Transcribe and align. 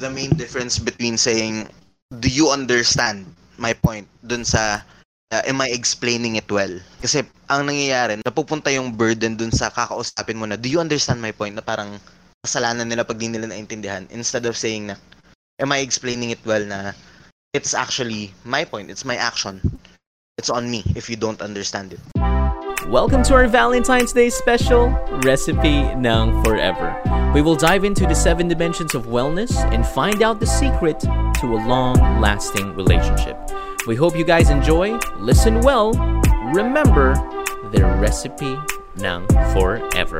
the 0.00 0.08
main 0.08 0.32
difference 0.34 0.80
between 0.80 1.20
saying, 1.20 1.68
do 2.18 2.26
you 2.26 2.48
understand 2.48 3.28
my 3.60 3.76
point 3.76 4.08
dun 4.24 4.42
sa 4.42 4.80
uh, 5.30 5.42
am 5.44 5.60
I 5.60 5.68
explaining 5.70 6.40
it 6.40 6.48
well? 6.48 6.72
Kasi 7.04 7.22
ang 7.52 7.68
nangyayari, 7.68 8.24
napupunta 8.24 8.72
yung 8.72 8.96
burden 8.96 9.36
dun 9.36 9.52
sa 9.52 9.68
kakausapin 9.68 10.40
mo 10.40 10.48
na, 10.48 10.56
do 10.56 10.72
you 10.72 10.80
understand 10.80 11.20
my 11.20 11.30
point? 11.30 11.54
Na 11.54 11.62
parang 11.62 12.00
kasalanan 12.40 12.88
nila 12.88 13.04
pag 13.04 13.20
di 13.20 13.28
nila 13.28 13.46
naintindihan. 13.46 14.08
Instead 14.08 14.48
of 14.48 14.56
saying 14.56 14.88
na, 14.88 14.96
am 15.60 15.70
I 15.70 15.84
explaining 15.84 16.32
it 16.32 16.40
well 16.48 16.64
na 16.64 16.96
it's 17.52 17.76
actually 17.76 18.32
my 18.48 18.64
point, 18.64 18.88
it's 18.88 19.04
my 19.04 19.20
action. 19.20 19.60
It's 20.40 20.48
on 20.48 20.72
me 20.72 20.80
if 20.96 21.12
you 21.12 21.20
don't 21.20 21.44
understand 21.44 21.92
it. 21.92 22.00
Welcome 22.90 23.22
to 23.22 23.34
our 23.34 23.46
Valentine's 23.46 24.12
Day 24.12 24.30
special, 24.30 24.88
Recipe 25.22 25.78
ng 25.94 26.42
Forever. 26.42 27.00
We 27.32 27.40
will 27.40 27.54
dive 27.54 27.84
into 27.84 28.04
the 28.04 28.16
seven 28.16 28.48
dimensions 28.48 28.96
of 28.96 29.06
wellness 29.06 29.54
and 29.72 29.86
find 29.86 30.24
out 30.24 30.40
the 30.40 30.46
secret 30.46 30.98
to 30.98 31.46
a 31.54 31.60
long-lasting 31.68 32.74
relationship. 32.74 33.38
We 33.86 33.94
hope 33.94 34.16
you 34.16 34.24
guys 34.24 34.50
enjoy, 34.50 34.98
listen 35.18 35.60
well, 35.60 35.92
remember 36.52 37.14
the 37.70 37.84
recipe 38.00 38.58
ng 38.98 39.24
Forever. 39.54 40.18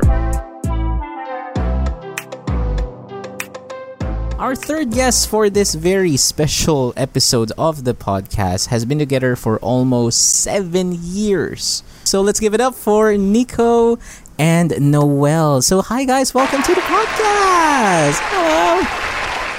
Our 4.39 4.55
third 4.55 4.91
guest 4.91 5.27
for 5.27 5.49
this 5.49 5.75
very 5.75 6.15
special 6.15 6.93
episode 6.95 7.51
of 7.57 7.83
the 7.83 7.93
podcast 7.93 8.67
has 8.67 8.85
been 8.85 8.97
together 8.97 9.35
for 9.35 9.59
almost 9.59 10.19
seven 10.19 10.97
years. 10.99 11.83
So 12.03 12.21
let's 12.21 12.39
give 12.39 12.53
it 12.53 12.61
up 12.61 12.75
for 12.75 13.15
Nico 13.17 13.97
and 14.37 14.73
Noel. 14.91 15.61
So, 15.61 15.81
hi 15.81 16.03
guys, 16.03 16.33
welcome 16.33 16.61
to 16.63 16.73
the 16.73 16.81
podcast. 16.81 18.17
Hello. 18.33 18.81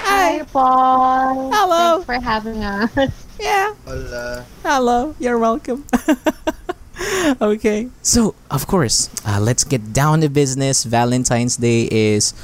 Hi, 0.05 0.45
Paul. 0.53 1.51
Hello. 1.53 2.03
Thanks 2.03 2.07
for 2.07 2.21
having 2.25 2.65
us. 2.65 2.91
Yeah. 3.41 3.75
Hola. 3.85 4.47
Hello. 4.63 5.17
You're 5.19 5.39
welcome. 5.39 5.85
okay. 7.43 7.89
So, 8.03 8.37
of 8.53 8.69
course, 8.69 9.11
uh, 9.27 9.41
let's 9.41 9.65
get 9.65 9.93
down 9.93 10.21
to 10.21 10.29
business. 10.29 10.85
Valentine's 10.85 11.57
Day 11.57 11.89
is 11.91 12.35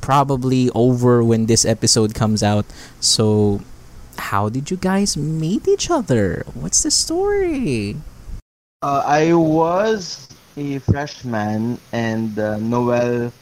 probably 0.00 0.68
over 0.74 1.22
when 1.22 1.46
this 1.46 1.64
episode 1.64 2.12
comes 2.12 2.42
out. 2.42 2.66
So, 2.98 3.60
how 4.18 4.48
did 4.48 4.72
you 4.72 4.76
guys 4.76 5.16
meet 5.16 5.68
each 5.68 5.90
other? 5.92 6.44
What's 6.54 6.82
the 6.82 6.90
story? 6.90 7.94
Uh, 8.78 9.02
I 9.02 9.34
was 9.34 10.30
a 10.56 10.78
freshman 10.78 11.82
and 11.90 12.38
uh, 12.38 12.62
Noel 12.62 13.32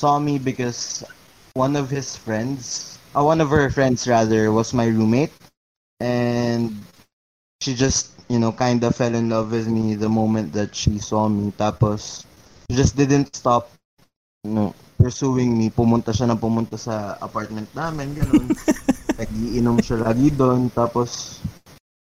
saw 0.00 0.18
me 0.18 0.38
because 0.38 1.04
one 1.52 1.76
of 1.76 1.90
his 1.90 2.16
friends, 2.16 2.96
uh, 3.12 3.22
one 3.22 3.42
of 3.42 3.50
her 3.50 3.68
friends 3.68 4.08
rather, 4.08 4.50
was 4.52 4.72
my 4.72 4.86
roommate. 4.86 5.36
And 6.00 6.80
she 7.60 7.74
just, 7.74 8.16
you 8.32 8.38
know, 8.38 8.52
kind 8.52 8.82
of 8.82 8.96
fell 8.96 9.14
in 9.14 9.28
love 9.28 9.52
with 9.52 9.68
me 9.68 9.96
the 9.96 10.08
moment 10.08 10.54
that 10.54 10.74
she 10.74 10.98
saw 10.98 11.28
me. 11.28 11.52
Tapos, 11.60 12.24
she 12.70 12.76
just 12.76 12.96
didn't 12.96 13.36
stop, 13.36 13.68
you 14.44 14.50
know, 14.50 14.74
pursuing 14.96 15.58
me. 15.58 15.68
Pumunta 15.68 16.16
siya 16.16 16.32
na 16.32 16.40
pumunta 16.40 16.80
sa 16.80 17.20
apartment 17.20 17.68
namin, 17.76 18.16
ganun. 18.16 18.48
Nag-iinom 19.20 19.76
siya 19.84 20.08
lagi 20.08 20.32
doon. 20.32 20.72
Tapos, 20.72 21.36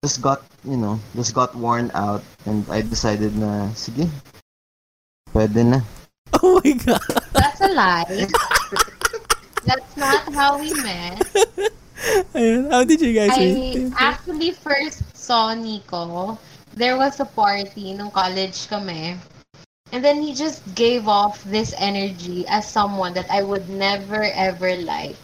just 0.04 0.22
got, 0.22 0.42
you 0.64 0.76
know, 0.76 0.98
just 1.14 1.34
got 1.34 1.54
worn 1.54 1.90
out. 1.94 2.22
And 2.46 2.64
I 2.70 2.82
decided 2.82 3.34
na, 3.36 3.70
sige, 3.74 4.06
pwede 5.34 5.64
na. 5.66 5.80
Oh 6.42 6.60
my 6.62 6.72
god. 6.86 7.02
That's 7.32 7.60
a 7.60 7.72
lie. 7.74 8.28
That's 9.66 9.96
not 9.96 10.28
how 10.32 10.60
we 10.60 10.70
met. 10.84 11.18
Ayun, 12.36 12.70
How 12.70 12.84
did 12.84 13.00
you 13.02 13.10
guys 13.10 13.34
I 13.34 13.50
meet? 13.50 13.90
actually 13.98 14.52
first 14.52 15.02
saw 15.16 15.50
Nico. 15.54 16.38
There 16.78 16.96
was 16.96 17.18
a 17.18 17.26
party 17.26 17.90
nung 17.96 18.12
college 18.14 18.68
kami. 18.70 19.18
And 19.90 20.04
then 20.04 20.22
he 20.22 20.30
just 20.36 20.62
gave 20.76 21.08
off 21.08 21.42
this 21.42 21.74
energy 21.80 22.46
as 22.46 22.68
someone 22.68 23.16
that 23.18 23.26
I 23.32 23.42
would 23.42 23.66
never 23.72 24.22
ever 24.36 24.76
like. 24.84 25.18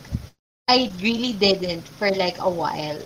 I 0.66 0.90
really 0.98 1.36
didn't 1.36 1.86
for 1.86 2.10
like 2.10 2.40
a 2.40 2.50
while. 2.50 2.98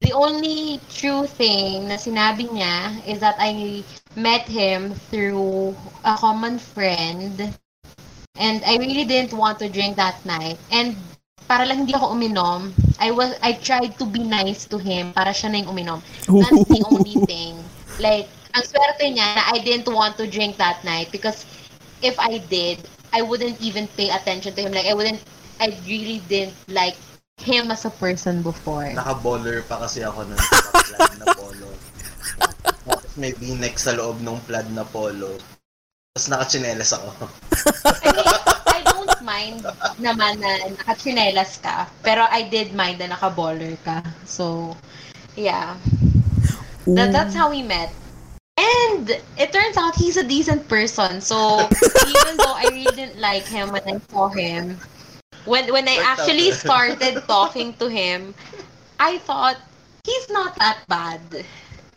The 0.00 0.12
only 0.12 0.78
true 0.92 1.24
thing 1.24 1.88
na 1.88 1.96
sinabi 1.96 2.52
niya 2.52 3.00
is 3.08 3.16
that 3.24 3.40
I 3.40 3.80
met 4.12 4.44
him 4.44 4.92
through 5.08 5.72
a 6.04 6.20
common 6.20 6.60
friend 6.60 7.56
and 8.36 8.60
I 8.64 8.76
really 8.76 9.08
didn't 9.08 9.32
want 9.32 9.58
to 9.64 9.72
drink 9.72 9.96
that 9.96 10.20
night. 10.28 10.60
And 10.68 11.00
para 11.48 11.64
lang 11.64 11.88
hindi 11.88 11.96
ako 11.96 12.12
uminom, 12.12 12.76
I 13.00 13.08
was 13.08 13.40
I 13.40 13.56
tried 13.56 13.96
to 13.96 14.04
be 14.04 14.20
nice 14.20 14.68
to 14.68 14.76
him 14.76 15.16
para 15.16 15.32
siya 15.32 15.48
na 15.48 15.64
yung 15.64 15.72
uminom. 15.72 16.04
That's 16.28 16.68
the 16.68 16.84
only 16.92 17.16
thing. 17.24 17.56
Like, 17.96 18.28
ang 18.52 18.68
swerte 18.68 19.08
niya 19.08 19.26
na 19.32 19.42
I 19.48 19.64
didn't 19.64 19.88
want 19.88 20.20
to 20.20 20.28
drink 20.28 20.60
that 20.60 20.84
night 20.84 21.08
because 21.08 21.48
if 22.04 22.20
I 22.20 22.44
did, 22.52 22.84
I 23.16 23.24
wouldn't 23.24 23.56
even 23.64 23.88
pay 23.96 24.12
attention 24.12 24.52
to 24.54 24.60
him. 24.60 24.76
Like, 24.76 24.92
I 24.92 24.94
wouldn't, 24.94 25.24
I 25.56 25.72
really 25.88 26.20
didn't 26.28 26.52
like 26.68 27.00
him 27.38 27.70
as 27.70 27.84
a 27.84 27.90
person 27.90 28.42
before. 28.42 28.88
Naka-baller 28.92 29.62
pa 29.68 29.84
kasi 29.84 30.00
ako 30.02 30.24
nun 30.24 30.40
plaid 30.40 31.14
na 31.20 31.26
polo. 31.36 31.70
Tapos 32.86 33.14
may 33.20 33.32
v-neck 33.36 33.76
sa 33.76 33.92
loob 33.92 34.20
ng 34.24 34.40
plaid 34.48 34.68
na 34.72 34.84
polo. 34.88 35.36
Tapos 36.16 36.26
nakachinelas 36.32 36.96
ako. 36.96 37.28
I 38.02 38.08
mean, 38.08 38.28
I 38.66 38.80
don't 38.88 39.16
mind 39.20 39.60
naman 40.00 40.40
na 40.40 40.72
naka-chinelas 40.72 41.60
ka, 41.60 41.86
pero 42.00 42.24
I 42.32 42.48
did 42.48 42.72
mind 42.72 43.04
na 43.04 43.12
naka-baller 43.12 43.76
ka. 43.84 44.00
So, 44.24 44.72
yeah. 45.36 45.76
That, 46.86 47.12
that's 47.12 47.34
how 47.34 47.50
we 47.50 47.60
met. 47.66 47.92
And 48.56 49.10
it 49.36 49.52
turns 49.52 49.76
out 49.76 49.92
he's 49.94 50.16
a 50.16 50.24
decent 50.24 50.64
person. 50.70 51.20
So 51.20 51.68
even 52.08 52.34
though 52.40 52.56
I 52.56 52.70
really 52.72 52.94
didn't 52.96 53.20
like 53.20 53.44
him 53.44 53.68
when 53.74 53.84
I 53.84 54.00
saw 54.08 54.32
him, 54.32 54.80
when 55.46 55.72
when 55.72 55.88
I 55.88 56.02
actually 56.02 56.50
started 56.64 57.22
talking 57.26 57.72
to 57.78 57.88
him, 57.88 58.34
I 59.00 59.18
thought 59.22 59.56
he's 60.04 60.28
not 60.28 60.58
that 60.58 60.84
bad. 60.90 61.22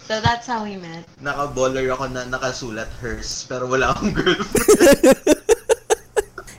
So 0.09 0.17
that's 0.21 0.49
how 0.49 0.65
we 0.65 0.77
met. 0.77 1.05
Naka-baller 1.21 1.85
ako 1.93 2.09
na 2.09 2.25
nakasulat 2.25 2.89
hers, 2.97 3.45
pero 3.45 3.69
wala 3.69 3.93
akong 3.93 4.13
girlfriend. 4.13 5.37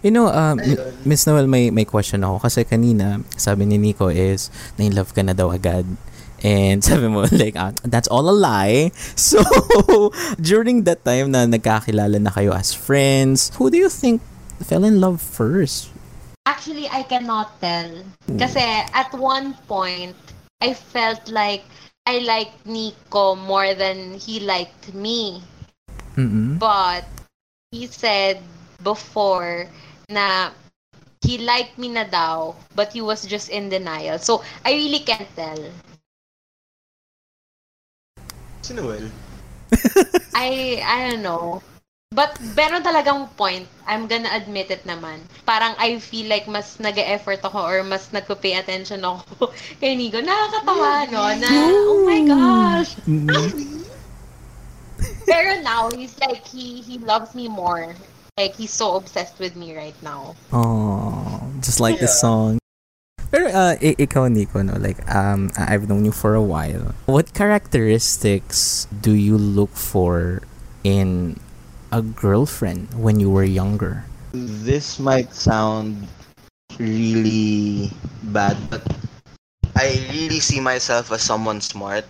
You 0.01 0.11
know, 0.11 0.33
um, 0.33 0.57
Miss 1.05 1.27
Noel, 1.27 1.47
may, 1.47 1.69
may 1.69 1.85
question 1.85 2.25
ako. 2.25 2.49
Kasi 2.49 2.65
kanina, 2.65 3.21
sabi 3.37 3.69
ni 3.69 3.77
Nico 3.77 4.09
is, 4.09 4.49
na-in-love 4.81 5.13
ka 5.13 5.21
na 5.21 5.37
daw 5.37 5.53
agad. 5.53 5.85
And 6.41 6.81
sabi 6.89 7.09
mo, 7.09 7.29
like, 7.29 7.53
ah, 7.57 7.77
that's 7.85 8.09
all 8.09 8.25
a 8.25 8.33
lie. 8.33 8.97
So, 9.13 9.45
during 10.41 10.89
that 10.89 11.05
time 11.05 11.37
na 11.37 11.45
nagkakilala 11.45 12.17
na 12.17 12.33
kayo 12.33 12.57
as 12.57 12.73
friends, 12.73 13.53
who 13.61 13.69
do 13.69 13.77
you 13.77 13.93
think 13.93 14.25
fell 14.65 14.89
in 14.89 15.05
love 15.05 15.21
first? 15.21 15.93
Actually, 16.51 16.91
I 16.91 17.07
cannot 17.07 17.63
tell. 17.63 18.03
Kasi 18.35 18.59
at 18.91 19.15
one 19.15 19.55
point, 19.71 20.19
I 20.59 20.75
felt 20.75 21.31
like 21.31 21.63
I 22.03 22.27
liked 22.27 22.67
Nico 22.67 23.39
more 23.39 23.71
than 23.79 24.19
he 24.19 24.43
liked 24.43 24.91
me. 24.91 25.47
Mm-mm. 26.19 26.59
But 26.59 27.07
he 27.71 27.87
said 27.87 28.43
before 28.83 29.71
na 30.11 30.51
he 31.23 31.39
liked 31.39 31.79
me 31.79 31.95
na 31.95 32.03
daw, 32.03 32.59
but 32.75 32.91
he 32.91 32.99
was 32.99 33.23
just 33.31 33.47
in 33.55 33.71
denial. 33.71 34.19
So, 34.19 34.43
I 34.67 34.75
really 34.75 35.07
can't 35.07 35.31
tell. 35.39 35.63
Si 38.67 38.75
Noel. 38.75 39.07
I, 40.35 40.83
I 40.83 41.15
don't 41.15 41.23
know. 41.23 41.63
But, 42.11 42.43
meron 42.59 42.83
talagang 42.83 43.31
point. 43.39 43.71
I'm 43.87 44.11
gonna 44.11 44.35
admit 44.35 44.67
it 44.75 44.83
naman. 44.83 45.23
Parang 45.47 45.79
I 45.79 46.03
feel 46.03 46.27
like 46.27 46.51
mas 46.51 46.75
nag 46.83 46.99
effort 46.99 47.39
ako 47.39 47.63
or 47.63 47.87
mas 47.87 48.11
nagpo-pay 48.11 48.59
attention 48.59 49.07
ako 49.07 49.55
kay 49.81 49.95
Nico. 49.95 50.19
Nakakatawa, 50.19 51.07
no? 51.07 51.23
Na, 51.39 51.51
oh 51.87 52.03
my 52.03 52.21
gosh! 52.27 52.99
Pero 55.23 55.63
now, 55.63 55.87
he's 55.95 56.19
like, 56.19 56.43
he, 56.43 56.83
he 56.83 56.99
loves 56.99 57.39
me 57.39 57.47
more. 57.47 57.95
Like, 58.35 58.59
he's 58.59 58.75
so 58.75 58.99
obsessed 58.99 59.39
with 59.39 59.55
me 59.55 59.79
right 59.79 59.95
now. 60.03 60.35
Oh, 60.51 61.39
just 61.63 61.79
like 61.79 62.03
the 62.03 62.11
song. 62.11 62.59
Pero 63.31 63.55
uh, 63.55 63.79
i- 63.79 63.95
ikaw, 64.03 64.27
Nico, 64.27 64.59
no? 64.67 64.75
Like, 64.83 64.99
um, 65.07 65.55
I've 65.55 65.87
known 65.87 66.05
you 66.05 66.11
for 66.11 66.35
a 66.35 66.43
while. 66.43 66.91
What 67.07 67.39
characteristics 67.39 68.91
do 68.91 69.15
you 69.15 69.39
look 69.39 69.71
for 69.79 70.43
in 70.83 71.39
a 71.93 72.03
girlfriend 72.03 72.89
when 72.95 73.19
you 73.21 73.31
were 73.31 73.45
younger? 73.45 74.05
This 74.33 74.99
might 74.99 75.35
sound 75.35 76.07
really 76.79 77.91
bad, 78.31 78.57
but 78.71 78.87
I 79.77 80.07
really 80.13 80.41
see 80.41 80.61
myself 80.61 81.11
as 81.13 81.23
someone 81.23 81.61
smart. 81.61 82.05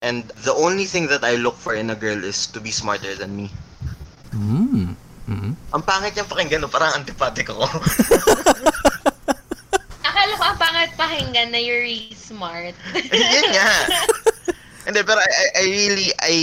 And 0.00 0.24
the 0.46 0.54
only 0.54 0.84
thing 0.86 1.08
that 1.08 1.24
I 1.24 1.36
look 1.36 1.56
for 1.56 1.74
in 1.74 1.90
a 1.90 1.96
girl 1.96 2.22
is 2.24 2.46
to 2.54 2.60
be 2.60 2.70
smarter 2.70 3.14
than 3.14 3.34
me. 3.34 3.50
Mm. 4.30 4.94
Mm. 5.28 5.52
Ang 5.74 5.82
pangit 5.84 6.16
niyang 6.16 6.30
pakinggan, 6.30 6.60
no? 6.64 6.72
parang 6.72 6.96
antipati 6.96 7.44
ko. 7.44 7.60
Akala 10.08 10.34
ko 10.40 10.46
pakinggan 10.96 11.52
na 11.52 11.60
you're 11.60 11.84
really 11.84 12.16
smart. 12.16 12.72
Yun 13.12 13.46
nga. 13.52 13.68
Hindi, 14.88 15.04
pero 15.04 15.20
I, 15.20 15.28
I- 15.28 15.52
I 15.60 15.64
really, 15.68 16.08
I, 16.24 16.34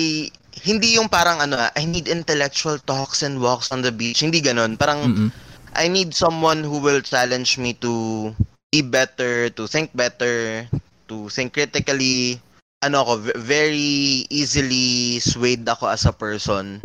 hindi 0.66 0.98
yung 0.98 1.06
parang 1.06 1.38
ano, 1.46 1.62
ah, 1.62 1.70
I 1.78 1.86
need 1.86 2.10
intellectual 2.10 2.82
talks 2.82 3.22
and 3.22 3.38
walks 3.38 3.70
on 3.70 3.86
the 3.86 3.94
beach. 3.94 4.26
Hindi 4.26 4.42
ganun. 4.42 4.74
Parang, 4.82 5.06
Mm-mm. 5.06 5.30
I 5.78 5.86
need 5.86 6.18
someone 6.18 6.66
who 6.66 6.82
will 6.82 7.06
challenge 7.06 7.62
me 7.62 7.78
to 7.86 8.34
be 8.74 8.82
better, 8.82 9.54
to 9.54 9.70
think 9.70 9.94
better, 9.94 10.66
to 11.08 11.30
think 11.30 11.54
critically. 11.54 12.42
Ano 12.82 13.06
ako, 13.06 13.14
very 13.38 14.26
easily 14.34 15.22
swayed 15.22 15.70
ako 15.70 15.86
as 15.86 16.10
a 16.10 16.14
person. 16.14 16.82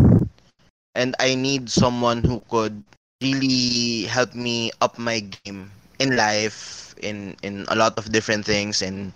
And 0.93 1.17
I 1.17 1.32
need 1.32 1.73
someone 1.73 2.21
who 2.21 2.44
could 2.53 2.77
really 3.25 4.05
help 4.05 4.37
me 4.37 4.73
up 4.85 5.00
my 5.00 5.25
game 5.44 5.73
in 6.00 6.17
life, 6.17 6.93
in 7.00 7.37
in 7.44 7.65
a 7.69 7.77
lot 7.77 7.97
of 7.97 8.12
different 8.12 8.44
things, 8.44 8.81
in 8.81 9.12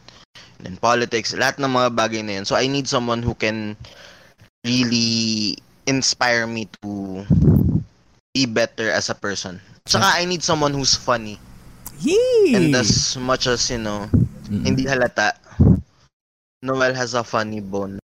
in 0.64 0.76
politics, 0.80 1.32
lahat 1.36 1.60
ng 1.60 1.72
mga 1.72 1.88
bagay 1.96 2.20
na 2.24 2.40
yun. 2.40 2.46
So 2.46 2.56
I 2.56 2.68
need 2.68 2.88
someone 2.88 3.24
who 3.24 3.34
can 3.34 3.76
really 4.64 5.58
inspire 5.86 6.48
me 6.48 6.66
to 6.80 7.24
be 8.32 8.46
better 8.46 8.90
as 8.90 9.12
a 9.12 9.14
person. 9.14 9.60
Saka 9.86 10.16
I 10.16 10.24
need 10.24 10.42
someone 10.42 10.72
who's 10.72 10.96
funny. 10.96 11.38
Yee! 12.00 12.56
And 12.56 12.74
as 12.74 13.16
much 13.16 13.46
as, 13.46 13.70
you 13.70 13.78
know, 13.78 14.08
Mm-mm. 14.48 14.64
hindi 14.64 14.84
halata, 14.84 15.36
Noel 16.64 16.94
has 16.94 17.14
a 17.14 17.22
funny 17.22 17.60
bone. 17.60 18.00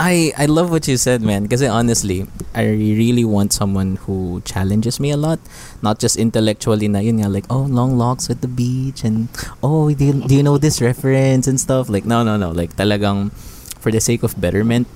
I 0.00 0.32
I 0.38 0.46
love 0.46 0.70
what 0.70 0.88
you 0.88 0.96
said, 0.96 1.20
man. 1.20 1.42
Because 1.44 1.62
honestly, 1.62 2.26
I 2.54 2.64
really 2.64 3.26
want 3.26 3.52
someone 3.52 4.02
who 4.02 4.40
challenges 4.42 4.98
me 4.98 5.10
a 5.10 5.20
lot, 5.20 5.38
not 5.82 6.00
just 6.00 6.16
intellectually. 6.16 6.88
Na 6.88 6.98
yun 6.98 7.20
nga, 7.20 7.28
like 7.28 7.44
oh, 7.50 7.68
long 7.68 7.98
walks 7.98 8.30
at 8.30 8.40
the 8.40 8.48
beach, 8.48 9.04
and 9.04 9.28
oh, 9.62 9.92
do 9.92 10.02
you, 10.02 10.14
do 10.26 10.34
you 10.34 10.42
know 10.42 10.56
this 10.56 10.80
reference 10.80 11.46
and 11.46 11.60
stuff? 11.60 11.90
Like 11.92 12.06
no, 12.08 12.24
no, 12.24 12.34
no. 12.40 12.50
Like 12.50 12.74
talagang 12.74 13.30
for 13.78 13.92
the 13.92 14.00
sake 14.00 14.22
of 14.22 14.34
betterment, 14.40 14.88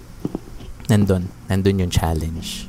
nandun, 0.89 1.29
nandun 1.49 1.81
yung 1.81 1.91
challenge. 1.91 2.67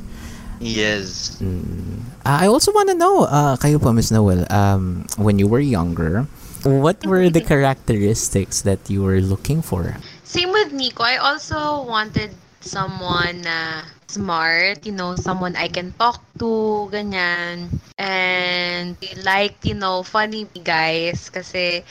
Yes. 0.60 1.38
Mm. 1.42 2.02
Uh, 2.26 2.38
I 2.42 2.48
also 2.48 2.74
want 2.74 2.90
to 2.90 2.96
know, 2.96 3.24
uh, 3.30 3.58
kayo 3.58 3.82
po, 3.82 3.94
Miss 3.94 4.12
Noel, 4.12 4.46
um, 4.52 5.06
when 5.18 5.38
you 5.38 5.48
were 5.48 5.62
younger, 5.62 6.26
what 6.64 7.06
were 7.06 7.30
the 7.30 7.42
characteristics 7.42 8.62
that 8.62 8.90
you 8.90 9.04
were 9.04 9.22
looking 9.22 9.62
for? 9.62 9.96
Same 10.24 10.52
with 10.52 10.74
Nico. 10.74 11.04
I 11.04 11.18
also 11.18 11.86
wanted 11.86 12.34
someone 12.62 13.42
na 13.42 13.86
smart, 14.08 14.86
you 14.86 14.92
know, 14.92 15.16
someone 15.16 15.56
I 15.56 15.68
can 15.68 15.94
talk 15.94 16.24
to, 16.40 16.90
ganyan. 16.92 17.80
And 17.98 18.98
like, 19.24 19.56
you 19.64 19.76
know, 19.76 20.04
funny 20.04 20.48
guys 20.64 21.30
kasi, 21.30 21.84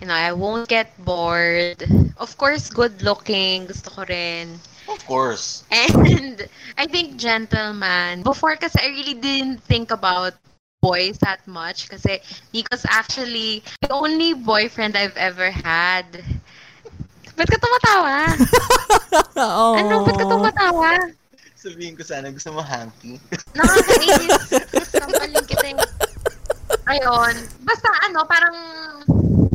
you 0.00 0.06
know, 0.06 0.14
I 0.14 0.32
won't 0.32 0.68
get 0.68 0.96
bored. 1.04 1.84
Of 2.16 2.36
course, 2.38 2.70
good 2.70 3.02
looking, 3.02 3.66
gusto 3.66 3.90
ko 3.90 4.02
rin. 4.08 4.58
Of 4.94 5.02
course. 5.06 5.66
And 5.74 6.46
I 6.78 6.86
think 6.86 7.18
gentleman. 7.18 8.22
Before 8.22 8.54
kasi 8.54 8.78
I 8.78 8.88
really 8.94 9.18
didn't 9.18 9.58
think 9.66 9.90
about 9.90 10.38
boys 10.78 11.18
that 11.24 11.40
much 11.48 11.88
kasi 11.88 12.20
Nico's 12.52 12.86
actually 12.86 13.64
the 13.82 13.90
only 13.90 14.36
boyfriend 14.36 14.94
I've 14.94 15.16
ever 15.16 15.50
had. 15.50 16.06
Ba't 17.34 17.50
ka 17.50 17.58
tumatawa? 17.58 18.16
oh. 19.42 19.74
Ano? 19.74 20.06
Ba't 20.06 20.14
ka 20.14 20.24
tumatawa? 20.30 20.88
Sabihin 21.58 21.98
ko 21.98 22.06
sana 22.06 22.30
gusto 22.30 22.54
mo 22.54 22.62
hanky. 22.62 23.18
Nakakainis. 23.58 24.38
Sampalin 24.92 25.44
kita 25.48 25.64
yung... 25.74 25.82
Ayun. 26.86 27.34
Basta 27.64 27.88
ano, 28.06 28.22
parang 28.28 28.56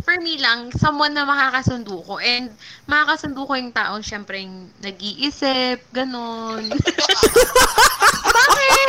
for 0.10 0.18
me 0.26 0.42
lang, 0.42 0.74
someone 0.74 1.14
na 1.14 1.22
makakasundo 1.22 2.02
ko. 2.02 2.18
And 2.18 2.50
makakasundo 2.90 3.46
ko 3.46 3.54
yung 3.54 3.70
taong 3.70 4.02
syempre 4.02 4.42
yung 4.42 4.74
nag-iisip, 4.82 5.86
ganon. 5.94 6.66
Bakit? 8.34 8.88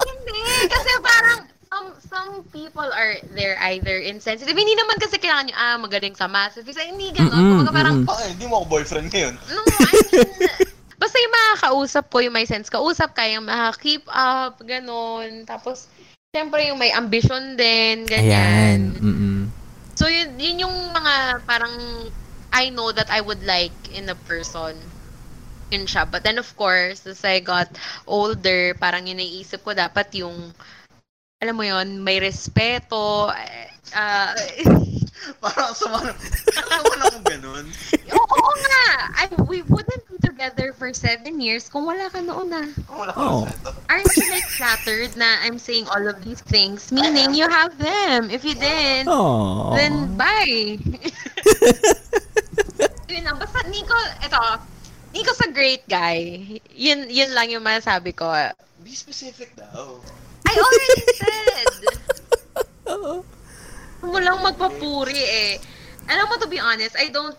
Hindi. 0.00 0.40
Kasi 0.72 0.90
parang 1.04 1.44
some, 1.68 1.88
some 2.08 2.32
people 2.56 2.88
are 2.88 3.20
there 3.36 3.60
either 3.68 4.00
insensitive. 4.00 4.56
Hindi 4.56 4.72
naman 4.72 4.96
kasi 4.96 5.20
kailangan 5.20 5.52
nyo, 5.52 5.56
ah, 5.60 5.76
magaling 5.76 6.16
sa 6.16 6.24
math. 6.24 6.56
Ay, 6.56 6.88
Hindi 6.88 7.12
ganon. 7.12 7.36
Mm-mm, 7.36 7.48
Kumbaga 7.60 7.76
parang, 7.76 7.96
mm-mm. 8.00 8.08
Bakit? 8.08 8.28
Hindi 8.40 8.46
mo 8.48 8.64
ako 8.64 8.80
boyfriend 8.80 9.12
ngayon. 9.12 9.34
No, 9.52 9.60
I 9.60 9.92
mean, 9.92 10.24
basta 10.96 11.20
yung 11.20 11.34
makakausap 11.36 12.08
ko, 12.08 12.24
yung 12.24 12.32
may 12.32 12.48
sense 12.48 12.72
kausap 12.72 13.12
ka, 13.12 13.28
yung 13.28 13.44
maka-keep 13.44 14.08
up, 14.08 14.56
ganon. 14.64 15.44
Tapos, 15.44 15.92
siyempre 16.36 16.68
yung 16.68 16.76
may 16.76 16.92
ambition 16.92 17.56
din, 17.56 18.04
Ayan. 18.04 18.12
ganyan. 18.12 18.80
Mm-mm. 19.00 19.40
So, 19.96 20.04
yun, 20.04 20.36
yun 20.36 20.68
yung 20.68 20.76
mga 20.92 21.40
parang 21.48 21.72
I 22.52 22.68
know 22.68 22.92
that 22.92 23.08
I 23.08 23.24
would 23.24 23.40
like 23.40 23.72
in 23.88 24.12
a 24.12 24.18
person. 24.28 24.76
Yun 25.72 25.88
siya. 25.88 26.04
But 26.04 26.20
then, 26.28 26.36
of 26.36 26.52
course, 26.60 27.08
as 27.08 27.24
I 27.24 27.40
got 27.40 27.72
older, 28.04 28.76
parang 28.76 29.08
yun 29.08 29.16
naiisip 29.16 29.64
ko, 29.64 29.72
dapat 29.72 30.12
yung, 30.20 30.52
alam 31.36 31.54
mo 31.56 31.64
yun, 31.64 32.00
may 32.00 32.16
respeto, 32.16 33.28
ah, 33.92 34.32
Parang 35.42 35.74
sama 35.74 36.06
naman 36.06 36.98
ako 37.02 37.18
ganun. 37.26 37.64
Oo, 38.14 38.22
oo 38.38 38.52
nga. 38.62 38.86
I, 39.18 39.24
we 39.50 39.66
wouldn't 39.66 40.06
be 40.06 40.22
together 40.22 40.70
for 40.70 40.94
seven 40.94 41.42
years 41.42 41.66
kung 41.66 41.82
wala 41.82 42.06
ka 42.14 42.22
noon 42.22 42.46
na. 42.46 42.62
Wala 42.86 43.10
Oh. 43.18 43.42
ko 43.42 43.74
Aren't 43.90 44.06
you 44.14 44.22
like 44.30 44.46
flattered 44.54 45.18
na 45.18 45.42
I'm 45.42 45.58
saying 45.58 45.90
all 45.90 46.06
of 46.06 46.22
these 46.22 46.38
things? 46.46 46.94
Meaning 46.94 47.34
you 47.34 47.50
have 47.50 47.74
them. 47.74 48.30
If 48.30 48.46
you 48.46 48.54
didn't, 48.54 49.10
Oh. 49.10 49.74
then 49.74 50.14
bye. 50.14 50.46
yun 53.10 53.26
lang. 53.26 53.36
Basta 53.42 53.66
Nico, 53.66 53.98
ito, 54.22 54.40
Nico's 55.10 55.42
a 55.42 55.50
great 55.50 55.82
guy. 55.90 56.38
Yun, 56.70 57.10
yun 57.10 57.34
lang 57.34 57.50
yung 57.50 57.66
masasabi 57.66 58.14
ko. 58.14 58.30
Be 58.86 58.94
specific 58.94 59.58
daw. 59.58 59.98
Already 60.54 61.02
said. 61.18 61.70
mo 64.06 64.18
lang 64.22 64.40
magpapuri 64.40 65.18
eh. 65.18 65.52
Alam 66.06 66.30
mo, 66.30 66.34
to 66.38 66.48
be 66.48 66.62
honest, 66.62 66.94
I 66.94 67.10
don't, 67.10 67.34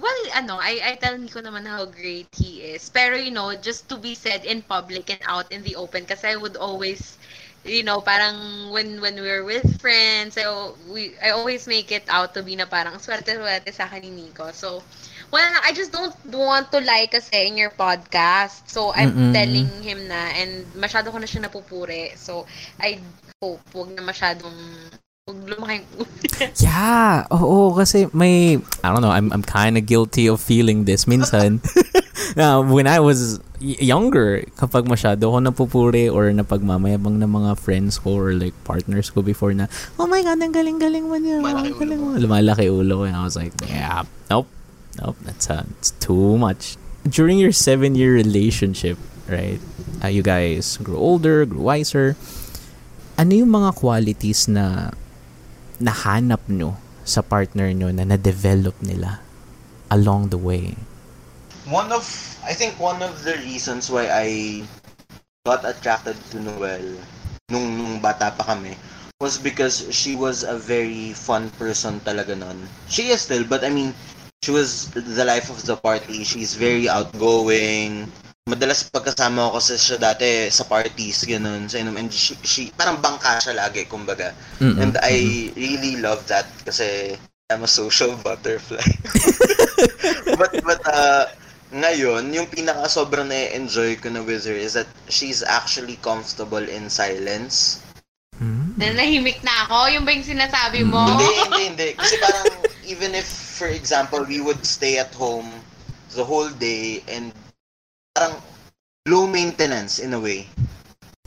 well, 0.00 0.20
ano, 0.34 0.56
I, 0.56 0.80
I 0.82 0.92
tell 0.96 1.14
Nico 1.14 1.38
naman 1.44 1.68
how 1.68 1.84
great 1.84 2.26
he 2.34 2.74
is. 2.74 2.88
Pero, 2.88 3.14
you 3.14 3.30
know, 3.30 3.54
just 3.54 3.86
to 3.92 3.96
be 4.00 4.16
said 4.16 4.42
in 4.48 4.64
public 4.64 5.12
and 5.12 5.20
out 5.28 5.52
in 5.52 5.62
the 5.62 5.76
open, 5.76 6.08
kasi 6.08 6.32
I 6.32 6.36
would 6.40 6.56
always, 6.56 7.20
you 7.62 7.84
know, 7.84 8.00
parang 8.00 8.72
when 8.72 8.98
when 8.98 9.20
we're 9.20 9.44
with 9.44 9.78
friends, 9.78 10.34
I, 10.40 10.48
we, 10.88 11.14
I 11.22 11.30
always 11.36 11.68
make 11.68 11.92
it 11.92 12.08
out 12.08 12.34
to 12.34 12.42
be 12.42 12.56
na 12.56 12.66
parang 12.66 12.96
swerte-swerte 12.98 13.70
sa 13.70 13.86
akin 13.86 14.02
ni 14.02 14.10
Nico. 14.10 14.50
So, 14.56 14.82
well, 15.32 15.52
I 15.64 15.72
just 15.72 15.90
don't 15.90 16.14
want 16.28 16.70
to 16.76 16.84
like 16.84 17.16
kasi 17.16 17.48
in 17.48 17.56
your 17.56 17.72
podcast. 17.72 18.68
So, 18.68 18.92
I'm 18.92 19.10
Mm-mm. 19.10 19.32
telling 19.32 19.68
him 19.80 20.06
na, 20.06 20.30
and 20.36 20.68
masyado 20.76 21.08
ko 21.08 21.16
na 21.18 21.26
siya 21.26 21.48
napupuri. 21.48 22.12
So, 22.20 22.44
I 22.78 23.00
hope 23.40 23.64
wag 23.72 23.96
na 23.96 24.04
masyadong 24.04 24.54
Huwag 25.22 25.38
lumaki 25.46 25.86
Yeah, 26.66 27.30
oo, 27.30 27.70
kasi 27.78 28.10
may, 28.10 28.58
I 28.82 28.88
don't 28.90 29.06
know, 29.06 29.14
I'm, 29.14 29.30
I'm 29.30 29.46
kind 29.46 29.78
of 29.78 29.86
guilty 29.86 30.26
of 30.26 30.42
feeling 30.42 30.82
this 30.82 31.06
minsan. 31.06 31.62
uh, 32.34 32.58
when 32.66 32.90
I 32.90 32.98
was 32.98 33.38
y- 33.62 33.78
younger, 33.78 34.42
kapag 34.58 34.90
masyado 34.90 35.30
ko 35.30 35.38
napupuri 35.38 36.10
or 36.10 36.26
napagmamayabang 36.34 37.22
ng 37.22 37.30
mga 37.38 37.54
friends 37.54 38.02
ko 38.02 38.18
or 38.18 38.34
like 38.34 38.50
partners 38.66 39.14
ko 39.14 39.22
before 39.22 39.54
na, 39.54 39.70
oh 39.94 40.10
my 40.10 40.26
God, 40.26 40.42
ang 40.42 40.50
galing-galing 40.50 41.06
mo 41.06 41.14
niya. 41.14 41.38
Malaki 41.38 41.70
ang 41.70 41.78
galing 41.78 42.00
ulo 42.02 42.18
mo. 42.18 42.18
Lumalaki 42.18 42.66
ulo 42.66 42.92
ko. 42.98 43.02
And 43.06 43.14
I 43.14 43.22
was 43.22 43.38
like, 43.38 43.54
yeah, 43.70 44.02
nope, 44.26 44.50
nope, 45.00 45.16
that's, 45.22 45.48
uh, 45.48 45.64
it's 45.78 45.92
too 46.02 46.36
much. 46.36 46.76
During 47.08 47.38
your 47.38 47.52
seven-year 47.52 48.12
relationship, 48.12 48.98
right, 49.28 49.60
uh, 50.02 50.08
you 50.08 50.22
guys 50.22 50.76
grew 50.78 50.98
older, 50.98 51.44
grew 51.46 51.62
wiser, 51.62 52.16
ano 53.18 53.32
yung 53.34 53.52
mga 53.52 53.76
qualities 53.76 54.48
na 54.48 54.90
nahanap 55.80 56.40
nyo 56.48 56.78
sa 57.02 57.22
partner 57.22 57.74
nyo 57.74 57.90
na 57.90 58.06
na-develop 58.06 58.74
nila 58.82 59.20
along 59.90 60.30
the 60.30 60.38
way? 60.38 60.78
One 61.66 61.90
of, 61.92 62.06
I 62.42 62.54
think 62.54 62.78
one 62.78 63.02
of 63.02 63.22
the 63.22 63.38
reasons 63.42 63.90
why 63.90 64.10
I 64.10 64.62
got 65.46 65.66
attracted 65.66 66.14
to 66.30 66.38
Noel 66.38 66.98
nung, 67.50 67.78
nung 67.78 67.98
bata 67.98 68.30
pa 68.30 68.54
kami 68.54 68.78
was 69.20 69.38
because 69.38 69.86
she 69.94 70.14
was 70.14 70.42
a 70.42 70.58
very 70.58 71.14
fun 71.14 71.50
person 71.54 72.02
talaga 72.02 72.34
nun. 72.34 72.58
She 72.90 73.14
is 73.14 73.22
still, 73.22 73.46
but 73.46 73.62
I 73.62 73.70
mean, 73.70 73.94
she 74.42 74.50
was 74.50 74.90
the 74.90 75.24
life 75.24 75.48
of 75.50 75.62
the 75.64 75.76
party. 75.76 76.24
She's 76.26 76.54
very 76.58 76.90
outgoing. 76.90 78.10
Madalas 78.50 78.90
pagkasama 78.90 79.54
ko 79.54 79.62
sa 79.62 79.78
siya 79.78 80.02
dati 80.02 80.50
sa 80.50 80.66
parties, 80.66 81.22
ganun, 81.22 81.70
sa 81.70 81.78
inom. 81.78 81.94
And 81.94 82.10
she, 82.10 82.34
she 82.42 82.62
parang 82.74 82.98
bangka 82.98 83.38
siya 83.38 83.54
lagi, 83.54 83.86
kumbaga. 83.86 84.34
Mm-mm. 84.58 84.82
And 84.82 84.98
I 84.98 85.54
really 85.54 86.02
love 86.02 86.26
that 86.26 86.50
kasi 86.66 87.14
I'm 87.54 87.62
a 87.62 87.70
social 87.70 88.18
butterfly. 88.26 88.82
but 90.38 90.58
but 90.66 90.82
uh, 90.90 91.30
ngayon, 91.70 92.34
yung 92.34 92.50
pinaka 92.50 92.90
sobrang 92.90 93.30
na-enjoy 93.30 94.02
ko 94.02 94.10
na 94.10 94.26
with 94.26 94.42
her 94.50 94.58
is 94.58 94.74
that 94.74 94.90
she's 95.06 95.46
actually 95.46 96.02
comfortable 96.02 96.66
in 96.66 96.90
silence. 96.90 97.78
Mm. 98.42 98.74
Nanahimik 98.74 99.38
na 99.46 99.54
ako. 99.70 99.94
Yung 99.94 100.02
ba 100.02 100.10
yung 100.10 100.26
sinasabi 100.26 100.82
mo? 100.82 101.06
Hindi, 101.06 101.30
hindi, 101.46 101.62
hindi. 101.70 101.88
Kasi 101.94 102.18
parang, 102.18 102.50
even 102.82 103.14
if, 103.14 103.24
for 103.30 103.70
example, 103.70 104.26
we 104.26 104.42
would 104.42 104.58
stay 104.66 104.98
at 104.98 105.14
home 105.14 105.46
the 106.18 106.26
whole 106.26 106.50
day 106.58 107.06
and 107.06 107.30
parang 108.18 108.34
low 109.06 109.30
maintenance 109.30 110.02
in 110.02 110.12
a 110.12 110.20
way. 110.20 110.50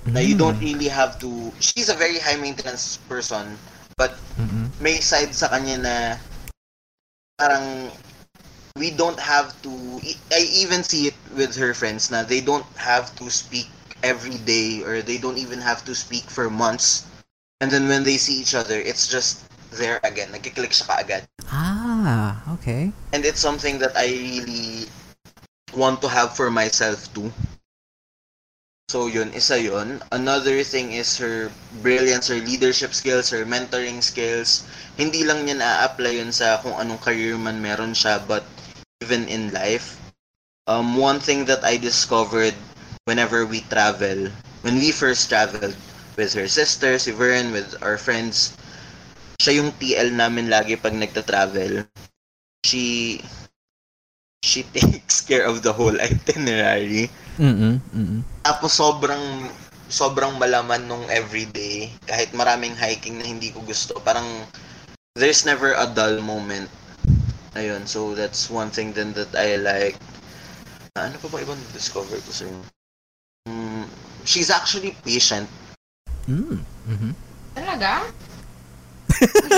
Na 0.05 0.19
you 0.19 0.37
don't 0.37 0.59
really 0.61 0.91
have 0.91 1.17
to, 1.17 1.49
she's 1.57 1.89
a 1.89 1.97
very 1.97 2.19
high 2.19 2.37
maintenance 2.37 3.01
person, 3.09 3.57
but 3.97 4.13
Mm-mm. 4.37 4.69
may 4.77 4.99
side 5.01 5.33
sa 5.33 5.49
kanya 5.49 5.77
na 5.81 5.95
parang 7.39 7.89
we 8.77 8.91
don't 8.91 9.19
have 9.19 9.55
to 9.63 9.71
I 10.31 10.43
even 10.51 10.83
see 10.83 11.07
it 11.07 11.17
with 11.35 11.55
her 11.55 11.73
friends 11.73 12.11
na 12.11 12.23
they 12.23 12.39
don't 12.39 12.67
have 12.75 13.15
to 13.15 13.31
speak 13.31 13.71
every 14.05 14.37
day 14.45 14.85
or 14.85 15.01
they 15.01 15.17
don't 15.17 15.41
even 15.41 15.57
have 15.57 15.81
to 15.81 15.97
speak 15.97 16.29
for 16.29 16.45
months 16.53 17.09
and 17.59 17.73
then 17.73 17.89
when 17.89 18.05
they 18.05 18.21
see 18.21 18.37
each 18.37 18.53
other 18.53 18.77
it's 18.77 19.09
just 19.09 19.49
there 19.73 19.97
again 20.05 20.29
nagkiklik 20.29 20.69
siya 20.69 20.85
kaagad 20.93 21.23
Ah, 21.49 22.37
okay. 22.53 22.93
and 23.17 23.25
it's 23.25 23.41
something 23.41 23.81
that 23.81 23.97
I 23.97 24.05
really 24.13 24.85
want 25.73 25.99
to 26.05 26.07
have 26.07 26.37
for 26.37 26.53
myself 26.53 27.09
too 27.17 27.33
So 28.85 29.09
yun, 29.09 29.33
isa 29.33 29.57
yun. 29.57 29.97
Another 30.13 30.61
thing 30.61 30.93
is 30.93 31.17
her 31.17 31.49
brilliance, 31.81 32.29
her 32.29 32.37
leadership 32.37 32.93
skills, 32.93 33.33
her 33.33 33.41
mentoring 33.41 33.97
skills. 33.97 34.61
Hindi 34.93 35.25
lang 35.25 35.41
niya 35.41 35.57
na-apply 35.57 36.21
yun 36.21 36.29
sa 36.29 36.61
kung 36.61 36.77
anong 36.77 37.01
career 37.01 37.33
man 37.33 37.57
meron 37.65 37.97
siya, 37.97 38.21
but 38.21 38.45
even 39.01 39.25
in 39.25 39.49
life. 39.49 39.97
Um, 40.69 41.01
one 41.01 41.17
thing 41.17 41.49
that 41.49 41.65
I 41.65 41.81
discovered 41.81 42.53
whenever 43.05 43.45
we 43.45 43.61
travel, 43.69 44.29
when 44.61 44.75
we 44.77 44.91
first 44.91 45.29
traveled 45.29 45.75
with 46.17 46.33
her 46.33 46.47
sister, 46.47 46.97
si 46.97 47.11
Vern, 47.11 47.51
with 47.53 47.77
our 47.81 47.97
friends, 47.97 48.57
siya 49.39 49.61
yung 49.61 49.71
TL 49.77 50.11
namin 50.13 50.49
lagi 50.49 50.77
pag 50.77 50.93
nagta-travel. 50.97 51.85
She 52.65 53.19
she 54.43 54.63
takes 54.75 55.21
care 55.21 55.45
of 55.45 55.61
the 55.63 55.73
whole 55.73 55.95
itinerary. 56.01 57.09
Mm-mm. 57.37 57.81
Mm-mm. 57.93 58.21
Tapos 58.45 58.73
sobrang 58.77 59.49
sobrang 59.89 60.33
malaman 60.41 60.89
nung 60.89 61.05
everyday 61.13 61.93
kahit 62.09 62.33
maraming 62.33 62.73
hiking 62.73 63.21
na 63.21 63.25
hindi 63.25 63.53
ko 63.53 63.61
gusto. 63.61 63.97
Parang 64.01 64.25
there's 65.15 65.45
never 65.45 65.73
a 65.77 65.85
dull 65.85 66.21
moment. 66.21 66.69
Ayun, 67.55 67.87
so 67.87 68.13
that's 68.17 68.49
one 68.51 68.69
thing 68.69 68.91
then 68.93 69.13
that 69.15 69.31
I 69.37 69.55
like. 69.57 69.97
Ah, 70.97 71.07
Ano 71.07 71.17
pa 71.21 71.27
ba 71.31 71.39
ibang 71.43 71.59
discover 71.75 72.17
ko 72.19 72.31
sa 72.31 72.45
Mm, 73.45 73.85
she's 74.25 74.49
actually 74.49 74.97
patient. 75.05 75.45
Mm. 76.25 76.65
Mm-hmm. 76.89 77.11
Talaga? 77.53 78.09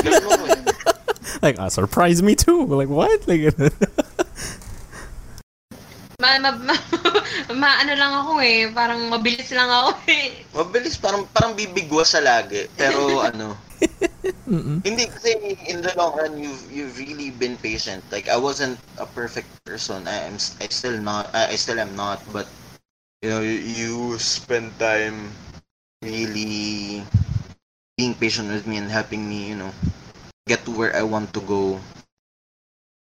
Ganun 0.03 0.23
ako. 0.35 0.45
Like, 1.41 1.55
ah, 1.59 1.71
surprise 1.71 2.19
me 2.21 2.35
too. 2.35 2.67
Like, 2.67 2.91
what? 2.91 3.27
Like, 3.27 3.47
Ma, 6.17 6.33
ma, 6.41 6.49
ma, 6.49 6.73
ma- 7.61 7.77
ano 7.85 7.93
lang 7.93 8.09
ako 8.25 8.41
eh. 8.41 8.65
Parang 8.73 9.05
mabilis 9.05 9.53
lang 9.53 9.69
ako 9.69 9.93
eh. 10.09 10.41
Mabilis, 10.49 10.97
parang 10.97 11.29
parang 11.29 11.53
bibigwa 11.53 12.01
sa 12.01 12.17
lagi. 12.17 12.65
Pero 12.73 13.21
ano, 13.21 13.53
mm-mm. 14.49 14.81
Hindi 14.81 15.05
kasi 15.13 15.37
in 15.69 15.85
the 15.85 15.93
long 15.93 16.17
run 16.17 16.33
you've 16.41 16.65
you've 16.73 16.97
really 16.97 17.29
been 17.29 17.53
patient. 17.61 18.01
Like 18.09 18.25
I 18.33 18.35
wasn't 18.35 18.81
a 18.97 19.05
perfect 19.05 19.45
person. 19.61 20.09
I 20.09 20.25
am 20.25 20.41
I 20.57 20.65
still 20.73 20.97
not 20.97 21.29
I, 21.37 21.53
I 21.53 21.55
still 21.55 21.77
am 21.77 21.93
not 21.93 22.17
but 22.33 22.49
you 23.21 23.29
know 23.29 23.41
you, 23.41 23.57
you 23.57 23.93
spend 24.19 24.71
time 24.79 25.31
really 26.03 27.03
being 27.97 28.13
patient 28.13 28.49
with 28.49 28.67
me 28.67 28.77
and 28.77 28.89
helping 28.91 29.27
me, 29.27 29.49
you 29.49 29.55
know, 29.55 29.71
get 30.47 30.63
to 30.65 30.71
where 30.71 30.95
I 30.95 31.01
want 31.03 31.33
to 31.33 31.41
go 31.41 31.79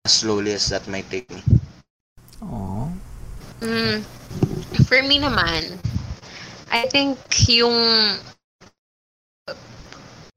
as 0.06 0.14
slowly 0.14 0.54
as 0.54 0.70
that 0.70 0.88
might 0.88 1.10
take 1.10 1.30
me. 1.32 1.42
Aw. 2.42 2.88
Mm, 3.62 4.04
for 4.86 5.02
me 5.02 5.18
naman, 5.18 5.82
I 6.70 6.86
think 6.86 7.18
yung 7.50 8.20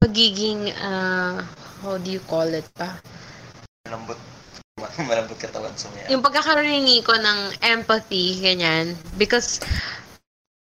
pagiging, 0.01 0.73
uh, 0.81 1.45
how 1.83 1.97
do 1.97 2.09
you 2.09 2.19
call 2.25 2.49
it 2.49 2.65
pa? 2.73 2.97
Malambot 3.85 4.17
malambot 4.79 5.37
katawan 5.39 5.75
sa 5.75 5.91
mga. 5.91 6.09
Yung 6.11 6.23
pagkakaroon 6.23 6.67
ni 6.67 6.81
Nico 6.81 7.13
ng 7.13 7.39
empathy, 7.61 8.39
ganyan. 8.39 8.95
Because 9.17 9.59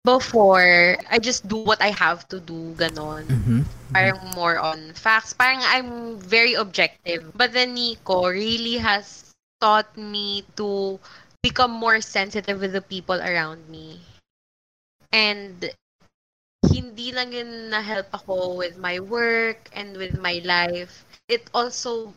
before, 0.04 0.98
I 1.10 1.18
just 1.18 1.46
do 1.46 1.62
what 1.62 1.80
I 1.80 1.90
have 1.94 2.28
to 2.28 2.40
do, 2.40 2.74
ganon. 2.74 3.26
Mm-hmm. 3.26 3.60
Parang 3.94 4.20
more 4.34 4.58
on 4.58 4.92
facts. 4.94 5.32
Parang 5.32 5.62
I'm 5.62 6.18
very 6.18 6.54
objective. 6.54 7.30
But 7.34 7.52
then 7.52 7.74
Nico 7.74 8.26
really 8.26 8.78
has 8.78 9.32
taught 9.60 9.90
me 9.96 10.42
to 10.56 10.98
become 11.42 11.70
more 11.70 12.00
sensitive 12.00 12.60
with 12.60 12.72
the 12.72 12.82
people 12.82 13.18
around 13.18 13.62
me. 13.68 14.00
And 15.12 15.70
hindi 16.66 17.12
lang 17.12 17.34
yun 17.34 17.70
na-help 17.70 18.08
ako 18.14 18.56
with 18.56 18.78
my 18.78 18.98
work 18.98 19.68
and 19.74 19.96
with 19.98 20.18
my 20.18 20.40
life. 20.46 21.04
It 21.28 21.46
also 21.54 22.14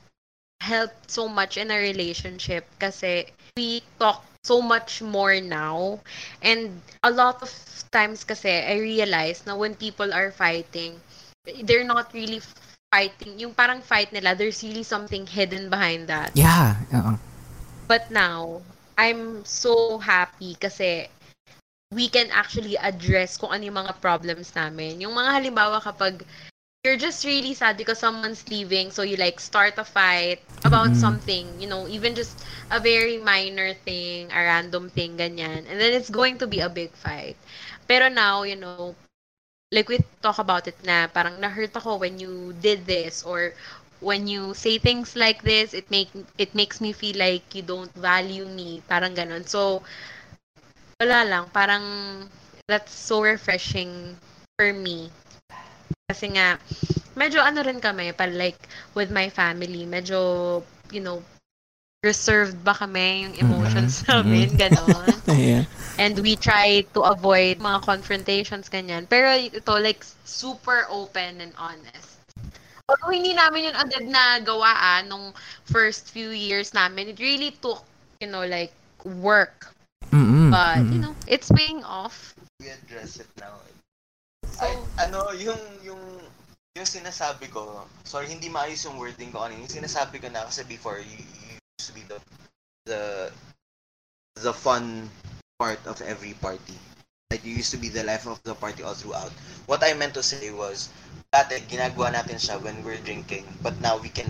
helped 0.66 1.14
so 1.14 1.30
much 1.30 1.62
in 1.62 1.70
a 1.70 1.78
relationship 1.78 2.66
kasi 2.82 3.30
we 3.54 3.86
talk 4.02 4.26
so 4.42 4.66
much 4.66 5.06
more 5.06 5.38
now. 5.38 6.02
And 6.42 6.82
a 7.06 7.14
lot 7.14 7.46
of 7.46 7.54
times 7.94 8.26
kasi 8.26 8.50
I 8.50 8.82
realize 8.82 9.46
na 9.46 9.54
when 9.54 9.78
people 9.78 10.10
are 10.10 10.34
fighting, 10.34 10.98
they're 11.46 11.86
not 11.86 12.10
really 12.18 12.42
fighting. 12.90 13.38
Yung 13.38 13.54
parang 13.54 13.86
fight 13.86 14.10
nila, 14.10 14.34
there's 14.34 14.66
really 14.66 14.82
something 14.82 15.30
hidden 15.30 15.70
behind 15.70 16.10
that. 16.10 16.34
Yeah. 16.34 16.82
Uh-uh. 16.90 17.22
But 17.86 18.10
now, 18.10 18.66
I'm 18.98 19.46
so 19.46 20.02
happy 20.02 20.58
kasi 20.58 21.14
we 21.94 22.10
can 22.10 22.34
actually 22.34 22.78
address 22.82 23.38
kung 23.38 23.54
ano 23.54 23.70
yung 23.70 23.78
mga 23.78 24.02
problems 24.02 24.50
namin. 24.58 24.98
Yung 25.06 25.14
mga 25.14 25.30
halimbawa 25.38 25.78
kapag 25.78 26.26
you're 26.86 27.02
just 27.02 27.26
really 27.26 27.54
sad 27.54 27.78
because 27.78 28.00
someone's 28.00 28.48
leaving, 28.50 28.92
so 28.92 29.02
you 29.04 29.18
like 29.18 29.40
start 29.42 29.76
a 29.78 29.86
fight 29.86 30.40
about 30.64 30.96
Mhm. 30.96 30.96
something, 30.96 31.60
you 31.60 31.68
know, 31.68 31.88
even 31.90 32.16
just 32.16 32.46
a 32.72 32.80
very 32.80 33.18
minor 33.18 33.74
thing, 33.74 34.30
a 34.32 34.40
random 34.40 34.90
thing, 34.90 35.18
ganyan. 35.18 35.66
And 35.68 35.82
then 35.82 35.94
it's 35.94 36.10
going 36.12 36.38
to 36.40 36.48
be 36.48 36.62
a 36.62 36.70
big 36.70 36.92
fight. 36.94 37.38
Pero 37.88 38.10
now, 38.10 38.44
you 38.44 38.56
know, 38.56 38.90
like 39.72 39.88
we 39.90 39.90
talk 40.22 40.38
about 40.40 40.68
it 40.68 40.78
na 40.86 41.08
parang 41.08 41.40
na-hurt 41.40 41.74
ako 41.76 41.98
when 41.98 42.20
you 42.20 42.54
did 42.62 42.86
this 42.86 43.24
or 43.24 43.54
when 44.02 44.28
you 44.28 44.54
say 44.54 44.78
things 44.78 45.16
like 45.16 45.42
this, 45.44 45.74
it 45.74 45.90
make 45.90 46.10
it 46.38 46.54
makes 46.56 46.80
me 46.82 46.92
feel 46.94 47.18
like 47.18 47.44
you 47.56 47.64
don't 47.64 47.92
value 47.98 48.46
me, 48.46 48.82
parang 48.88 49.16
ganun. 49.16 49.46
So 49.48 49.82
wala 51.00 51.24
lang, 51.26 51.46
parang 51.52 51.86
that's 52.68 52.92
so 52.94 53.22
refreshing 53.22 54.16
for 54.58 54.72
me. 54.74 55.10
Kasi 56.10 56.30
nga 56.38 56.58
medyo 57.18 57.40
ano 57.42 57.60
rin 57.66 57.80
kami, 57.82 58.14
pa 58.14 58.26
like 58.30 58.60
with 58.94 59.10
my 59.10 59.30
family, 59.30 59.86
medyo 59.90 60.62
you 60.94 61.02
know 61.02 61.22
reserved 62.06 62.62
ba 62.64 62.74
kami 62.78 63.26
yung 63.26 63.36
emotions 63.42 64.04
Mhm, 64.10 64.10
namin, 64.10 64.54
mhm. 64.54 64.58
ganon. 64.58 65.22
yeah. 65.38 65.64
And 65.98 66.20
we 66.22 66.36
try 66.36 66.84
to 66.94 67.02
avoid 67.04 67.58
mga 67.60 67.82
confrontations, 67.84 68.70
ganyan. 68.70 69.08
Pero 69.10 69.32
ito, 69.34 69.74
like, 69.82 70.04
super 70.28 70.86
open 70.90 71.42
and 71.42 71.54
honest. 71.58 72.20
Although 72.90 73.14
hindi 73.14 73.34
namin 73.34 73.72
yun 73.72 73.78
agad 73.78 74.06
na 74.10 74.40
gawaan 74.44 75.08
nung 75.10 75.26
first 75.66 76.10
few 76.12 76.30
years 76.32 76.74
namin, 76.74 77.12
it 77.14 77.20
really 77.20 77.52
took, 77.58 77.84
you 78.22 78.28
know, 78.28 78.46
like, 78.46 78.74
work. 79.04 79.72
Mm-mm. 80.12 80.52
But, 80.52 80.92
you 80.92 81.00
Mm-mm. 81.00 81.04
know, 81.04 81.16
it's 81.28 81.50
paying 81.52 81.84
off. 81.84 82.36
we 82.60 82.70
address 82.70 83.20
it 83.20 83.28
now. 83.38 83.54
So, 84.56 84.64
Ay, 84.64 84.80
ano, 85.04 85.36
yung, 85.36 85.60
yung, 85.84 86.00
yung 86.80 86.88
sinasabi 86.88 87.52
ko, 87.52 87.84
sorry, 88.08 88.32
hindi 88.32 88.48
maayos 88.48 88.88
yung 88.88 88.96
wording 88.96 89.36
ko 89.36 89.44
kanina. 89.44 89.60
Yung 89.60 89.84
sinasabi 89.84 90.24
ko 90.24 90.32
na 90.32 90.48
kasi 90.48 90.64
before, 90.64 91.04
you, 91.04 91.20
you 91.20 91.60
used 91.76 91.92
to 91.92 91.96
be 91.96 92.08
the, 92.08 92.16
the, 92.88 93.02
the 94.40 94.54
fun 94.56 95.12
part 95.60 95.80
of 95.84 96.00
every 96.08 96.40
party. 96.40 96.80
Like, 97.32 97.44
you 97.44 97.52
used 97.52 97.76
to 97.76 97.82
be 97.82 97.92
the 97.92 98.08
life 98.08 98.28
of 98.32 98.40
the 98.48 98.56
party 98.56 98.80
all 98.80 98.96
throughout. 98.96 99.32
What 99.68 99.84
I 99.84 99.92
meant 99.92 100.16
to 100.16 100.24
say 100.24 100.48
was, 100.56 100.88
dati, 101.36 101.60
ginagawa 101.68 102.16
natin 102.16 102.40
siya 102.40 102.56
when 102.64 102.80
we're 102.80 103.02
drinking, 103.04 103.44
but 103.60 103.76
now 103.84 104.00
we 104.00 104.08
can, 104.08 104.30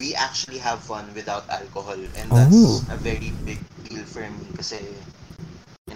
we 0.00 0.14
actually 0.16 0.56
have 0.56 0.80
fun 0.80 1.04
without 1.12 1.44
alcohol. 1.52 2.00
And 2.16 2.32
that's 2.32 2.56
Oh. 2.56 2.80
a 2.88 2.96
very 2.96 3.36
big 3.44 3.60
deal 3.84 4.08
for 4.08 4.24
me 4.24 4.56
kasi, 4.56 4.80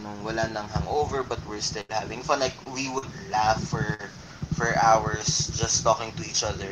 know, 0.03 0.13
wala 0.27 0.45
nang 0.51 0.69
hangover 0.69 1.23
but 1.23 1.39
we're 1.47 1.63
still 1.63 1.87
having 1.91 2.21
fun. 2.23 2.41
Like, 2.43 2.55
we 2.75 2.91
would 2.91 3.07
laugh 3.31 3.63
for 3.63 3.87
for 4.59 4.75
hours 4.79 5.49
just 5.57 5.81
talking 5.87 6.13
to 6.19 6.23
each 6.27 6.45
other 6.45 6.69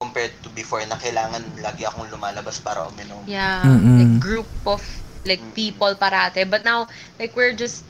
compared 0.00 0.30
to 0.42 0.48
before 0.52 0.82
na 0.86 0.98
kailangan 0.98 1.42
lagi 1.62 1.86
akong 1.86 2.10
lumalabas 2.10 2.58
para 2.62 2.86
uminom. 2.86 3.22
yeah, 3.26 3.62
Mm-mm. 3.64 3.98
like, 3.98 4.14
group 4.20 4.50
of, 4.66 4.82
like, 5.24 5.40
Mm-mm. 5.42 5.54
people 5.54 5.94
parate. 5.94 6.42
But 6.50 6.64
now, 6.66 6.86
like, 7.18 7.34
we're 7.34 7.54
just 7.54 7.86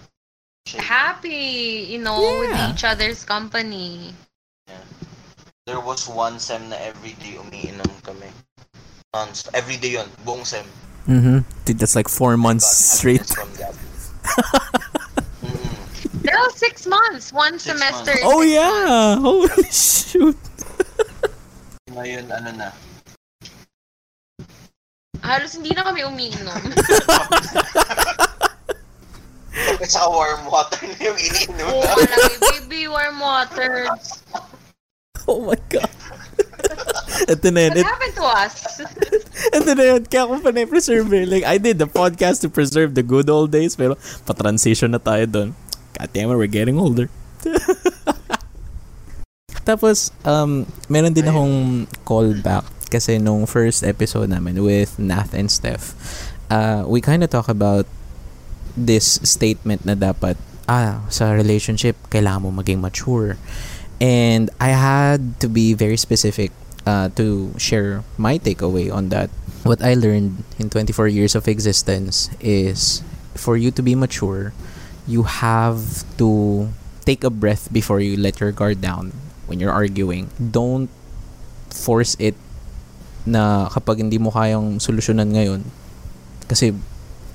happy, 0.78 1.88
you 1.88 1.98
know, 1.98 2.20
with 2.20 2.52
Yeah. 2.52 2.70
each 2.72 2.84
other's 2.84 3.24
company. 3.24 4.14
there 5.62 5.78
was 5.78 6.10
one 6.10 6.42
sem 6.42 6.58
na 6.74 6.76
everyday 6.82 7.38
umiinom 7.38 7.86
kami. 8.02 8.26
Non- 9.14 9.30
everyday 9.54 9.94
yun, 9.94 10.10
buong 10.26 10.42
sem. 10.42 10.66
Mm-hmm. 11.06 11.46
That's 11.78 11.94
like 11.94 12.10
four 12.10 12.34
months 12.36 12.66
straight. 12.66 13.22
From 13.30 13.46
that. 13.62 13.70
No, 16.22 16.38
six 16.54 16.86
months. 16.86 17.32
One 17.34 17.58
Six 17.58 17.76
semester. 17.76 18.14
months. 18.14 18.22
Oh 18.24 18.40
six 18.40 18.54
yeah! 18.54 19.18
Holy 19.18 19.66
shoot! 19.68 20.38
Ngayon, 21.92 22.30
ano 22.30 22.50
na. 22.56 22.68
Halos 25.20 25.58
hindi 25.58 25.74
na 25.74 25.82
kami 25.82 26.06
umiinom. 26.06 26.62
Kapit 29.52 29.90
sa 29.98 30.06
warm 30.08 30.46
water 30.46 30.78
na 30.94 31.10
yung 31.10 31.18
iniinom 31.18 31.68
Oo, 31.68 31.82
na. 31.82 31.94
malaki. 32.00 32.34
Baby, 32.64 32.86
warm 32.86 33.18
water. 33.18 33.90
Oh 35.26 35.42
my 35.42 35.58
god! 35.68 35.90
Ito 37.28 37.46
na 37.50 37.60
yun. 37.66 37.72
What 37.76 37.82
It, 37.82 37.86
happened 37.86 38.14
to 38.16 38.24
us? 38.26 38.54
Ito 39.50 39.70
na 39.74 39.84
yun. 39.96 40.02
Kaya 40.06 40.28
ako 40.28 40.38
pa 40.38 40.50
na-preserve 40.54 41.08
eh. 41.18 41.26
Like, 41.26 41.46
I 41.48 41.58
did 41.58 41.82
the 41.82 41.90
podcast 41.90 42.46
to 42.46 42.48
preserve 42.52 42.94
the 42.94 43.02
good 43.02 43.26
old 43.26 43.50
days, 43.50 43.74
pero 43.74 43.98
pa-transition 44.28 44.94
na 44.94 45.02
tayo 45.02 45.26
doon. 45.26 45.48
God 45.98 46.08
damn 46.14 46.30
it, 46.30 46.38
we're 46.38 46.50
getting 46.50 46.78
older. 46.78 47.10
Tapos, 49.68 50.10
um, 50.26 50.66
meron 50.90 51.14
din 51.14 51.26
akong 51.26 51.86
callback 52.02 52.66
kasi 52.90 53.16
nung 53.16 53.46
first 53.46 53.86
episode 53.86 54.28
namin 54.28 54.60
with 54.60 54.98
Nath 54.98 55.32
and 55.32 55.48
Steph, 55.48 55.94
uh, 56.50 56.84
we 56.84 57.00
kind 57.00 57.24
of 57.24 57.30
talk 57.30 57.48
about 57.48 57.86
this 58.76 59.22
statement 59.22 59.86
na 59.86 59.94
dapat, 59.94 60.36
ah, 60.68 61.06
sa 61.08 61.32
relationship, 61.32 61.96
kailangan 62.10 62.50
mo 62.50 62.50
maging 62.62 62.82
mature. 62.82 63.38
And 64.02 64.50
I 64.58 64.74
had 64.74 65.38
to 65.40 65.48
be 65.48 65.78
very 65.78 65.96
specific 65.96 66.50
uh, 66.86 67.08
to 67.16 67.52
share 67.58 68.04
my 68.18 68.38
takeaway 68.38 68.92
on 68.92 69.08
that. 69.10 69.30
What 69.62 69.82
I 69.82 69.94
learned 69.94 70.42
in 70.58 70.70
24 70.70 71.06
years 71.08 71.34
of 71.34 71.46
existence 71.46 72.30
is 72.40 73.02
for 73.34 73.56
you 73.56 73.70
to 73.70 73.82
be 73.82 73.94
mature, 73.94 74.52
you 75.06 75.22
have 75.22 76.02
to 76.18 76.68
take 77.04 77.24
a 77.24 77.30
breath 77.30 77.72
before 77.72 78.00
you 78.00 78.16
let 78.16 78.40
your 78.40 78.52
guard 78.52 78.80
down 78.80 79.12
when 79.46 79.60
you're 79.60 79.72
arguing. 79.72 80.30
Don't 80.38 80.90
force 81.70 82.16
it 82.18 82.34
na 83.22 83.70
kapag 83.70 84.02
hindi 84.02 84.18
mo 84.18 84.34
kayang 84.34 84.82
solusyonan 84.82 85.30
ngayon 85.30 85.62
kasi 86.50 86.74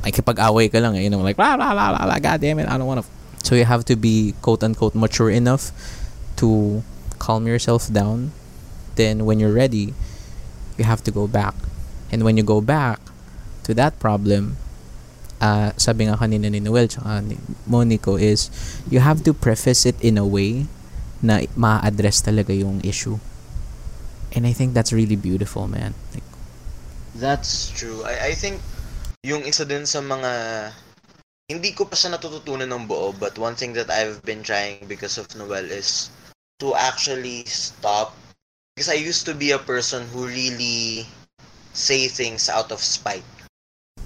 ay 0.04 0.12
kapag-away 0.12 0.70
ka 0.70 0.78
lang 0.80 0.96
eh, 0.96 1.08
you 1.08 1.12
know, 1.12 1.24
like, 1.24 1.40
la, 1.40 1.56
la, 1.56 1.74
la, 1.74 1.90
la, 1.92 2.16
god 2.20 2.40
damn 2.40 2.60
it, 2.60 2.68
I 2.70 2.78
don't 2.78 2.88
wanna... 2.88 3.04
So 3.44 3.56
you 3.56 3.66
have 3.66 3.86
to 3.88 3.96
be, 3.96 4.36
quote-unquote, 4.42 4.94
mature 4.94 5.32
enough 5.32 5.72
to 6.38 6.84
calm 7.18 7.48
yourself 7.48 7.92
down. 7.92 8.32
Then 8.98 9.24
when 9.30 9.38
you're 9.38 9.54
ready, 9.54 9.94
you 10.76 10.84
have 10.84 11.06
to 11.06 11.12
go 11.14 11.30
back. 11.30 11.54
And 12.10 12.26
when 12.26 12.36
you 12.36 12.44
go 12.44 12.60
back 12.60 13.00
to 13.64 13.78
that 13.78 14.02
problem, 14.02 14.58
uh, 15.40 15.72
sabi 15.78 16.10
nga 16.10 16.18
kanina 16.18 16.50
ni 16.50 16.60
Noel 16.60 16.90
tsaka 16.90 17.22
ni 17.22 17.38
Monico 17.70 18.18
is, 18.18 18.50
you 18.90 19.00
have 19.00 19.22
to 19.24 19.38
preface 19.38 19.86
it 19.86 19.96
in 20.02 20.18
a 20.18 20.26
way 20.26 20.66
na 21.22 21.46
ma-address 21.54 22.26
talaga 22.26 22.54
yung 22.54 22.82
issue. 22.82 23.22
And 24.34 24.46
I 24.46 24.54
think 24.54 24.74
that's 24.74 24.94
really 24.94 25.16
beautiful, 25.16 25.70
man. 25.70 25.94
Like, 26.14 26.26
That's 27.18 27.74
True. 27.74 28.06
I, 28.06 28.30
I 28.30 28.34
think 28.38 28.62
yung 29.26 29.46
isa 29.46 29.66
din 29.66 29.90
sa 29.90 30.00
mga 30.00 30.32
hindi 31.50 31.72
ko 31.74 31.88
pa 31.88 31.96
siya 31.96 32.14
natututunan 32.14 32.70
ng 32.70 32.86
buo 32.86 33.16
but 33.16 33.40
one 33.40 33.56
thing 33.56 33.72
that 33.74 33.90
I've 33.90 34.20
been 34.22 34.44
trying 34.44 34.84
because 34.86 35.18
of 35.18 35.32
Noel 35.34 35.66
is 35.72 36.12
to 36.60 36.76
actually 36.76 37.48
stop 37.48 38.14
because 38.78 38.94
I 38.94 39.02
used 39.02 39.26
to 39.26 39.34
be 39.34 39.50
a 39.50 39.58
person 39.58 40.06
who 40.14 40.30
really 40.30 41.10
say 41.74 42.06
things 42.06 42.46
out 42.46 42.70
of 42.70 42.78
spite. 42.78 43.26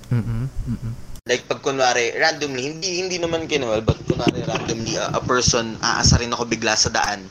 mm-mm, 0.08 0.48
mm-mm. 0.48 0.94
Like 1.28 1.44
pag 1.52 1.60
kunwari 1.60 2.16
randomly 2.16 2.72
hindi 2.72 3.04
hindi 3.04 3.20
naman 3.20 3.52
Noel 3.52 3.84
but 3.84 4.00
kunwari 4.08 4.48
randomly 4.48 4.96
a, 4.96 5.12
a 5.12 5.20
person 5.20 5.76
aasarin 5.84 6.32
ako 6.32 6.48
bigla 6.48 6.80
sa 6.80 6.88
daan. 6.88 7.28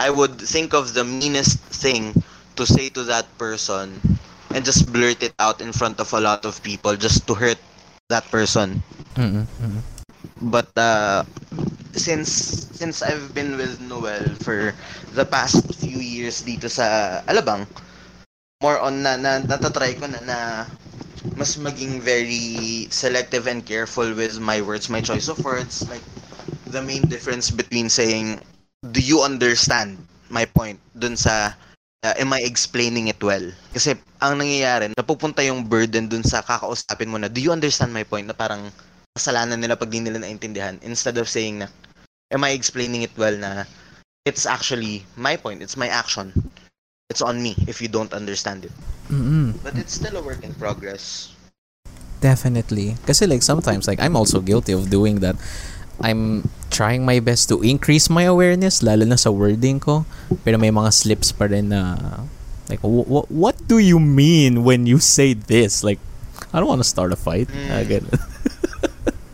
I 0.00 0.08
would 0.08 0.40
think 0.40 0.72
of 0.72 0.96
the 0.96 1.04
meanest 1.04 1.60
thing 1.68 2.16
to 2.56 2.64
say 2.64 2.88
to 2.96 3.04
that 3.04 3.28
person 3.36 4.00
and 4.48 4.64
just 4.64 4.88
blurt 4.88 5.20
it 5.20 5.36
out 5.36 5.60
in 5.60 5.76
front 5.76 6.00
of 6.00 6.08
a 6.16 6.24
lot 6.24 6.48
of 6.48 6.64
people 6.64 6.96
just 6.96 7.28
to 7.28 7.36
hurt 7.36 7.60
that 8.08 8.24
person. 8.32 8.80
Mm-mm, 9.20 9.44
mm-mm. 9.44 9.84
But 10.40 10.72
uh, 10.80 11.28
since 11.94 12.66
since 12.72 13.02
I've 13.02 13.34
been 13.34 13.56
with 13.56 13.80
Noel 13.80 14.24
for 14.40 14.74
the 15.12 15.24
past 15.24 15.60
few 15.76 16.00
years 16.00 16.42
dito 16.42 16.68
sa 16.68 17.20
Alabang, 17.28 17.68
more 18.64 18.80
on 18.80 19.04
na, 19.04 19.16
na 19.16 19.40
natatry 19.44 19.98
ko 20.00 20.08
na 20.08 20.20
na 20.24 20.38
mas 21.38 21.54
maging 21.54 22.02
very 22.02 22.88
selective 22.90 23.46
and 23.46 23.62
careful 23.62 24.08
with 24.14 24.42
my 24.42 24.58
words, 24.58 24.90
my 24.90 25.00
choice 25.00 25.28
of 25.28 25.38
words. 25.44 25.86
Like 25.86 26.02
the 26.66 26.82
main 26.82 27.06
difference 27.06 27.52
between 27.52 27.86
saying, 27.86 28.42
"Do 28.90 28.98
you 28.98 29.22
understand 29.22 30.00
my 30.32 30.48
point?" 30.48 30.80
dun 30.96 31.14
sa 31.14 31.54
uh, 32.02 32.14
am 32.18 32.34
I 32.34 32.42
explaining 32.42 33.08
it 33.08 33.22
well? 33.22 33.46
Kasi 33.72 33.94
ang 34.18 34.38
nangyayari, 34.38 34.90
napupunta 34.94 35.42
yung 35.46 35.66
burden 35.66 36.10
dun 36.10 36.26
sa 36.26 36.42
kakausapin 36.42 37.10
mo 37.10 37.18
na, 37.18 37.30
do 37.30 37.38
you 37.42 37.54
understand 37.54 37.94
my 37.94 38.02
point? 38.02 38.26
Na 38.26 38.36
parang 38.36 38.70
kasalanan 39.16 39.60
nila 39.60 39.76
pag 39.76 39.92
di 39.92 40.00
nila 40.00 40.20
naintindihan. 40.20 40.80
Instead 40.80 41.20
of 41.20 41.28
saying 41.28 41.60
na, 41.60 41.68
am 42.32 42.44
I 42.44 42.56
explaining 42.56 43.04
it 43.04 43.12
well 43.16 43.36
na 43.36 43.64
it's 44.24 44.46
actually 44.46 45.04
my 45.16 45.36
point, 45.36 45.60
it's 45.60 45.76
my 45.76 45.88
action. 45.88 46.32
It's 47.12 47.20
on 47.20 47.42
me 47.42 47.52
if 47.68 47.84
you 47.84 47.88
don't 47.88 48.12
understand 48.16 48.64
it. 48.64 48.72
Mm-mm. 49.12 49.60
But 49.60 49.76
it's 49.76 49.92
still 49.92 50.16
a 50.16 50.24
work 50.24 50.40
in 50.40 50.56
progress. 50.56 51.28
Definitely. 52.24 52.96
Kasi 53.04 53.26
like 53.26 53.42
sometimes 53.42 53.84
like 53.84 54.00
I'm 54.00 54.16
also 54.16 54.40
guilty 54.40 54.72
of 54.72 54.88
doing 54.88 55.20
that. 55.20 55.36
I'm 56.00 56.48
trying 56.72 57.04
my 57.04 57.20
best 57.20 57.52
to 57.52 57.60
increase 57.60 58.08
my 58.08 58.24
awareness 58.24 58.80
lalo 58.80 59.04
na 59.04 59.20
sa 59.20 59.28
wording 59.28 59.76
ko 59.78 60.08
pero 60.40 60.56
may 60.56 60.72
mga 60.72 60.88
slips 60.88 61.30
pa 61.30 61.46
rin 61.46 61.68
na 61.68 62.24
like 62.72 62.80
w- 62.80 63.04
w- 63.04 63.28
what 63.28 63.60
do 63.68 63.76
you 63.76 64.00
mean 64.00 64.64
when 64.64 64.88
you 64.88 64.96
say 64.98 65.36
this 65.36 65.84
like 65.84 66.00
I 66.50 66.58
don't 66.58 66.66
want 66.66 66.80
to 66.80 66.88
start 66.88 67.12
a 67.12 67.20
fight 67.20 67.52
Mm. 67.52 67.68
Ah, 67.70 67.84
ganun. 67.84 68.16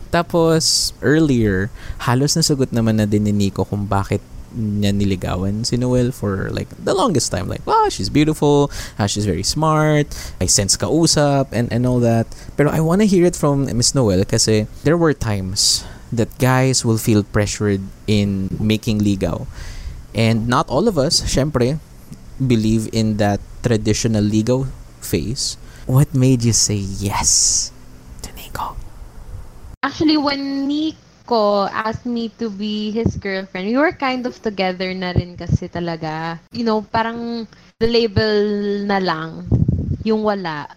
Tapos 0.09 0.93
earlier 1.05 1.69
halos 2.09 2.33
nasagot 2.33 2.73
naman 2.73 2.97
na 2.97 3.05
din 3.05 3.29
ni 3.29 3.33
Nico 3.33 3.65
kung 3.65 3.85
bakit 3.85 4.21
niya 4.49 4.89
niligawan 4.89 5.61
si 5.61 5.77
Noel 5.77 6.09
for 6.09 6.49
like 6.49 6.69
the 6.81 6.93
longest 6.93 7.29
time. 7.29 7.45
Like 7.45 7.61
wow 7.69 7.87
she's 7.89 8.09
beautiful. 8.09 8.73
Ah, 8.97 9.05
she's 9.05 9.25
very 9.29 9.45
smart. 9.45 10.09
I 10.41 10.49
sense 10.49 10.73
kausap 10.73 11.53
and 11.53 11.69
and 11.69 11.85
all 11.85 12.01
that. 12.01 12.25
Pero 12.57 12.73
I 12.73 12.81
want 12.81 13.05
to 13.05 13.07
hear 13.07 13.25
it 13.25 13.37
from 13.37 13.69
Miss 13.69 13.93
Noel 13.93 14.25
kasi 14.25 14.65
there 14.81 14.97
were 14.97 15.13
times 15.13 15.85
that 16.09 16.29
guys 16.41 16.81
will 16.81 16.97
feel 16.97 17.21
pressured 17.21 17.85
in 18.09 18.49
making 18.57 19.05
ligaw. 19.05 19.45
And 20.17 20.49
not 20.49 20.65
all 20.73 20.89
of 20.89 20.97
us 20.97 21.21
syempre 21.29 21.77
believe 22.41 22.89
in 22.89 23.21
that 23.21 23.37
traditional 23.61 24.25
ligaw 24.25 24.65
phase. 25.05 25.61
What 25.85 26.13
made 26.13 26.41
you 26.41 26.53
say 26.53 26.77
yes 26.81 27.69
Actually, 29.79 30.17
when 30.17 30.67
Nico 30.67 31.63
asked 31.71 32.05
me 32.05 32.27
to 32.35 32.49
be 32.49 32.91
his 32.91 33.15
girlfriend, 33.15 33.67
we 33.71 33.77
were 33.77 33.95
kind 33.95 34.27
of 34.27 34.35
together 34.43 34.91
na 34.91 35.15
rin 35.15 35.39
kasi 35.39 35.71
talaga. 35.71 36.35
You 36.51 36.67
know, 36.67 36.83
parang 36.83 37.47
the 37.79 37.87
label 37.87 38.83
na 38.83 38.99
lang, 38.99 39.47
yung 40.03 40.27
wala. 40.27 40.67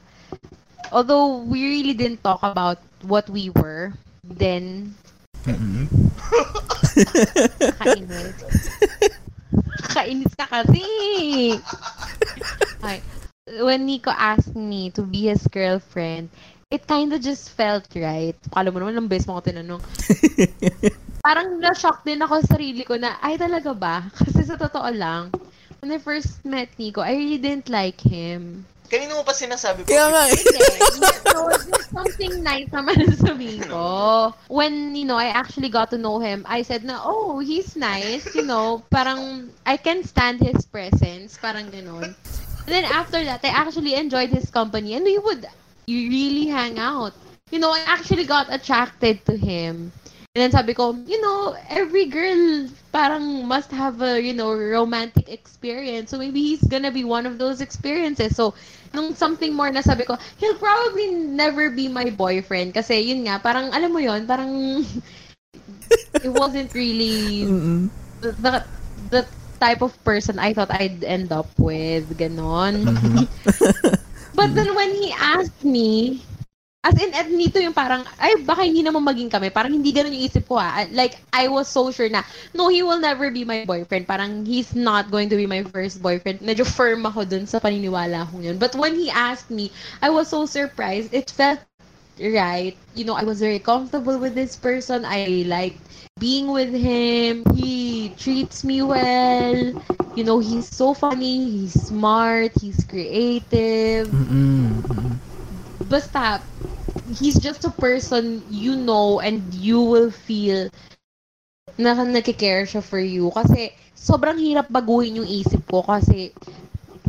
Although 0.95 1.43
we 1.43 1.67
really 1.67 1.99
didn't 1.99 2.23
talk 2.23 2.47
about 2.47 2.79
what 3.03 3.27
we 3.27 3.51
were 3.59 3.91
then, 4.23 4.95
mm 5.51 5.91
kainis. 7.83 8.39
Kainis 9.91 10.33
ka 10.39 10.47
kasi. 10.47 10.87
Okay. 12.83 12.99
When 13.63 13.87
Nico 13.87 14.11
asked 14.11 14.59
me 14.59 14.91
to 14.99 15.07
be 15.07 15.31
his 15.31 15.47
girlfriend, 15.47 16.35
it 16.73 16.89
kind 16.89 17.13
of 17.13 17.21
just 17.21 17.53
felt 17.53 17.85
right. 17.93 18.35
Kala 18.49 18.73
mo 18.73 18.81
naman, 18.81 18.97
ang 18.97 19.13
best 19.13 19.29
mo 19.29 19.37
ko 19.37 19.45
tinanong. 19.45 19.85
Parang 21.27 21.61
na-shock 21.61 22.01
din 22.03 22.25
ako 22.25 22.41
sa 22.41 22.57
sarili 22.57 22.83
ko 22.89 22.97
na, 22.97 23.21
ay 23.21 23.37
talaga 23.37 23.77
ba? 23.77 24.09
Kasi 24.17 24.49
sa 24.49 24.57
totoo 24.57 24.89
lang, 24.89 25.29
when 25.85 25.93
I 25.93 26.01
first 26.01 26.41
met 26.49 26.73
Nico, 26.81 27.05
I 27.05 27.13
really 27.13 27.37
didn't 27.37 27.69
like 27.69 28.01
him. 28.01 28.65
Kanino 28.89 29.21
mo 29.21 29.25
pa 29.25 29.37
sinasabi 29.37 29.85
ko? 29.85 29.93
kaya 29.93 30.09
nga 30.09 30.23
eh. 30.33 30.41
There's 31.61 31.89
something 31.93 32.45
nice 32.45 32.69
naman 32.73 33.05
sa 33.21 33.33
ko. 33.69 33.87
When, 34.49 34.97
you 34.97 35.05
know, 35.05 35.17
I 35.17 35.33
actually 35.33 35.69
got 35.69 35.93
to 35.93 36.01
know 36.01 36.21
him, 36.21 36.45
I 36.49 36.65
said 36.65 36.85
na, 36.85 37.05
oh, 37.05 37.41
he's 37.41 37.77
nice, 37.77 38.33
you 38.33 38.45
know, 38.45 38.81
parang, 38.89 39.53
I 39.69 39.77
can 39.77 40.05
stand 40.05 40.41
his 40.41 40.65
presence, 40.65 41.37
parang 41.37 41.69
ganun. 41.69 42.17
And 42.65 42.73
then 42.73 42.85
after 42.85 43.21
that, 43.25 43.45
I 43.45 43.53
actually 43.53 43.95
enjoyed 43.95 44.31
his 44.33 44.49
company, 44.49 44.97
and 44.97 45.05
we 45.05 45.17
would 45.21 45.47
you 45.87 46.09
really 46.11 46.47
hang 46.47 46.79
out. 46.79 47.13
You 47.51 47.59
know, 47.59 47.73
I 47.73 47.85
actually 47.87 48.25
got 48.25 48.53
attracted 48.53 49.25
to 49.27 49.37
him. 49.37 49.93
And 50.33 50.49
then 50.49 50.51
sabi 50.51 50.73
ko, 50.73 50.97
you 51.05 51.21
know, 51.21 51.55
every 51.69 52.09
girl 52.09 52.65
parang 52.89 53.45
must 53.45 53.69
have 53.71 54.01
a, 54.01 54.17
you 54.17 54.33
know, 54.33 54.57
romantic 54.57 55.29
experience. 55.29 56.09
So 56.09 56.17
maybe 56.17 56.41
he's 56.41 56.65
gonna 56.65 56.91
be 56.91 57.05
one 57.05 57.27
of 57.27 57.37
those 57.37 57.61
experiences. 57.61 58.37
So, 58.37 58.55
nung 58.97 59.13
something 59.13 59.53
more 59.53 59.69
na 59.69 59.85
sabi 59.85 60.09
ko, 60.09 60.17
he'll 60.41 60.57
probably 60.57 61.13
never 61.13 61.69
be 61.69 61.85
my 61.89 62.09
boyfriend. 62.09 62.73
Kasi 62.73 63.13
yun 63.13 63.29
nga, 63.29 63.45
parang, 63.45 63.77
alam 63.77 63.93
mo 63.93 64.01
yon 64.01 64.25
parang, 64.25 64.81
it 66.25 66.33
wasn't 66.33 66.73
really 66.73 67.45
the, 68.25 68.33
the, 68.41 68.65
the 69.13 69.23
type 69.61 69.83
of 69.85 69.93
person 70.03 70.39
I 70.39 70.55
thought 70.57 70.73
I'd 70.73 71.05
end 71.05 71.29
up 71.29 71.53
with. 71.61 72.17
Ganon. 72.17 72.89
But 74.35 74.55
then 74.57 74.75
when 74.75 74.91
he 74.97 75.13
asked 75.13 75.65
me, 75.65 76.23
as 76.83 76.99
in, 76.99 77.15
at 77.15 77.31
nito 77.31 77.63
yung 77.63 77.73
parang, 77.73 78.03
ay, 78.19 78.43
baka 78.43 78.67
hindi 78.67 78.83
naman 78.83 79.07
maging 79.07 79.31
kami. 79.31 79.55
Parang 79.55 79.71
hindi 79.71 79.95
ganun 79.95 80.19
yung 80.19 80.27
isip 80.27 80.51
ko 80.51 80.59
ah. 80.59 80.83
Like, 80.91 81.23
I 81.31 81.47
was 81.47 81.71
so 81.71 81.95
sure 81.95 82.11
na, 82.11 82.27
no, 82.59 82.67
he 82.67 82.83
will 82.83 82.99
never 82.99 83.31
be 83.31 83.47
my 83.47 83.63
boyfriend. 83.63 84.11
Parang, 84.11 84.43
he's 84.43 84.75
not 84.75 85.07
going 85.11 85.31
to 85.31 85.39
be 85.39 85.47
my 85.47 85.63
first 85.63 86.03
boyfriend. 86.03 86.43
Medyo 86.43 86.67
firm 86.67 87.07
ako 87.07 87.23
dun 87.23 87.47
sa 87.47 87.63
paniniwala 87.63 88.27
ko 88.35 88.43
yun. 88.43 88.59
But 88.59 88.75
when 88.75 88.99
he 88.99 89.15
asked 89.15 89.51
me, 89.51 89.71
I 90.03 90.11
was 90.11 90.27
so 90.27 90.43
surprised. 90.43 91.15
It 91.15 91.31
felt 91.31 91.63
right. 92.19 92.75
You 92.99 93.05
know, 93.07 93.15
I 93.15 93.23
was 93.23 93.39
very 93.39 93.63
comfortable 93.63 94.19
with 94.19 94.35
this 94.35 94.59
person. 94.59 95.07
I 95.07 95.47
liked 95.47 95.79
being 96.19 96.51
with 96.51 96.75
him. 96.75 97.47
He 97.55 97.92
treats 98.17 98.65
me 98.65 98.83
well. 98.83 99.75
You 100.15 100.25
know, 100.25 100.39
he's 100.39 100.69
so 100.69 100.95
funny. 100.95 101.51
He's 101.51 101.75
smart. 101.75 102.53
He's 102.61 102.85
creative. 102.85 104.09
Mm-mm. 104.09 105.19
Basta, 105.89 106.41
he's 107.19 107.39
just 107.39 107.65
a 107.65 107.71
person 107.71 108.43
you 108.51 108.77
know 108.77 109.21
and 109.21 109.43
you 109.55 109.81
will 109.81 110.11
feel 110.11 110.71
na 111.79 111.95
nagkikare 111.97 112.69
siya 112.69 112.83
for 112.83 113.01
you. 113.01 113.31
Kasi, 113.33 113.73
sobrang 113.97 114.39
hirap 114.39 114.69
baguhin 114.69 115.19
yung 115.23 115.29
isip 115.29 115.65
ko 115.69 115.83
kasi, 115.83 116.33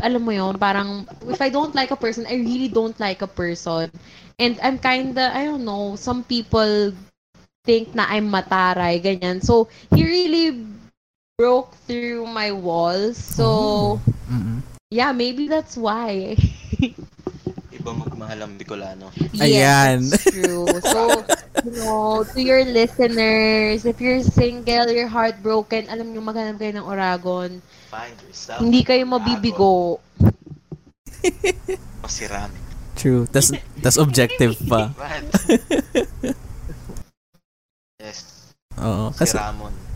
alam 0.01 0.21
mo 0.23 0.31
yun, 0.31 0.55
parang, 0.57 1.05
if 1.29 1.39
I 1.41 1.49
don't 1.49 1.75
like 1.75 1.91
a 1.91 1.99
person, 1.99 2.25
I 2.25 2.35
really 2.39 2.69
don't 2.71 2.97
like 2.99 3.21
a 3.21 3.29
person. 3.29 3.91
And 4.39 4.57
I'm 4.63 4.79
kinda, 4.79 5.31
I 5.35 5.45
don't 5.45 5.65
know, 5.65 5.95
some 5.95 6.23
people 6.23 6.93
think 7.63 7.93
na 7.95 8.07
I'm 8.09 8.27
mataray, 8.31 8.99
ganyan. 9.03 9.43
So, 9.43 9.67
he 9.93 10.03
really 10.03 10.72
broke 11.37 11.73
through 11.89 12.29
my 12.29 12.51
walls. 12.51 13.17
So, 13.17 13.99
Mm-mm. 14.29 14.61
yeah, 14.91 15.11
maybe 15.11 15.47
that's 15.47 15.73
why. 15.73 16.37
Iba 17.73 17.89
magmahal 17.89 18.45
ang 18.45 18.53
Bicolano. 18.53 19.09
Ayan. 19.41 20.05
Yes, 20.05 20.13
that's 20.13 20.29
true. 20.29 20.69
So, 20.85 21.25
you 21.65 21.73
know, 21.81 22.21
to 22.21 22.39
your 22.39 22.63
listeners, 22.69 23.85
if 23.85 23.97
you're 23.97 24.21
single, 24.21 24.93
you're 24.93 25.09
heartbroken, 25.09 25.89
alam 25.89 26.13
nyo, 26.13 26.21
maghanap 26.21 26.61
kayo 26.61 26.77
ng 26.77 26.85
Oragon. 26.85 27.65
Find 27.89 28.13
yourself. 28.29 28.61
Hindi 28.61 28.85
kayo 28.85 29.03
mabibigo. 29.09 29.97
O 32.03 32.07
si 32.07 32.29
Ram. 32.29 32.53
True. 32.93 33.25
Tas, 33.25 33.49
tas 33.81 33.97
objective 33.97 34.53
pa. 34.69 34.93
Yes. 38.03 38.51
Oo. 38.83 39.15
Si 39.15 39.23
Kasi, 39.23 39.39
Ramon. 39.39 39.92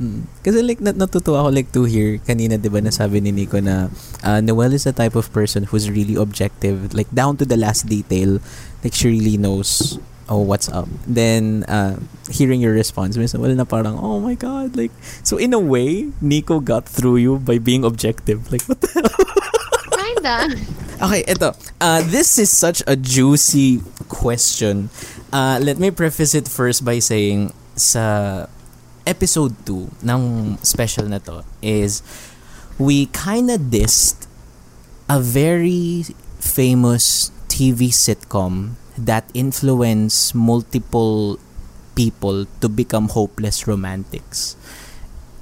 Mm. 0.00 0.24
Kasi 0.40 0.64
like 0.64 0.80
nat 0.80 0.96
natutuwa 0.96 1.44
ako 1.44 1.50
like 1.52 1.68
to 1.76 1.84
hear 1.84 2.16
kanina 2.24 2.56
'di 2.56 2.72
ba 2.72 2.80
nasabi 2.80 3.20
ni 3.20 3.36
Nico 3.36 3.60
na 3.60 3.92
uh, 4.24 4.40
Noel 4.40 4.72
is 4.72 4.88
the 4.88 4.96
type 4.96 5.12
of 5.12 5.28
person 5.28 5.68
who's 5.68 5.92
really 5.92 6.16
objective 6.16 6.96
like 6.96 7.12
down 7.12 7.36
to 7.36 7.44
the 7.44 7.60
last 7.60 7.84
detail 7.84 8.40
like 8.80 8.96
she 8.96 9.12
really 9.12 9.36
knows 9.36 10.00
oh 10.32 10.40
what's 10.40 10.72
up 10.72 10.88
then 11.04 11.68
uh, 11.68 12.00
hearing 12.32 12.64
your 12.64 12.72
response 12.72 13.20
Miss 13.20 13.36
Noel 13.36 13.52
na 13.60 13.68
parang 13.68 14.00
oh 14.00 14.24
my 14.24 14.32
god 14.32 14.72
like 14.72 14.94
so 15.20 15.36
in 15.36 15.52
a 15.52 15.60
way 15.60 16.08
Nico 16.24 16.64
got 16.64 16.88
through 16.88 17.20
you 17.20 17.36
by 17.36 17.60
being 17.60 17.84
objective 17.84 18.48
like 18.48 18.64
what 18.64 18.80
the 18.80 18.88
hell 18.96 19.04
Kinda. 20.20 20.52
Okay, 21.00 21.24
ito. 21.24 21.56
Uh, 21.80 22.04
this 22.04 22.36
is 22.36 22.52
such 22.52 22.84
a 22.84 22.92
juicy 22.92 23.80
question. 24.12 24.92
Uh, 25.32 25.56
let 25.62 25.80
me 25.80 25.88
preface 25.88 26.36
it 26.36 26.44
first 26.44 26.84
by 26.84 27.00
saying 27.00 27.56
sa 27.72 28.44
episode 29.06 29.54
2 29.66 30.04
ng 30.04 30.22
special 30.62 31.06
na 31.08 31.18
to 31.20 31.44
is 31.60 32.02
we 32.80 33.06
kinda 33.12 33.60
dissed 33.60 34.28
a 35.10 35.20
very 35.20 36.06
famous 36.40 37.34
TV 37.50 37.92
sitcom 37.92 38.78
that 38.96 39.26
influenced 39.34 40.34
multiple 40.34 41.38
people 41.94 42.46
to 42.60 42.68
become 42.68 43.12
hopeless 43.12 43.66
romantics. 43.66 44.56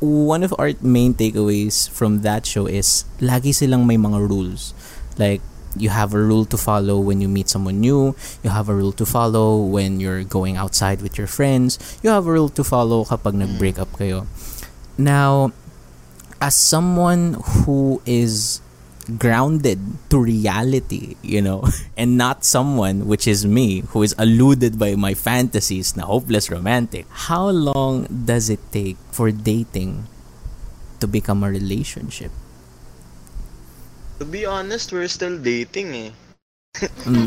One 0.01 0.43
of 0.43 0.55
our 0.59 0.75
main 0.81 1.15
takeaways 1.15 1.91
from 1.91 2.23
that 2.23 2.47
show 2.47 2.67
is 2.67 3.05
lagi 3.19 3.55
silang 3.55 3.87
may 3.87 3.99
mga 3.99 4.19
rules. 4.25 4.75
Like, 5.19 5.43
you 5.81 5.91
have 5.91 6.15
a 6.15 6.21
rule 6.21 6.45
to 6.47 6.57
follow 6.57 6.99
when 6.99 7.21
you 7.21 7.29
meet 7.29 7.49
someone 7.49 7.81
new. 7.81 8.15
You 8.43 8.51
have 8.51 8.69
a 8.69 8.75
rule 8.75 8.93
to 8.93 9.07
follow 9.07 9.57
when 9.57 10.01
you're 10.01 10.25
going 10.25 10.57
outside 10.57 11.03
with 11.03 11.19
your 11.19 11.27
friends. 11.27 11.79
You 12.03 12.11
have 12.11 12.27
a 12.27 12.33
rule 12.33 12.49
to 12.51 12.65
follow 12.65 13.05
kapag 13.05 13.35
mm. 13.35 13.47
nag-break 13.47 13.79
up 13.79 13.93
kayo. 13.95 14.27
Now, 14.99 15.53
as 16.41 16.55
someone 16.55 17.39
who 17.65 18.03
is 18.07 18.61
grounded 19.17 19.81
to 20.11 20.21
reality, 20.21 21.17
you 21.23 21.41
know, 21.41 21.65
and 21.97 22.19
not 22.19 22.45
someone, 22.45 23.07
which 23.07 23.27
is 23.27 23.47
me, 23.47 23.81
who 23.95 24.03
is 24.03 24.13
eluded 24.19 24.79
by 24.79 24.95
my 24.95 25.15
fantasies 25.15 25.97
na 25.97 26.05
hopeless 26.05 26.51
romantic, 26.51 27.07
how 27.31 27.49
long 27.49 28.05
does 28.05 28.51
it 28.51 28.61
take 28.73 28.99
for 29.11 29.31
dating 29.31 30.05
to 31.01 31.07
become 31.07 31.43
a 31.43 31.51
relationship? 31.51 32.31
To 34.19 34.25
be 34.25 34.47
honest, 34.47 34.93
we're 34.93 35.09
still 35.09 35.39
dating 35.39 35.95
eh. 35.95 36.11
Mm. 37.09 37.27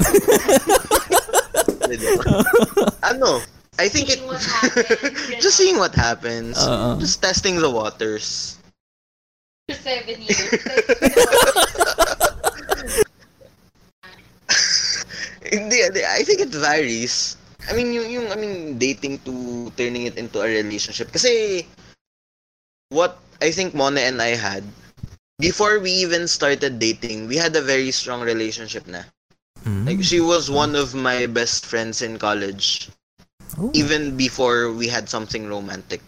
ano? 3.04 3.44
I 3.76 3.92
think 3.92 4.08
it... 4.08 4.24
Seeing 4.24 4.32
what 4.32 4.40
happens, 4.40 5.36
Just 5.44 5.58
seeing 5.58 5.78
what 5.78 5.96
happens. 5.96 6.56
Oo. 6.56 6.96
Just 7.00 7.20
testing 7.20 7.60
the 7.60 7.68
waters. 7.68 8.56
For 9.68 9.76
seven 9.76 10.24
years. 10.24 10.56
Hindi, 15.52 15.84
hindi. 15.84 16.00
I 16.08 16.24
think 16.24 16.40
it 16.40 16.56
varies. 16.56 17.36
I 17.68 17.76
mean, 17.76 17.92
yung, 17.92 18.08
yung, 18.08 18.32
I 18.32 18.40
mean, 18.40 18.80
dating 18.80 19.20
to 19.28 19.68
turning 19.76 20.08
it 20.08 20.16
into 20.16 20.40
a 20.40 20.48
relationship. 20.48 21.12
Kasi, 21.12 21.68
what 22.88 23.20
I 23.44 23.52
think 23.52 23.76
Mona 23.76 24.00
and 24.00 24.22
I 24.22 24.40
had, 24.40 24.64
before 25.40 25.80
we 25.80 25.92
even 25.92 26.28
started 26.28 26.80
dating, 26.80 27.28
we 27.28 27.38
had 27.38 27.56
a 27.56 27.62
very 27.62 27.92
strong 27.92 28.22
relationship 28.22 28.88
na. 28.88 29.04
Mm. 29.66 29.86
Like, 29.86 30.04
she 30.04 30.20
was 30.20 30.50
one 30.50 30.76
of 30.76 30.96
my 30.96 31.26
best 31.26 31.66
friends 31.66 32.02
in 32.02 32.18
college. 32.18 32.90
Oh. 33.60 33.70
Even 33.74 34.18
before 34.18 34.72
we 34.72 34.88
had 34.88 35.10
something 35.10 35.48
romantic. 35.48 36.02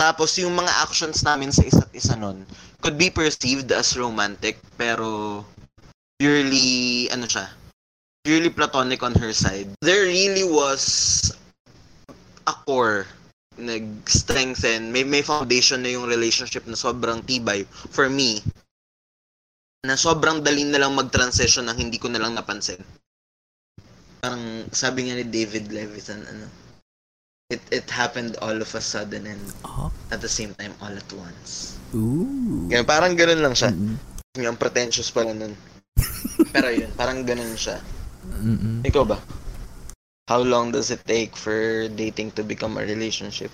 Tapos, 0.00 0.38
yung 0.38 0.56
mga 0.56 0.72
actions 0.80 1.20
namin 1.20 1.52
sa 1.52 1.62
isa't 1.62 1.92
isa 1.92 2.16
nun 2.16 2.46
could 2.80 2.96
be 2.96 3.12
perceived 3.12 3.68
as 3.72 3.92
romantic, 3.98 4.56
pero 4.80 5.44
purely, 6.16 7.10
ano 7.12 7.28
siya, 7.28 7.52
purely 8.24 8.48
platonic 8.48 9.02
on 9.04 9.12
her 9.12 9.36
side. 9.36 9.68
There 9.84 10.08
really 10.08 10.48
was 10.48 11.28
a 12.48 12.54
core 12.64 13.04
nag-strengthen, 13.60 14.88
may, 14.90 15.04
may 15.04 15.20
foundation 15.20 15.84
na 15.84 15.92
yung 15.92 16.08
relationship 16.08 16.64
na 16.64 16.76
sobrang 16.76 17.20
tibay 17.24 17.68
for 17.68 18.08
me 18.08 18.40
na 19.84 19.96
sobrang 19.96 20.44
dali 20.44 20.64
na 20.68 20.76
lang 20.80 20.92
mag-transition 20.92 21.64
nang 21.64 21.80
hindi 21.80 21.96
ko 21.96 22.12
na 22.12 22.20
lang 22.20 22.36
napansin. 22.36 22.80
Parang 24.20 24.68
sabi 24.72 25.08
nga 25.08 25.16
ni 25.16 25.24
David 25.24 25.72
Levitan, 25.72 26.20
ano, 26.28 26.44
it 27.48 27.64
it 27.72 27.88
happened 27.88 28.36
all 28.44 28.54
of 28.60 28.70
a 28.76 28.82
sudden 28.82 29.24
and 29.24 29.40
Oh. 29.64 29.88
at 30.12 30.20
the 30.20 30.28
same 30.28 30.52
time 30.60 30.76
all 30.84 30.92
at 30.92 31.10
once. 31.16 31.80
Ooh. 31.96 32.68
Ganun, 32.68 32.86
parang 32.86 33.16
ganun 33.16 33.40
lang 33.40 33.56
siya. 33.56 33.72
Mm-mm. 33.72 33.96
Yung 34.38 34.60
pretentious 34.60 35.08
pala 35.08 35.32
nun. 35.32 35.56
Pero 36.54 36.68
yun, 36.70 36.92
parang 36.94 37.24
ganun 37.24 37.56
siya. 37.56 37.80
Mm-mm. 38.44 38.84
Ikaw 38.84 39.02
ba? 39.08 39.18
How 40.30 40.40
long 40.42 40.72
does 40.72 40.90
it 40.90 41.06
take 41.06 41.36
for 41.36 41.88
dating 41.88 42.32
to 42.32 42.44
become 42.44 42.78
a 42.78 42.82
relationship? 42.86 43.52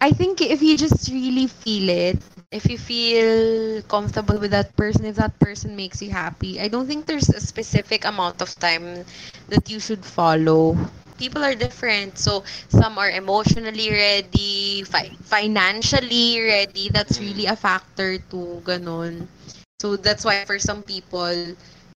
I 0.00 0.10
think 0.12 0.40
if 0.40 0.62
you 0.62 0.76
just 0.76 1.10
really 1.10 1.46
feel 1.46 1.88
it, 1.90 2.18
if 2.44 2.68
you 2.70 2.78
feel 2.78 3.82
comfortable 3.82 4.38
with 4.38 4.50
that 4.52 4.76
person, 4.76 5.04
if 5.04 5.16
that 5.16 5.38
person 5.38 5.76
makes 5.76 6.02
you 6.02 6.10
happy, 6.10 6.60
I 6.60 6.68
don't 6.68 6.86
think 6.86 7.06
there's 7.06 7.28
a 7.28 7.40
specific 7.40 8.04
amount 8.04 8.40
of 8.42 8.54
time 8.56 9.04
that 9.48 9.70
you 9.70 9.80
should 9.80 10.04
follow. 10.04 10.76
People 11.18 11.44
are 11.44 11.54
different. 11.54 12.18
So 12.18 12.44
some 12.68 12.98
are 12.98 13.10
emotionally 13.10 13.90
ready, 13.90 14.82
fi- 14.84 15.14
financially 15.22 16.40
ready. 16.40 16.88
That's 16.90 17.20
really 17.20 17.44
hmm. 17.44 17.50
a 17.50 17.56
factor 17.56 18.18
too, 18.18 18.62
ganon. 18.64 19.28
So 19.80 19.96
that's 19.96 20.24
why 20.24 20.38
for 20.40 20.58
some 20.58 20.82
people, 20.82 21.48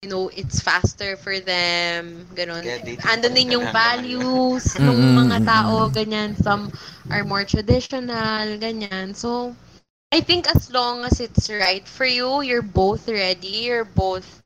you 0.03 0.11
know, 0.11 0.29
it's 0.35 0.61
faster 0.61 1.17
for 1.17 1.39
them, 1.39 2.27
ganun. 2.35 2.67
Dating 2.67 2.99
Andun 3.07 3.39
din 3.39 3.55
yung 3.55 3.71
values 3.71 4.75
ng 4.83 4.99
mga 5.15 5.47
tao, 5.47 5.87
ganyan. 5.95 6.35
Some 6.35 6.75
are 7.07 7.23
more 7.23 7.47
traditional, 7.47 8.59
ganyan. 8.59 9.15
So, 9.15 9.55
I 10.11 10.19
think 10.21 10.51
as 10.51 10.75
long 10.75 11.07
as 11.07 11.23
it's 11.23 11.47
right 11.49 11.87
for 11.87 12.05
you, 12.05 12.43
you're 12.43 12.67
both 12.67 13.07
ready, 13.07 13.71
you're 13.71 13.87
both 13.87 14.43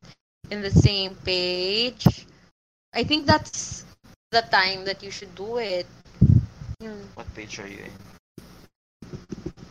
in 0.53 0.61
the 0.61 0.71
same 0.71 1.17
page. 1.25 2.05
I 2.93 3.03
think 3.03 3.25
that's 3.25 3.89
the 4.31 4.45
time 4.53 4.85
that 4.85 5.03
you 5.03 5.11
should 5.11 5.35
do 5.35 5.57
it. 5.57 5.89
What 7.17 7.33
page 7.35 7.59
are 7.59 7.67
you 7.67 7.81
in? 7.89 8.16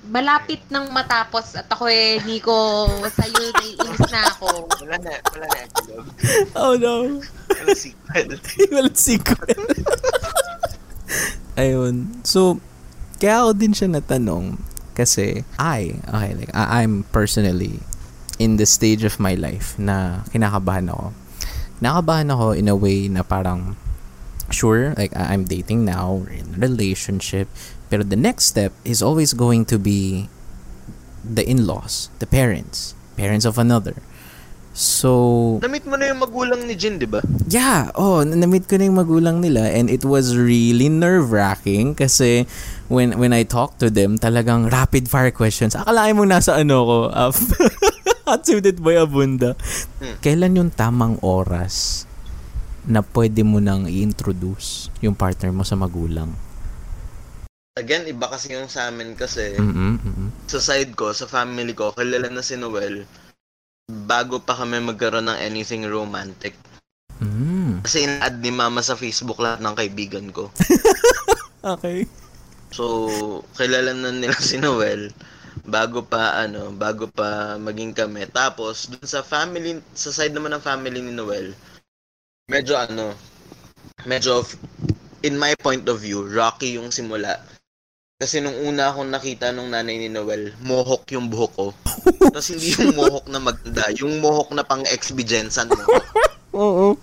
Malapit 0.06 0.62
nang 0.70 0.90
matapos 0.94 1.58
at 1.58 1.66
ako 1.68 1.90
eh, 1.90 2.22
Nico, 2.24 2.86
sa'yo 3.02 3.42
naiinis 3.52 4.02
na 4.14 4.22
ako. 4.30 4.70
Wala 4.86 4.96
na, 5.02 5.12
wala 5.34 5.46
na 5.50 5.60
epilogue. 5.66 6.10
Oh 6.54 6.74
no. 6.78 7.20
Wala 7.50 7.74
sequel. 7.74 8.30
Walang 8.76 8.98
sequel. 8.98 9.58
Ayun. 11.56 12.22
So, 12.28 12.60
kaya 13.18 13.48
ako 13.48 13.52
din 13.56 13.74
siya 13.74 13.88
natanong 13.90 14.60
kasi 14.96 15.44
I, 15.60 16.00
okay, 16.08 16.32
like, 16.36 16.52
I- 16.56 16.84
I'm 16.84 17.04
personally 17.12 17.80
in 18.40 18.60
the 18.60 18.68
stage 18.68 19.04
of 19.08 19.20
my 19.20 19.36
life 19.36 19.80
na 19.80 20.24
kinakabahan 20.32 20.92
ako. 20.92 21.16
Kinakabahan 21.80 22.28
ako 22.32 22.46
in 22.52 22.68
a 22.68 22.76
way 22.76 23.08
na 23.08 23.24
parang 23.24 23.80
sure, 24.52 24.94
like 25.00 25.16
I'm 25.16 25.48
dating 25.48 25.88
now, 25.88 26.22
we're 26.22 26.38
in 26.44 26.56
a 26.56 26.60
relationship, 26.60 27.48
pero 27.90 28.02
the 28.04 28.18
next 28.18 28.50
step 28.50 28.74
is 28.84 29.02
always 29.02 29.34
going 29.34 29.66
to 29.66 29.78
be 29.78 30.30
the 31.26 31.42
in-laws, 31.46 32.10
the 32.20 32.30
parents, 32.30 32.94
parents 33.18 33.46
of 33.46 33.58
another. 33.58 33.98
So, 34.76 35.56
Namit 35.64 35.88
mo 35.88 35.96
na 35.96 36.12
yung 36.12 36.20
magulang 36.20 36.68
ni 36.68 36.76
Jin, 36.76 37.00
di 37.00 37.08
ba? 37.08 37.24
Yeah, 37.48 37.96
oh, 37.96 38.28
na- 38.28 38.44
na-meet 38.44 38.68
ko 38.68 38.76
na 38.76 38.92
yung 38.92 39.00
magulang 39.00 39.40
nila 39.40 39.72
and 39.72 39.88
it 39.88 40.04
was 40.04 40.36
really 40.36 40.92
nerve-wracking 40.92 41.96
kasi 41.96 42.44
when 42.92 43.16
when 43.16 43.32
I 43.32 43.48
talked 43.48 43.80
to 43.80 43.88
them, 43.88 44.20
talagang 44.20 44.68
rapid 44.68 45.08
fire 45.08 45.32
questions. 45.32 45.80
Akalain 45.80 46.20
mo 46.20 46.28
nasa 46.28 46.60
ano 46.60 46.84
ko, 46.84 46.98
uh, 47.08 47.32
suited 48.46 48.84
boy 48.84 49.00
abunda. 49.00 49.56
Hmm. 50.04 50.20
Kailan 50.20 50.60
yung 50.60 50.72
tamang 50.76 51.24
oras 51.24 52.04
na 52.84 53.00
pwede 53.00 53.48
mo 53.48 53.64
nang 53.64 53.88
i-introduce 53.88 54.92
yung 55.00 55.16
partner 55.16 55.56
mo 55.56 55.64
sa 55.64 55.80
magulang? 55.80 56.36
Again, 57.76 58.08
iba 58.08 58.32
kasi 58.32 58.56
yung 58.56 58.72
sa 58.72 58.88
amin 58.88 59.20
kasi 59.20 59.52
mm-mm. 59.60 60.32
sa 60.48 60.64
side 60.64 60.96
ko, 60.96 61.12
sa 61.12 61.28
family 61.28 61.76
ko, 61.76 61.92
kilala 61.92 62.32
na 62.32 62.40
si 62.40 62.56
Noel 62.56 63.04
bago 64.08 64.40
pa 64.40 64.56
kami 64.56 64.80
magkaroon 64.80 65.28
ng 65.28 65.44
anything 65.44 65.84
romantic. 65.84 66.56
Mm. 67.20 67.84
Kasi 67.84 68.08
in-add 68.08 68.40
ni 68.40 68.56
mama 68.56 68.80
sa 68.80 68.96
Facebook 68.96 69.44
lahat 69.44 69.60
ng 69.60 69.76
kaibigan 69.76 70.32
ko. 70.32 70.48
Okay. 71.66 72.06
So, 72.70 73.42
kilala 73.58 73.90
na 73.98 74.14
nila 74.14 74.38
si 74.38 74.62
Noel 74.62 75.10
bago 75.66 76.06
pa 76.06 76.38
ano, 76.46 76.70
bago 76.70 77.10
pa 77.10 77.58
maging 77.58 77.98
kami. 77.98 78.30
Tapos 78.30 78.86
dun 78.86 79.02
sa 79.02 79.26
family, 79.26 79.82
sa 79.98 80.14
side 80.14 80.38
naman 80.38 80.54
ng 80.54 80.62
family 80.62 81.02
ni 81.02 81.10
Noel, 81.10 81.58
medyo 82.54 82.78
ano, 82.78 83.18
medyo 84.06 84.46
in 85.26 85.42
my 85.42 85.58
point 85.58 85.90
of 85.90 86.06
view, 86.06 86.30
rocky 86.30 86.78
yung 86.78 86.94
simula. 86.94 87.42
Kasi 88.16 88.40
nung 88.40 88.56
una 88.64 88.96
akong 88.96 89.12
nakita 89.12 89.52
nung 89.52 89.76
nanay 89.76 90.00
ni 90.00 90.08
Noel, 90.08 90.56
mohawk 90.64 91.04
yung 91.12 91.28
buhok 91.28 91.52
ko. 91.52 91.68
Tapos 92.32 92.48
hindi 92.48 92.72
yung 92.72 92.96
mohawk 92.96 93.28
na 93.28 93.44
maganda, 93.44 93.92
yung 93.92 94.24
mohawk 94.24 94.56
na 94.56 94.64
pang 94.64 94.88
ex-Bijensan 94.88 95.68
mohawk. 95.68 96.06
Oo. 96.56 96.96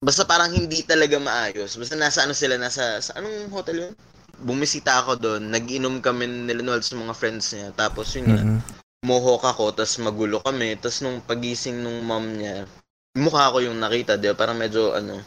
Basta 0.00 0.24
parang 0.24 0.48
hindi 0.48 0.80
talaga 0.80 1.20
maayos. 1.20 1.76
Basta 1.76 1.92
nasa 1.92 2.24
ano 2.24 2.32
sila, 2.32 2.56
nasa, 2.56 3.04
sa 3.04 3.20
anong 3.20 3.52
hotel 3.52 3.76
yun? 3.84 3.92
Bumisita 4.40 5.04
ako 5.04 5.20
doon, 5.20 5.52
nag-inom 5.52 6.00
kami 6.00 6.24
nila 6.24 6.64
Noel 6.64 6.80
sa 6.80 6.96
mga 6.96 7.12
friends 7.12 7.52
niya. 7.52 7.68
Tapos 7.76 8.16
yun 8.16 8.32
nga, 8.32 8.40
Mm-mm. 8.40 8.58
mohawk 9.04 9.44
ako, 9.44 9.76
tapos 9.76 10.00
magulo 10.00 10.40
kami. 10.40 10.72
Tapos 10.80 11.04
nung 11.04 11.20
pagising 11.20 11.84
nung 11.84 12.00
mom 12.00 12.32
niya, 12.40 12.64
mukha 13.12 13.52
ko 13.52 13.60
yung 13.60 13.76
nakita, 13.76 14.16
di 14.16 14.32
ba? 14.32 14.40
Parang 14.40 14.56
medyo 14.56 14.96
ano, 14.96 15.20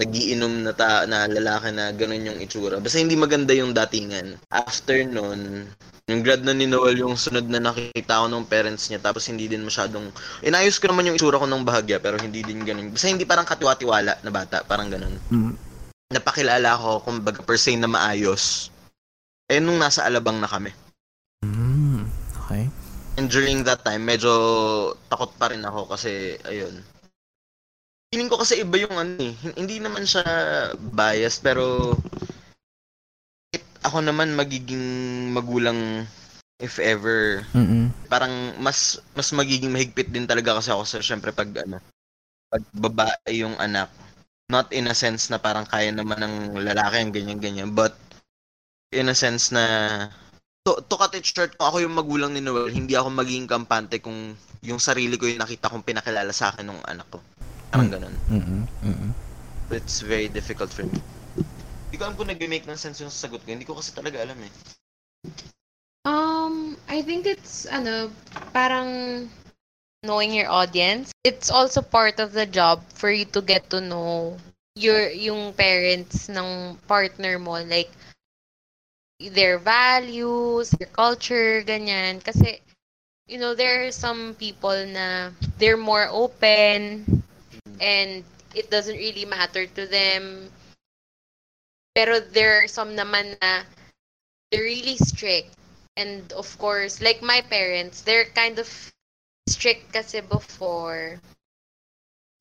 nagiinom 0.00 0.64
na, 0.64 0.72
ta- 0.72 1.04
na 1.04 1.28
lalaki 1.28 1.68
na 1.76 1.92
ganun 1.92 2.24
yung 2.24 2.40
itsura. 2.40 2.80
Basta 2.80 2.96
hindi 2.96 3.14
maganda 3.14 3.52
yung 3.52 3.76
datingan. 3.76 4.40
After 4.48 4.96
nun, 5.04 5.68
yung 6.08 6.20
grad 6.26 6.42
na 6.42 6.56
ni 6.56 6.66
Noel 6.66 7.04
yung 7.04 7.14
sunod 7.14 7.46
na 7.46 7.60
nakita 7.60 8.24
ko 8.24 8.26
ng 8.26 8.48
parents 8.50 8.90
niya 8.90 8.98
tapos 8.98 9.30
hindi 9.30 9.46
din 9.46 9.62
masyadong 9.62 10.10
inayos 10.42 10.82
ko 10.82 10.90
naman 10.90 11.06
yung 11.06 11.16
itsura 11.20 11.38
ko 11.38 11.46
ng 11.46 11.62
bahagya 11.62 12.02
pero 12.02 12.18
hindi 12.18 12.42
din 12.42 12.66
ganun. 12.66 12.90
Basta 12.90 13.12
hindi 13.12 13.28
parang 13.28 13.46
katiwa-tiwala 13.46 14.24
na 14.24 14.30
bata, 14.32 14.66
parang 14.66 14.90
ganun. 14.90 15.14
Mm. 15.30 15.54
Napakilala 16.10 16.74
ko 16.80 17.04
kumbaga 17.06 17.44
per 17.46 17.60
se 17.60 17.76
na 17.78 17.86
maayos. 17.86 18.74
Eh 19.46 19.62
nung 19.62 19.78
nasa 19.78 20.02
alabang 20.02 20.42
na 20.42 20.50
kami. 20.50 20.74
Mm. 21.46 22.08
Okay. 22.42 22.66
And 23.20 23.28
during 23.30 23.62
that 23.68 23.84
time, 23.86 24.06
medyo 24.06 24.32
takot 25.12 25.34
pa 25.36 25.50
rin 25.50 25.62
ako 25.62 25.90
kasi, 25.92 26.40
ayun. 26.46 26.82
Feeling 28.10 28.26
ko 28.26 28.42
kasi 28.42 28.58
iba 28.66 28.74
yung 28.74 28.96
ano 28.98 29.22
eh. 29.22 29.30
Hin- 29.38 29.54
Hindi 29.54 29.78
naman 29.78 30.02
siya 30.02 30.26
bias, 30.74 31.38
pero 31.38 31.94
ako 33.86 34.02
naman 34.02 34.34
magiging 34.34 34.82
magulang 35.30 36.02
if 36.58 36.82
ever. 36.82 37.46
Mm-mm. 37.54 37.94
Parang 38.10 38.58
mas 38.58 38.98
mas 39.14 39.30
magiging 39.30 39.70
mahigpit 39.70 40.10
din 40.10 40.26
talaga 40.26 40.58
kasi 40.58 40.74
ako 40.74 40.82
sa 40.82 40.98
syempre 40.98 41.30
pag 41.30 41.54
ano, 41.62 41.78
pag 42.50 42.62
babae 42.74 43.30
yung 43.46 43.54
anak. 43.62 43.88
Not 44.50 44.74
in 44.74 44.90
a 44.90 44.94
sense 44.98 45.30
na 45.30 45.38
parang 45.38 45.62
kaya 45.62 45.94
naman 45.94 46.18
ng 46.18 46.58
lalaki 46.66 46.96
ang 46.98 47.14
ganyan-ganyan, 47.14 47.70
but 47.70 47.94
in 48.90 49.06
a 49.06 49.14
sense 49.14 49.54
na 49.54 49.62
to, 50.66 50.82
to 50.82 50.98
cut 50.98 51.14
it 51.14 51.22
short, 51.22 51.54
kung 51.54 51.70
ako 51.70 51.78
yung 51.86 51.94
magulang 51.94 52.34
ni 52.34 52.42
Noel, 52.42 52.74
hindi 52.74 52.98
ako 52.98 53.14
magiging 53.14 53.46
kampante 53.46 54.02
kung 54.02 54.34
yung 54.66 54.82
sarili 54.82 55.14
ko 55.14 55.30
yung 55.30 55.38
nakita 55.38 55.70
kong 55.70 55.86
pinakilala 55.86 56.34
sa 56.34 56.50
akin 56.50 56.66
ng 56.66 56.82
anak 56.82 57.06
ko. 57.06 57.22
Parang 57.70 57.86
ganun. 57.86 58.14
Mm-mm. 58.26 58.62
Mm-mm. 58.82 59.10
It's 59.70 60.02
very 60.02 60.26
difficult 60.26 60.74
for 60.74 60.82
me. 60.82 60.98
Hindi 61.86 61.96
ko 61.98 62.10
alam 62.10 62.18
kung 62.18 62.26
nag-make 62.26 62.66
ng 62.66 62.78
sense 62.78 62.98
yung 62.98 63.14
sagot 63.14 63.46
ko. 63.46 63.48
Hindi 63.54 63.66
ko 63.66 63.78
kasi 63.78 63.94
talaga 63.94 64.18
alam 64.18 64.38
eh. 64.42 64.52
Um, 66.02 66.74
I 66.90 67.02
think 67.06 67.30
it's 67.30 67.70
ano, 67.70 68.10
parang 68.50 69.30
knowing 70.02 70.34
your 70.34 70.50
audience. 70.50 71.14
It's 71.22 71.50
also 71.50 71.82
part 71.82 72.18
of 72.18 72.34
the 72.34 72.46
job 72.46 72.82
for 72.90 73.10
you 73.10 73.24
to 73.36 73.42
get 73.42 73.70
to 73.70 73.78
know 73.78 74.34
your 74.74 75.10
yung 75.10 75.54
parents 75.54 76.26
ng 76.26 76.78
partner 76.90 77.38
mo 77.38 77.62
like 77.62 77.90
their 79.20 79.58
values, 79.58 80.74
their 80.74 80.90
culture, 80.90 81.62
ganyan. 81.62 82.18
Kasi 82.18 82.58
you 83.30 83.38
know, 83.38 83.54
there 83.54 83.86
are 83.86 83.94
some 83.94 84.34
people 84.34 84.74
na 84.90 85.30
they're 85.58 85.78
more 85.78 86.10
open 86.10 87.22
and 87.80 88.22
it 88.54 88.70
doesn't 88.70 88.96
really 88.96 89.24
matter 89.24 89.66
to 89.66 89.86
them. 89.86 90.50
Pero 91.96 92.20
there 92.20 92.62
are 92.62 92.68
some 92.68 92.94
naman 92.94 93.34
na 93.42 93.64
they're 94.52 94.68
really 94.68 94.96
strict. 95.00 95.56
And 95.96 96.30
of 96.32 96.46
course, 96.58 97.00
like 97.00 97.22
my 97.22 97.40
parents, 97.40 98.02
they're 98.02 98.30
kind 98.36 98.58
of 98.58 98.68
strict 99.48 99.92
kasi 99.92 100.20
before. 100.20 101.18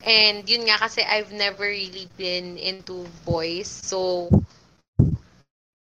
And 0.06 0.47
yun 0.47 0.69
nga 0.69 0.80
kasi 0.80 1.04
I've 1.04 1.34
never 1.34 1.67
really 1.67 2.08
been 2.15 2.56
into 2.56 3.04
boys. 3.25 3.67
So, 3.67 4.30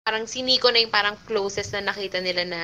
parang 0.07 0.31
si 0.31 0.47
Nico 0.47 0.71
na 0.71 0.79
yung 0.79 0.95
parang 0.95 1.19
closest 1.27 1.75
na 1.75 1.83
nakita 1.83 2.23
nila 2.23 2.47
na 2.47 2.63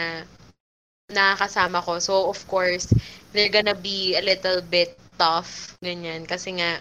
nakakasama 1.11 1.83
ko. 1.83 1.99
So, 1.99 2.31
of 2.31 2.39
course, 2.47 2.87
they're 3.35 3.51
gonna 3.51 3.75
be 3.75 4.15
a 4.15 4.23
little 4.23 4.63
bit 4.63 5.02
tough. 5.17 5.77
Ganyan. 5.81 6.25
Kasi 6.25 6.59
nga, 6.59 6.81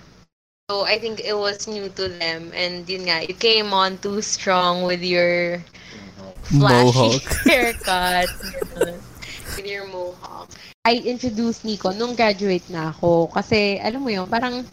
so 0.69 0.83
I 0.83 0.97
think 0.99 1.19
it 1.19 1.35
was 1.35 1.67
new 1.67 1.89
to 1.95 2.07
them. 2.07 2.51
And 2.53 2.87
yun 2.87 3.07
nga, 3.07 3.23
you 3.23 3.35
came 3.35 3.73
on 3.73 3.97
too 3.99 4.21
strong 4.21 4.83
with 4.83 5.01
your 5.01 5.59
flashy 6.43 7.19
Mohawk. 7.19 7.27
haircut. 7.49 8.29
with 9.55 9.65
your 9.65 9.87
mohawk. 9.87 10.49
I 10.83 10.97
introduced 11.05 11.63
Nico 11.63 11.93
nung 11.93 12.15
graduate 12.15 12.65
na 12.69 12.89
ako. 12.89 13.29
Kasi, 13.29 13.77
alam 13.77 14.01
mo 14.01 14.09
yun, 14.09 14.25
parang, 14.25 14.65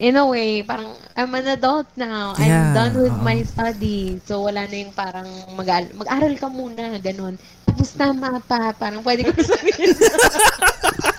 in 0.00 0.18
a 0.18 0.26
way, 0.26 0.62
parang, 0.66 0.90
I'm 1.14 1.30
an 1.34 1.46
adult 1.54 1.86
now. 1.94 2.34
I'm 2.34 2.48
Yeah, 2.50 2.74
done 2.74 2.98
with 2.98 3.14
my 3.22 3.42
study. 3.46 4.18
So, 4.26 4.42
wala 4.42 4.66
na 4.66 4.76
yung 4.82 4.94
parang, 4.94 5.28
mag- 5.54 5.94
mag-aral 5.94 6.34
ka 6.34 6.50
muna, 6.50 6.98
ganun. 6.98 7.38
Tapos 7.62 7.94
tama 7.94 8.42
pa, 8.42 8.74
parang 8.74 9.06
pwede 9.06 9.30
ko 9.30 9.38
sabihin. 9.38 9.94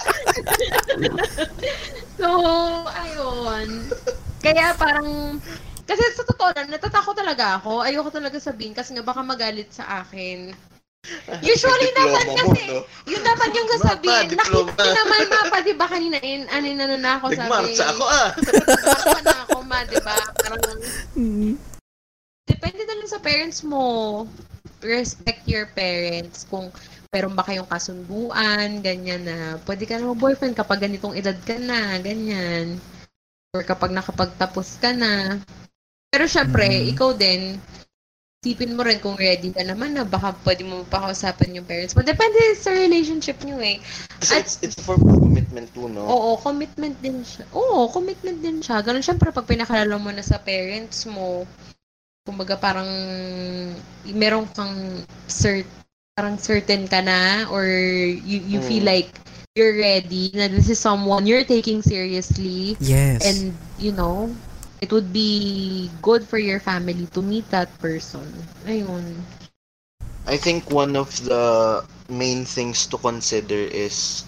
so, 2.20 2.28
ayun. 2.90 3.68
Kaya 4.40 4.74
parang, 4.76 5.40
kasi 5.84 6.02
sa 6.16 6.24
totoo 6.24 6.54
lang, 6.56 6.70
natatakot 6.72 7.16
talaga 7.18 7.60
ako. 7.60 7.84
Ayoko 7.84 8.10
talaga 8.14 8.38
sabihin 8.40 8.78
kasi 8.78 8.94
nga 8.96 9.04
baka 9.04 9.22
magalit 9.26 9.74
sa 9.74 10.04
akin 10.06 10.54
Usually 11.46 11.90
naman 11.96 12.24
Diploma 12.28 12.44
mo, 12.44 12.52
kasi, 12.54 12.62
no? 12.68 12.80
yun 13.08 13.24
naman 13.24 13.50
yung 13.56 13.70
sasabihin. 13.80 14.28
Nakita 14.36 14.84
naman 14.84 15.20
mapa, 15.32 15.58
di 15.64 15.74
ba 15.74 15.88
kanina, 15.88 16.18
in, 16.20 16.44
ano 16.52 16.68
na 16.76 16.98
na 17.00 17.12
ako 17.18 17.26
sabi. 17.34 17.48
Nagmarcha 17.48 17.86
ako 17.96 18.04
ah. 18.06 18.30
Marcha 18.36 19.20
na 19.24 19.36
ako 19.48 19.58
ma, 19.64 19.80
di 19.88 19.98
ba? 20.04 20.18
Parang, 20.44 20.62
Mm. 21.16 21.56
depende 22.48 22.82
na 22.84 22.96
lang 23.00 23.10
sa 23.10 23.20
parents 23.24 23.64
mo. 23.64 23.84
Respect 24.84 25.48
your 25.48 25.72
parents. 25.72 26.44
Kung 26.48 26.72
meron 27.10 27.34
ba 27.34 27.42
kayong 27.42 27.70
kasunduan, 27.70 28.86
ganyan 28.86 29.26
na, 29.26 29.58
pwede 29.66 29.90
ka 29.90 29.98
na 29.98 30.14
boyfriend 30.14 30.54
kapag 30.54 30.86
ganitong 30.86 31.18
edad 31.18 31.36
ka 31.42 31.58
na, 31.58 31.98
ganyan. 31.98 32.78
Or 33.58 33.66
kapag 33.66 33.90
nakapagtapos 33.90 34.78
ka 34.78 34.94
na. 34.94 35.42
Pero 36.14 36.30
syempre, 36.30 36.70
Mhm. 36.70 36.86
ikaw 36.94 37.10
din, 37.18 37.58
isipin 38.40 38.78
mo 38.78 38.86
rin 38.86 39.02
kung 39.02 39.18
ready 39.20 39.52
ka 39.52 39.66
naman 39.66 39.98
na 39.98 40.06
baka 40.06 40.32
pwede 40.46 40.64
mo 40.64 40.86
pakausapin 40.88 41.58
yung 41.58 41.68
parents 41.68 41.98
mo. 41.98 42.06
Depende 42.06 42.38
sa 42.56 42.72
relationship 42.72 43.42
nyo 43.44 43.58
eh. 43.60 43.82
Kasi 44.22 44.40
it's, 44.40 44.56
it's 44.64 44.80
of 44.86 45.02
commitment 45.02 45.68
too, 45.74 45.90
no? 45.90 46.06
Oo, 46.08 46.38
commitment 46.40 46.96
din 47.02 47.26
siya. 47.26 47.44
Oo, 47.52 47.90
commitment 47.92 48.40
din 48.40 48.62
siya. 48.64 48.80
Ganun 48.86 49.04
syempre 49.04 49.34
pag 49.34 49.50
pinakalala 49.50 49.98
mo 50.00 50.14
na 50.14 50.24
sa 50.24 50.40
parents 50.40 51.04
mo, 51.10 51.44
kumbaga 52.24 52.56
parang 52.56 52.88
meron 54.08 54.46
kang 54.54 55.04
cert, 55.28 55.66
parang 56.20 56.36
certain 56.36 56.84
ka 56.92 57.00
na 57.00 57.48
or 57.48 57.64
you, 58.28 58.44
you 58.44 58.60
feel 58.60 58.84
Mm. 58.84 58.92
like 58.92 59.08
you're 59.56 59.80
ready 59.80 60.36
na 60.36 60.52
this 60.52 60.68
is 60.68 60.80
someone 60.80 61.24
you're 61.24 61.48
taking 61.48 61.80
seriously 61.82 62.76
Yes. 62.80 63.24
and 63.24 63.56
you 63.80 63.96
know 63.96 64.36
it 64.84 64.92
would 64.92 65.16
be 65.16 65.90
good 66.04 66.28
for 66.28 66.38
your 66.40 66.60
family 66.60 67.08
to 67.16 67.24
meet 67.24 67.48
that 67.56 67.72
person. 67.80 68.28
Ayun. 68.68 69.24
I 70.28 70.38
think 70.38 70.70
one 70.72 70.96
of 70.96 71.10
the 71.26 71.84
main 72.10 72.46
things 72.46 72.86
to 72.88 72.98
consider 72.98 73.58
is 73.58 74.26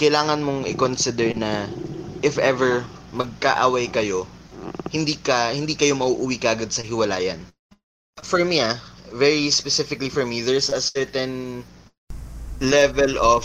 kailangan 0.00 0.40
mong 0.42 0.66
i-consider 0.68 1.32
na 1.36 1.68
if 2.22 2.38
ever 2.40 2.84
magkaaway 3.12 3.88
kayo, 3.92 4.26
hindi 4.92 5.14
ka 5.20 5.52
hindi 5.54 5.74
kayo 5.78 5.94
mauuwi 5.96 6.36
kagad 6.40 6.72
sa 6.72 6.82
hiwalayan. 6.82 7.40
For 8.22 8.44
me 8.44 8.60
ah, 8.60 8.76
very 9.12 9.50
specifically 9.50 10.08
for 10.08 10.24
me, 10.24 10.40
there's 10.40 10.68
a 10.68 10.80
certain 10.80 11.64
level 12.60 13.18
of 13.18 13.44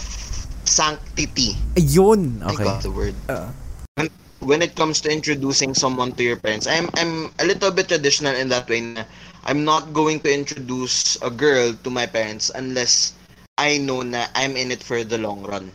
sanctity. 0.63 1.55
Ayun. 1.75 2.43
I 2.43 2.53
Okay. 2.53 2.63
got 2.63 2.83
the 2.83 2.91
word. 2.91 3.15
Uh. 3.27 3.49
When- 3.95 4.13
when 4.39 4.61
it 4.61 4.77
comes 4.77 5.01
to 5.01 5.09
introducing 5.09 5.73
someone 5.73 6.13
to 6.13 6.23
your 6.23 6.37
parents, 6.37 6.67
I'm 6.69 6.87
I'm 6.95 7.33
a 7.41 7.45
little 7.45 7.71
bit 7.73 7.89
traditional 7.89 8.35
in 8.37 8.47
that 8.53 8.69
way. 8.69 8.81
Na 8.85 9.03
I'm 9.47 9.65
not 9.65 9.95
going 9.95 10.19
to 10.27 10.29
introduce 10.29 11.17
a 11.23 11.31
girl 11.31 11.73
to 11.73 11.89
my 11.89 12.05
parents 12.05 12.51
unless 12.53 13.15
I 13.57 13.81
know 13.81 14.05
na 14.05 14.29
I'm 14.37 14.53
in 14.53 14.69
it 14.69 14.83
for 14.85 15.01
the 15.01 15.17
long 15.17 15.41
run. 15.41 15.71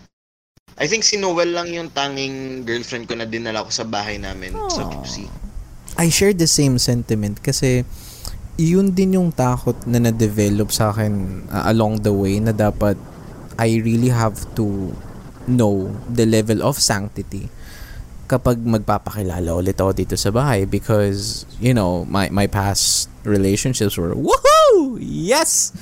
I 0.78 0.87
think 0.87 1.02
si 1.05 1.18
Noel 1.18 1.52
lang 1.52 1.68
yung 1.74 1.90
tanging 1.90 2.64
girlfriend 2.64 3.11
ko 3.11 3.18
na 3.18 3.26
dinala 3.26 3.66
ko 3.66 3.70
sa 3.74 3.83
bahay 3.85 4.16
namin 4.16 4.55
sa 4.70 4.87
Aw. 4.87 4.92
QC. 5.02 5.26
I 5.98 6.09
share 6.09 6.33
the 6.33 6.48
same 6.48 6.78
sentiment 6.81 7.42
kasi 7.44 7.85
yun 8.60 8.92
din 8.92 9.16
yung 9.16 9.30
takot 9.32 9.76
na 9.88 9.96
na-develop 9.96 10.68
sa 10.68 10.92
akin 10.92 11.44
uh, 11.48 11.64
along 11.72 12.04
the 12.04 12.12
way 12.12 12.36
na 12.36 12.52
dapat 12.52 12.96
I 13.56 13.80
really 13.80 14.12
have 14.12 14.36
to 14.56 14.92
know 15.48 15.92
the 16.08 16.24
level 16.28 16.60
of 16.62 16.76
sanctity 16.78 17.48
kapag 18.28 18.60
magpapakilala 18.64 19.52
ulit 19.52 19.76
ako 19.76 19.92
dito 19.92 20.14
sa 20.16 20.32
bahay 20.32 20.64
because 20.64 21.44
you 21.60 21.76
know 21.76 22.08
my 22.08 22.32
my 22.32 22.48
past 22.48 23.12
relationships 23.28 24.00
were 24.00 24.16
woohoo 24.16 24.96
yes 25.00 25.72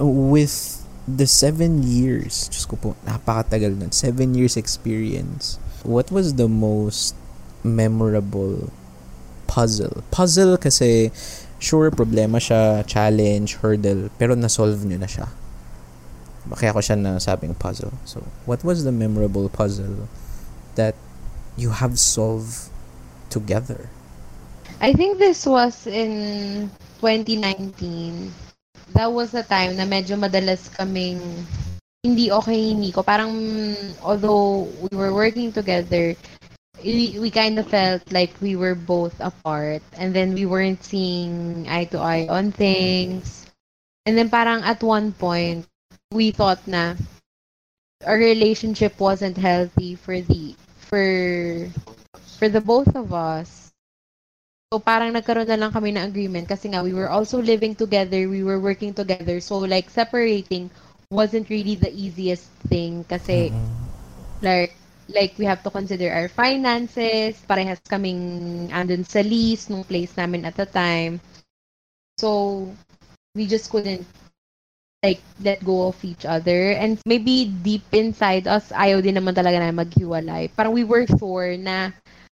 with 0.00 0.84
the 1.08 1.24
seven 1.24 1.80
years 1.80 2.52
Diyos 2.52 2.68
ko 2.68 2.74
po 2.76 2.88
napakatagal 3.08 3.76
nun 3.76 3.92
seven 3.92 4.36
years 4.36 4.60
experience 4.60 5.56
what 5.84 6.12
was 6.12 6.36
the 6.36 6.48
most 6.48 7.16
memorable 7.64 8.68
puzzle. 9.50 10.06
Puzzle 10.14 10.54
kasi 10.54 11.10
sure 11.60 11.92
problema 11.92 12.40
siya, 12.40 12.82
challenge, 12.88 13.60
hurdle, 13.60 14.08
pero 14.16 14.34
na-solve 14.34 14.80
niyo 14.88 14.98
na 14.98 15.06
siya. 15.06 15.28
Kaya 16.50 16.72
ko 16.72 16.80
siya 16.80 16.96
nasabing 16.96 17.54
puzzle. 17.54 17.92
So, 18.08 18.24
what 18.48 18.64
was 18.64 18.82
the 18.82 18.90
memorable 18.90 19.46
puzzle 19.52 20.08
that 20.74 20.96
you 21.54 21.70
have 21.70 22.00
solved 22.00 22.72
together? 23.28 23.92
I 24.80 24.96
think 24.96 25.20
this 25.20 25.44
was 25.44 25.86
in 25.86 26.72
2019. 27.04 28.32
That 28.96 29.12
was 29.12 29.30
the 29.30 29.44
time 29.44 29.76
na 29.76 29.84
medyo 29.84 30.16
madalas 30.16 30.72
kaming 30.72 31.20
hindi 32.00 32.32
okay 32.32 32.72
ni 32.72 32.88
Nico. 32.88 33.04
Parang, 33.04 33.36
although 34.00 34.64
we 34.80 34.96
were 34.96 35.12
working 35.12 35.52
together, 35.52 36.16
we, 36.84 37.18
we 37.18 37.30
kind 37.30 37.58
of 37.58 37.66
felt 37.68 38.02
like 38.12 38.30
we 38.40 38.56
were 38.56 38.74
both 38.74 39.18
apart. 39.20 39.82
And 39.96 40.14
then 40.14 40.34
we 40.34 40.46
weren't 40.46 40.82
seeing 40.84 41.66
eye 41.68 41.84
to 41.92 41.98
eye 41.98 42.26
on 42.28 42.52
things. 42.52 43.46
And 44.06 44.16
then 44.16 44.30
parang 44.30 44.62
at 44.62 44.82
one 44.82 45.12
point, 45.12 45.66
we 46.10 46.30
thought 46.30 46.66
na 46.66 46.94
our 48.06 48.16
relationship 48.16 48.98
wasn't 48.98 49.36
healthy 49.36 49.94
for 49.94 50.20
the, 50.20 50.56
for, 50.78 51.68
for 52.38 52.48
the 52.48 52.60
both 52.60 52.94
of 52.96 53.12
us. 53.12 53.70
So 54.72 54.78
parang 54.78 55.12
nagkaroon 55.12 55.50
na 55.50 55.58
lang 55.58 55.74
kami 55.74 55.90
ng 55.98 56.06
agreement 56.06 56.46
kasi 56.46 56.70
nga 56.70 56.82
we 56.82 56.94
were 56.94 57.10
also 57.10 57.42
living 57.42 57.74
together, 57.74 58.30
we 58.30 58.46
were 58.46 58.62
working 58.62 58.94
together. 58.94 59.42
So 59.42 59.58
like 59.58 59.90
separating 59.90 60.70
wasn't 61.10 61.50
really 61.50 61.74
the 61.74 61.90
easiest 61.90 62.46
thing 62.70 63.02
kasi 63.02 63.50
like 64.46 64.78
like 65.14 65.34
we 65.38 65.44
have 65.44 65.62
to 65.62 65.70
consider 65.70 66.10
our 66.12 66.28
finances, 66.28 67.38
parehas 67.48 67.82
kaming 67.86 68.68
andun 68.70 69.04
sa 69.06 69.20
lease 69.20 69.68
nung 69.70 69.84
place 69.84 70.14
namin 70.16 70.44
at 70.46 70.56
the 70.56 70.66
time. 70.66 71.20
So 72.18 72.68
we 73.34 73.46
just 73.46 73.70
couldn't 73.70 74.06
like 75.02 75.22
let 75.40 75.64
go 75.64 75.88
of 75.88 75.96
each 76.04 76.28
other 76.28 76.76
and 76.76 77.00
maybe 77.08 77.48
deep 77.64 77.88
inside 77.96 78.44
us 78.44 78.68
ayaw 78.76 79.00
din 79.00 79.16
naman 79.16 79.32
talaga 79.32 79.56
na 79.56 79.72
maghiwalay. 79.72 80.52
Parang 80.52 80.76
we 80.76 80.84
were 80.84 81.08
sure 81.16 81.56
na 81.56 81.88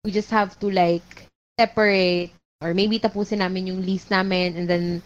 we 0.07 0.11
just 0.15 0.31
have 0.31 0.55
to 0.63 0.71
like 0.71 1.27
separate 1.59 2.31
or 2.63 2.71
maybe 2.71 2.99
tapusin 3.03 3.43
namin 3.43 3.67
yung 3.67 3.83
lease 3.83 4.07
namin 4.07 4.55
and 4.55 4.65
then 4.71 5.03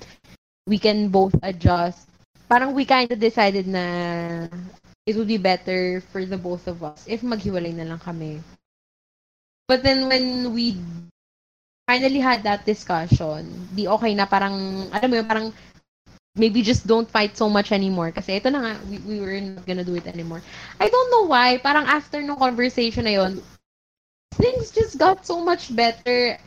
we 0.70 0.78
can 0.78 1.10
both 1.10 1.34
adjust. 1.42 2.06
Parang 2.46 2.78
we 2.78 2.86
kind 2.86 3.10
of 3.10 3.18
decided 3.18 3.66
na 3.66 4.46
it 5.08 5.16
would 5.16 5.28
be 5.32 5.40
better 5.40 6.04
for 6.12 6.28
the 6.28 6.38
both 6.38 6.68
of 6.68 6.84
us 6.84 7.08
if 7.08 7.24
maghiwalay 7.24 7.72
na 7.72 7.88
lang 7.88 8.00
kami. 8.04 8.44
But 9.68 9.82
then 9.82 10.12
when 10.12 10.52
we 10.52 10.76
finally 11.88 12.20
had 12.20 12.44
that 12.44 12.68
discussion, 12.68 13.72
di 13.72 13.88
okay 13.88 14.12
na 14.14 14.28
parang, 14.28 14.88
alam 14.92 15.08
mo 15.08 15.16
yun, 15.16 15.28
parang 15.28 15.48
maybe 16.36 16.62
just 16.62 16.86
don't 16.86 17.10
fight 17.10 17.40
so 17.40 17.48
much 17.48 17.72
anymore. 17.72 18.12
Kasi 18.12 18.38
ito 18.38 18.52
na 18.52 18.60
nga, 18.60 18.74
we, 18.92 19.00
we 19.08 19.16
were 19.24 19.40
not 19.40 19.64
gonna 19.64 19.88
do 19.88 19.96
it 19.96 20.08
anymore. 20.08 20.44
I 20.80 20.92
don't 20.92 21.10
know 21.12 21.26
why, 21.32 21.58
parang 21.64 21.88
after 21.88 22.20
nung 22.22 22.40
conversation 22.40 23.08
na 23.08 23.16
yun, 23.24 23.40
things 24.36 24.72
just 24.76 25.00
got 25.00 25.24
so 25.26 25.40
much 25.40 25.72
better. 25.72 26.38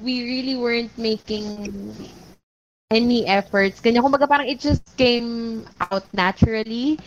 We 0.00 0.24
really 0.24 0.56
weren't 0.56 0.92
making 0.96 1.72
any 2.90 3.22
efforts. 3.22 3.78
Kanya, 3.78 4.02
kumbaga 4.02 4.26
parang 4.26 4.50
it 4.50 4.58
just 4.58 4.82
came 4.98 5.62
out 5.78 6.02
naturally. 6.10 6.98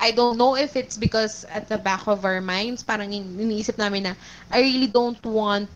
I 0.00 0.16
don't 0.16 0.40
know 0.40 0.56
if 0.56 0.74
it's 0.80 0.96
because 0.96 1.44
at 1.52 1.68
the 1.68 1.76
back 1.76 2.08
of 2.08 2.24
our 2.24 2.40
minds, 2.40 2.80
parang 2.80 3.12
in- 3.12 3.36
iniisip 3.36 3.76
namin 3.76 4.08
na, 4.10 4.14
I 4.48 4.64
really 4.64 4.88
don't 4.88 5.20
want 5.20 5.68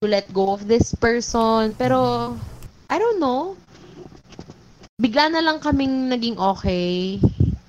to 0.00 0.08
let 0.08 0.32
go 0.32 0.56
of 0.56 0.64
this 0.64 0.96
person. 0.96 1.76
Pero, 1.76 2.32
I 2.88 2.96
don't 2.96 3.20
know. 3.20 3.60
Bigla 4.96 5.36
na 5.36 5.44
lang 5.44 5.60
kaming 5.60 6.08
naging 6.08 6.40
okay. 6.40 7.20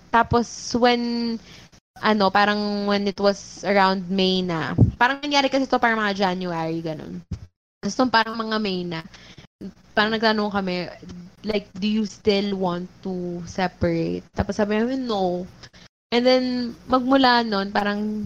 Tapos, 0.09 0.47
when, 0.79 1.35
ano, 1.99 2.31
parang 2.31 2.87
when 2.87 3.05
it 3.11 3.19
was 3.19 3.67
around 3.67 4.07
May 4.07 4.39
na, 4.39 4.71
parang 4.95 5.19
nangyari 5.19 5.51
kasi 5.51 5.67
to 5.67 5.83
parang 5.83 5.99
mga 5.99 6.31
January, 6.31 6.79
ganun. 6.79 7.19
Tapos 7.83 7.99
parang 8.07 8.39
mga 8.39 8.57
May 8.57 8.87
na, 8.87 9.03
parang 9.95 10.15
nagtanong 10.15 10.51
kami, 10.51 10.87
like, 11.43 11.67
do 11.75 11.87
you 11.87 12.07
still 12.07 12.55
want 12.55 12.87
to 13.03 13.43
separate? 13.43 14.23
Tapos 14.31 14.55
sabi 14.55 14.79
namin, 14.79 15.03
no. 15.03 15.43
And 16.11 16.23
then, 16.23 16.75
magmula 16.87 17.43
nun, 17.43 17.71
parang, 17.75 18.23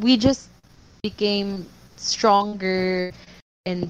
we 0.00 0.16
just 0.16 0.48
became 1.04 1.68
stronger 2.00 3.12
and 3.68 3.88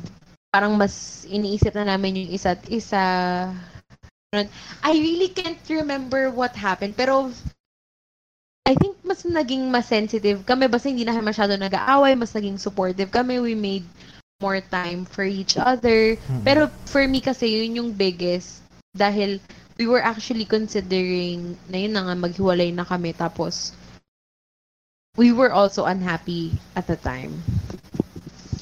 parang 0.55 0.79
mas 0.79 1.27
iniisip 1.31 1.75
na 1.75 1.95
namin 1.95 2.27
yung 2.27 2.31
isa't 2.35 2.63
isa. 2.71 3.03
I 4.83 4.93
really 4.93 5.31
can't 5.31 5.63
remember 5.71 6.31
what 6.31 6.59
happened, 6.59 6.99
pero 6.99 7.31
I 8.67 8.75
think 8.75 8.99
mas 9.07 9.23
naging 9.23 9.71
mas 9.71 9.87
sensitive 9.87 10.43
kami 10.43 10.67
basta 10.67 10.91
hindi 10.91 11.07
na 11.07 11.15
masyado 11.23 11.55
nag-aaway, 11.55 12.19
mas 12.19 12.35
naging 12.35 12.59
supportive 12.59 13.15
kami. 13.15 13.39
We 13.39 13.55
made 13.55 13.87
more 14.45 14.61
time 14.61 15.09
for 15.09 15.25
each 15.25 15.57
other. 15.57 16.21
Pero 16.45 16.69
for 16.85 17.01
me 17.09 17.25
kasi 17.25 17.65
yun 17.65 17.81
yung 17.81 17.91
biggest 17.97 18.61
dahil 18.93 19.41
we 19.81 19.89
were 19.89 20.05
actually 20.05 20.45
considering 20.45 21.57
na 21.73 21.81
yun 21.81 21.97
na 21.97 22.05
nga 22.05 22.17
maghiwalay 22.21 22.69
na 22.69 22.85
kami 22.85 23.17
tapos 23.17 23.73
we 25.17 25.33
were 25.33 25.49
also 25.49 25.89
unhappy 25.89 26.53
at 26.77 26.85
the 26.85 27.01
time. 27.01 27.41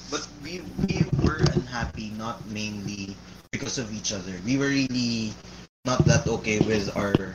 But 0.07 0.23
we, 0.45 0.63
we 0.87 1.03
were 1.27 1.43
unhappy 1.51 2.15
not 2.15 2.47
mainly 2.47 3.19
because 3.51 3.83
of 3.83 3.91
each 3.91 4.15
other. 4.15 4.33
We 4.47 4.55
were 4.55 4.71
really 4.71 5.35
not 5.85 6.05
that 6.07 6.29
okay 6.29 6.63
with 6.63 6.95
our 6.95 7.35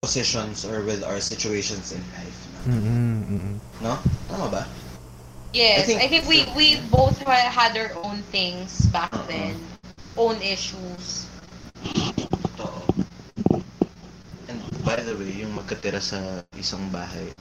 positions 0.00 0.64
or 0.64 0.86
with 0.86 1.02
our 1.02 1.18
situations 1.18 1.90
in 1.90 2.00
life. 2.14 2.38
Mm-mm, 2.68 3.26
mm-mm. 3.26 3.56
No? 3.82 3.98
Tama 4.30 4.46
ba? 4.52 4.62
Yes, 5.56 5.80
I 5.80 5.82
think- 5.88 6.02
I 6.04 6.08
think, 6.12 6.28
we 6.28 6.44
we 6.52 6.66
both 6.92 7.16
had 7.24 7.72
our 7.80 7.88
own 8.04 8.20
things 8.28 8.84
back 8.92 9.08
Uh-uh. 9.16 9.24
then, 9.24 9.56
own 10.20 10.36
issues. 10.44 11.24
Totoo. 12.60 12.92
And 14.52 14.60
by 14.84 15.00
the 15.00 15.16
way, 15.16 15.32
yung 15.32 15.56
magkatira 15.56 16.04
sa 16.04 16.44
isang 16.60 16.92
bahay, 16.92 17.32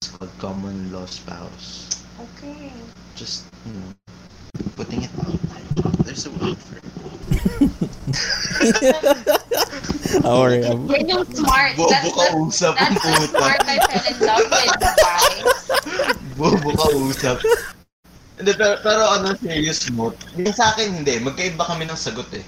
it's 0.00 0.08
called 0.08 0.32
common 0.40 0.88
law 0.88 1.04
spouse. 1.04 2.00
Okay. 2.16 2.72
Just, 3.12 3.44
you 3.68 3.76
know, 3.76 3.92
putting 4.80 5.04
it 5.04 5.12
out 5.20 5.36
there. 5.52 5.92
There's 6.08 6.24
a 6.24 6.32
word 6.40 6.56
for 6.56 6.80
it. 6.80 6.88
Sorry, 10.24 10.62
I'm- 10.64 10.86
Yan 10.88 11.08
yung 11.12 11.26
smart. 11.28 11.76
Bobo 11.76 11.90
That's, 11.90 12.08
ka 12.08 12.24
that's, 12.24 12.34
usap 12.40 12.74
that's 12.78 12.94
the 12.94 13.12
puta. 13.20 13.36
smart 13.36 13.60
I 13.66 13.76
fell 13.84 14.04
in 14.08 14.16
love 14.24 14.46
with, 14.48 14.72
guys. 14.80 14.93
Bobo 16.36 16.70
ka 16.74 16.86
usap. 16.94 17.38
Hindi, 18.38 18.50
pero, 18.58 18.82
pero 18.82 19.02
ano, 19.14 19.38
serious. 19.38 19.86
Yung 19.86 20.50
sa 20.50 20.74
akin, 20.74 20.90
hindi. 20.90 21.22
Magkaiba 21.22 21.70
kami 21.70 21.86
ng 21.86 21.94
sagot 21.94 22.26
eh. 22.34 22.42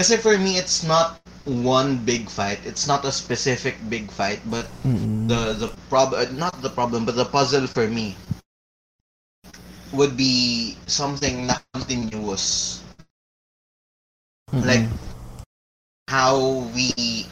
Kasi 0.00 0.16
for 0.16 0.40
me, 0.40 0.56
it's 0.56 0.80
not 0.80 1.20
one 1.44 2.00
big 2.08 2.32
fight. 2.32 2.56
It's 2.64 2.88
not 2.88 3.04
a 3.04 3.12
specific 3.12 3.76
big 3.92 4.08
fight, 4.08 4.40
but 4.48 4.64
Mm-mm. 4.80 5.28
the 5.28 5.52
the 5.60 5.68
problem 5.92 6.36
not 6.36 6.56
the 6.60 6.72
problem 6.72 7.04
but 7.04 7.16
the 7.16 7.24
puzzle 7.24 7.66
for 7.68 7.88
me 7.88 8.16
would 9.92 10.16
be 10.16 10.76
something 10.86 11.46
not 11.46 11.62
continuous 11.72 12.82
Mm-mm. 14.52 14.64
like 14.66 14.84
how 16.08 16.68
we 16.74 17.26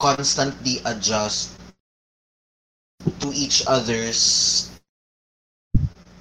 constantly 0.00 0.80
adjust 0.84 1.56
to 3.20 3.32
each 3.32 3.64
other's 3.66 4.68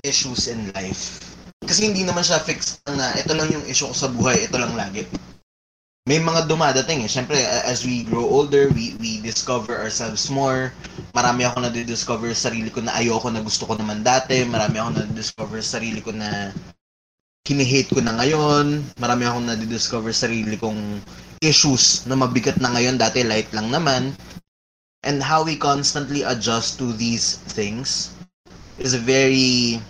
issues 0.03 0.51
in 0.51 0.69
life 0.73 1.23
kasi 1.65 1.89
hindi 1.89 2.05
naman 2.05 2.25
siya 2.25 2.41
fixed 2.41 2.83
na 2.89 3.13
ito 3.17 3.33
lang 3.33 3.49
yung 3.49 3.65
issue 3.65 3.89
ko 3.89 3.95
sa 3.95 4.11
buhay 4.11 4.45
ito 4.45 4.57
lang 4.57 4.73
lagi 4.73 5.05
may 6.07 6.23
mga 6.23 6.47
dumadating 6.47 7.03
eh. 7.03 7.11
Siyempre, 7.11 7.35
as 7.67 7.83
we 7.83 8.07
grow 8.07 8.23
older, 8.23 8.71
we 8.71 8.95
we 8.95 9.19
discover 9.19 9.75
ourselves 9.75 10.31
more. 10.31 10.71
Marami 11.11 11.43
ako 11.43 11.67
na-discover 11.67 12.31
sa 12.31 12.47
sarili 12.47 12.71
ko 12.71 12.79
na 12.79 12.95
ayoko 12.95 13.27
na 13.27 13.43
gusto 13.43 13.67
ko 13.67 13.75
naman 13.75 14.07
dati. 14.07 14.47
Marami 14.47 14.79
ako 14.79 15.03
na-discover 15.03 15.59
sa 15.59 15.77
sarili 15.77 15.99
ko 15.99 16.15
na 16.15 16.55
kinihate 17.43 17.91
ko 17.91 17.99
na 17.99 18.15
ngayon. 18.23 18.87
Marami 19.03 19.27
ako 19.27 19.51
na-discover 19.51 20.15
sa 20.15 20.31
sarili 20.31 20.55
kong 20.55 21.03
issues 21.43 22.07
na 22.07 22.15
mabigat 22.15 22.55
na 22.63 22.71
ngayon. 22.71 22.95
Dati 22.95 23.27
light 23.27 23.51
lang 23.51 23.67
naman. 23.67 24.15
And 25.03 25.19
how 25.19 25.43
we 25.43 25.59
constantly 25.59 26.23
adjust 26.23 26.79
to 26.79 26.95
these 26.95 27.43
things 27.51 28.15
is 28.79 28.93
very 28.93 29.81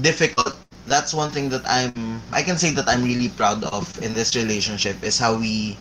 difficult 0.00 0.56
that's 0.90 1.14
one 1.14 1.30
thing 1.30 1.48
that 1.54 1.62
I'm 1.70 2.20
I 2.34 2.42
can 2.42 2.58
say 2.58 2.74
that 2.74 2.90
I'm 2.90 3.06
really 3.06 3.30
proud 3.30 3.62
of 3.70 3.86
in 4.02 4.12
this 4.12 4.34
relationship 4.34 4.98
is 5.06 5.16
how 5.16 5.38
we 5.38 5.78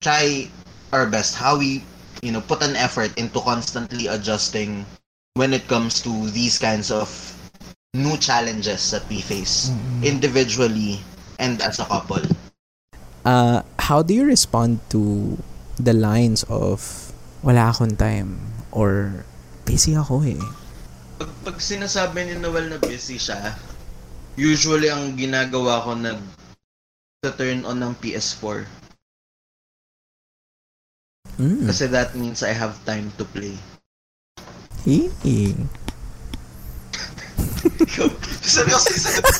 try 0.00 0.48
our 0.90 1.04
best, 1.04 1.36
how 1.36 1.60
we 1.60 1.84
you 2.24 2.32
know 2.32 2.40
put 2.40 2.64
an 2.64 2.74
effort 2.74 3.12
into 3.20 3.38
constantly 3.44 4.08
adjusting 4.08 4.88
when 5.36 5.52
it 5.52 5.68
comes 5.68 6.00
to 6.02 6.10
these 6.32 6.58
kinds 6.58 6.90
of 6.90 7.12
new 7.94 8.16
challenges 8.16 8.90
that 8.90 9.04
we 9.12 9.20
face 9.20 9.70
individually 10.02 10.98
and 11.38 11.60
as 11.62 11.78
a 11.78 11.84
couple. 11.84 12.24
Uh, 13.28 13.62
how 13.78 14.02
do 14.02 14.14
you 14.16 14.24
respond 14.24 14.80
to 14.88 15.36
the 15.76 15.92
lines 15.92 16.42
of 16.48 17.12
wala 17.44 17.70
akong 17.70 17.94
time 18.00 18.40
or 18.72 19.22
busy 19.68 19.94
ako 19.94 20.24
eh? 20.24 20.40
Pag, 21.18 21.30
pag 21.42 21.58
sinasabi 21.58 22.30
ni 22.30 22.34
Noel 22.38 22.70
na 22.70 22.78
busy 22.78 23.18
siya, 23.18 23.58
usually 24.38 24.86
ang 24.86 25.18
ginagawa 25.18 25.82
ko 25.82 25.98
nag 25.98 26.22
sa 27.26 27.34
turn 27.34 27.66
on 27.66 27.82
ng 27.82 27.94
PS4 27.98 28.78
Mm. 31.38 31.70
kasi 31.70 31.86
that 31.86 32.18
means 32.18 32.42
I 32.42 32.50
have 32.50 32.74
time 32.82 33.14
to 33.14 33.22
play. 33.30 33.54
Hey. 34.82 35.06
Seryoso 38.42 38.90
sagot. 38.90 39.34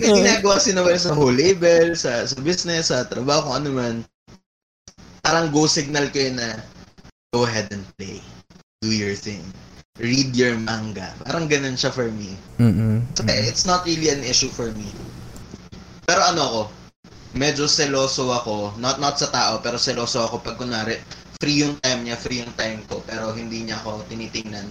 May 0.00 0.16
ginagawa 0.16 0.56
si 0.56 0.72
Noel 0.72 0.96
sa 0.96 1.12
whole 1.12 1.36
label, 1.36 1.92
sa, 1.92 2.24
sa 2.24 2.36
business, 2.40 2.88
sa 2.88 3.04
trabaho, 3.04 3.52
kung 3.52 3.56
ano 3.60 3.70
man. 3.76 3.94
Parang 5.20 5.52
go 5.52 5.68
signal 5.68 6.08
ko 6.08 6.24
yun 6.24 6.40
na, 6.40 6.56
go 7.36 7.44
ahead 7.44 7.68
and 7.68 7.84
play. 8.00 8.24
Do 8.86 8.94
your 8.94 9.18
thing. 9.18 9.42
Read 9.98 10.38
your 10.38 10.54
manga. 10.54 11.10
Parang 11.26 11.50
ganun 11.50 11.74
siya 11.74 11.90
for 11.90 12.06
me. 12.06 12.38
Mm-mm. 12.62 13.02
So, 13.18 13.26
eh, 13.26 13.50
it's 13.50 13.66
not 13.66 13.82
really 13.82 14.14
an 14.14 14.22
issue 14.22 14.46
for 14.46 14.70
me. 14.78 14.86
Pero 16.06 16.22
ano 16.22 16.40
ako, 16.46 16.60
medyo 17.34 17.66
seloso 17.66 18.30
ako, 18.30 18.78
not 18.78 19.02
not 19.02 19.18
sa 19.18 19.26
tao, 19.26 19.58
pero 19.58 19.74
seloso 19.74 20.22
ako 20.22 20.38
pag 20.38 20.54
kunwari, 20.54 21.02
free 21.42 21.66
yung 21.66 21.82
time 21.82 22.06
niya, 22.06 22.14
free 22.14 22.46
yung 22.46 22.54
time 22.54 22.78
ko, 22.86 23.02
pero 23.02 23.34
hindi 23.34 23.66
niya 23.66 23.82
ako 23.82 24.06
tinitingnan. 24.06 24.70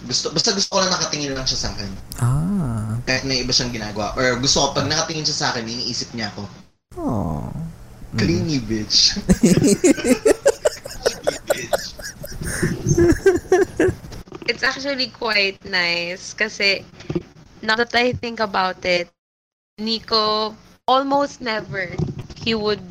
Gusto, 0.00 0.32
basta 0.32 0.56
gusto 0.56 0.72
ko 0.72 0.80
lang 0.80 0.96
nakatingin 0.96 1.36
lang 1.36 1.44
siya 1.44 1.60
sa 1.60 1.68
akin. 1.76 1.90
Ah. 2.24 2.96
Kahit 3.04 3.28
may 3.28 3.44
iba 3.44 3.52
siyang 3.52 3.76
ginagawa. 3.76 4.16
Or 4.16 4.40
gusto 4.40 4.64
ko, 4.64 4.66
pag 4.80 4.88
nakatingin 4.88 5.28
siya 5.28 5.36
sa 5.36 5.46
akin, 5.52 5.68
iniisip 5.68 6.16
niya 6.16 6.32
ako, 6.32 6.48
Oh. 6.96 7.52
clingy 8.16 8.58
bitch. 8.58 9.20
bitch. 9.44 10.32
It's 14.48 14.62
actually 14.62 15.08
quite 15.08 15.62
nice 15.64 16.34
kasi 16.34 16.84
now 17.62 17.76
that 17.76 17.94
I 17.94 18.12
think 18.12 18.40
about 18.40 18.84
it, 18.84 19.08
Nico 19.78 20.54
almost 20.86 21.40
never 21.40 21.94
he 22.36 22.54
would 22.54 22.82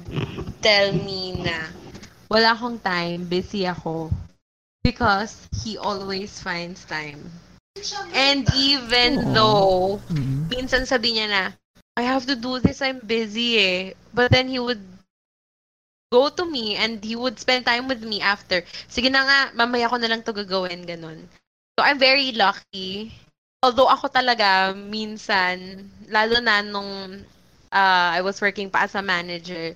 tell 0.62 0.94
me 0.94 1.36
na 1.42 1.70
wala 2.30 2.54
akong 2.56 2.80
time, 2.82 3.26
busy 3.28 3.66
ako. 3.68 4.10
Because 4.84 5.48
he 5.64 5.78
always 5.78 6.40
finds 6.40 6.86
time. 6.86 7.30
And 8.14 8.48
even 8.54 9.20
Aw. 9.20 9.34
though 9.34 10.00
Mm. 10.10 10.50
minsan 10.50 10.86
sabi 10.86 11.16
niya 11.18 11.28
na, 11.30 11.44
I 11.98 12.04
have 12.08 12.26
to 12.28 12.36
do 12.36 12.60
this, 12.60 12.82
I'm 12.82 13.00
busy 13.04 13.60
eh. 13.60 13.84
But 14.14 14.32
then 14.32 14.48
he 14.48 14.60
would 14.60 14.82
go 16.10 16.30
to 16.30 16.46
me 16.46 16.76
and 16.76 17.02
he 17.06 17.16
would 17.16 17.38
spend 17.38 17.66
time 17.66 17.88
with 17.88 18.02
me 18.02 18.22
after. 18.22 18.66
Sige 18.90 19.10
na 19.14 19.26
nga, 19.26 19.40
mamaya 19.54 19.90
ko 19.90 19.98
na 19.98 20.10
lang 20.10 20.26
to 20.26 20.34
gagawin, 20.34 20.86
ganun. 20.86 21.30
So 21.78 21.86
I'm 21.86 22.02
very 22.02 22.34
lucky. 22.34 23.14
Although 23.62 23.88
ako 23.88 24.10
talaga, 24.10 24.74
minsan, 24.74 25.86
lalo 26.10 26.42
na 26.42 26.66
nung 26.66 27.22
uh, 27.72 28.10
I 28.12 28.22
was 28.22 28.42
working 28.42 28.70
pa 28.70 28.90
as 28.90 28.96
a 28.96 29.04
manager, 29.06 29.76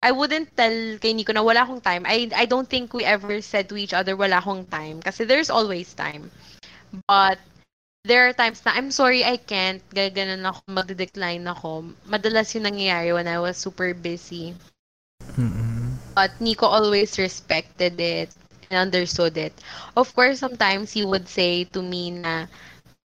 I 0.00 0.12
wouldn't 0.12 0.56
tell 0.56 0.96
kay 1.00 1.12
Nico 1.12 1.32
na 1.32 1.44
wala 1.44 1.64
akong 1.64 1.84
time. 1.84 2.08
I 2.08 2.28
I 2.32 2.48
don't 2.48 2.68
think 2.68 2.92
we 2.96 3.04
ever 3.04 3.40
said 3.44 3.68
to 3.68 3.76
each 3.76 3.92
other 3.92 4.16
wala 4.16 4.40
akong 4.40 4.64
time 4.68 5.04
kasi 5.04 5.28
there's 5.28 5.52
always 5.52 5.92
time. 5.92 6.32
But 7.04 7.36
there 8.08 8.24
are 8.24 8.32
times 8.32 8.64
na 8.64 8.72
I'm 8.72 8.88
sorry 8.88 9.24
I 9.24 9.36
can't, 9.36 9.84
gaganon 9.92 10.44
ako, 10.48 10.60
magde-decline 10.72 11.44
ako. 11.44 11.92
Madalas 12.08 12.52
yung 12.56 12.64
nangyayari 12.64 13.12
when 13.12 13.28
I 13.28 13.38
was 13.38 13.60
super 13.60 13.92
busy. 13.92 14.56
Mm-mm. 15.38 15.96
But 16.14 16.40
Nico 16.40 16.66
always 16.66 17.18
respected 17.18 18.00
it 18.00 18.30
and 18.70 18.78
understood 18.92 19.36
it. 19.36 19.52
Of 19.96 20.14
course, 20.14 20.38
sometimes 20.40 20.92
he 20.92 21.04
would 21.04 21.28
say 21.28 21.64
to 21.72 21.82
me 21.82 22.10
na 22.10 22.46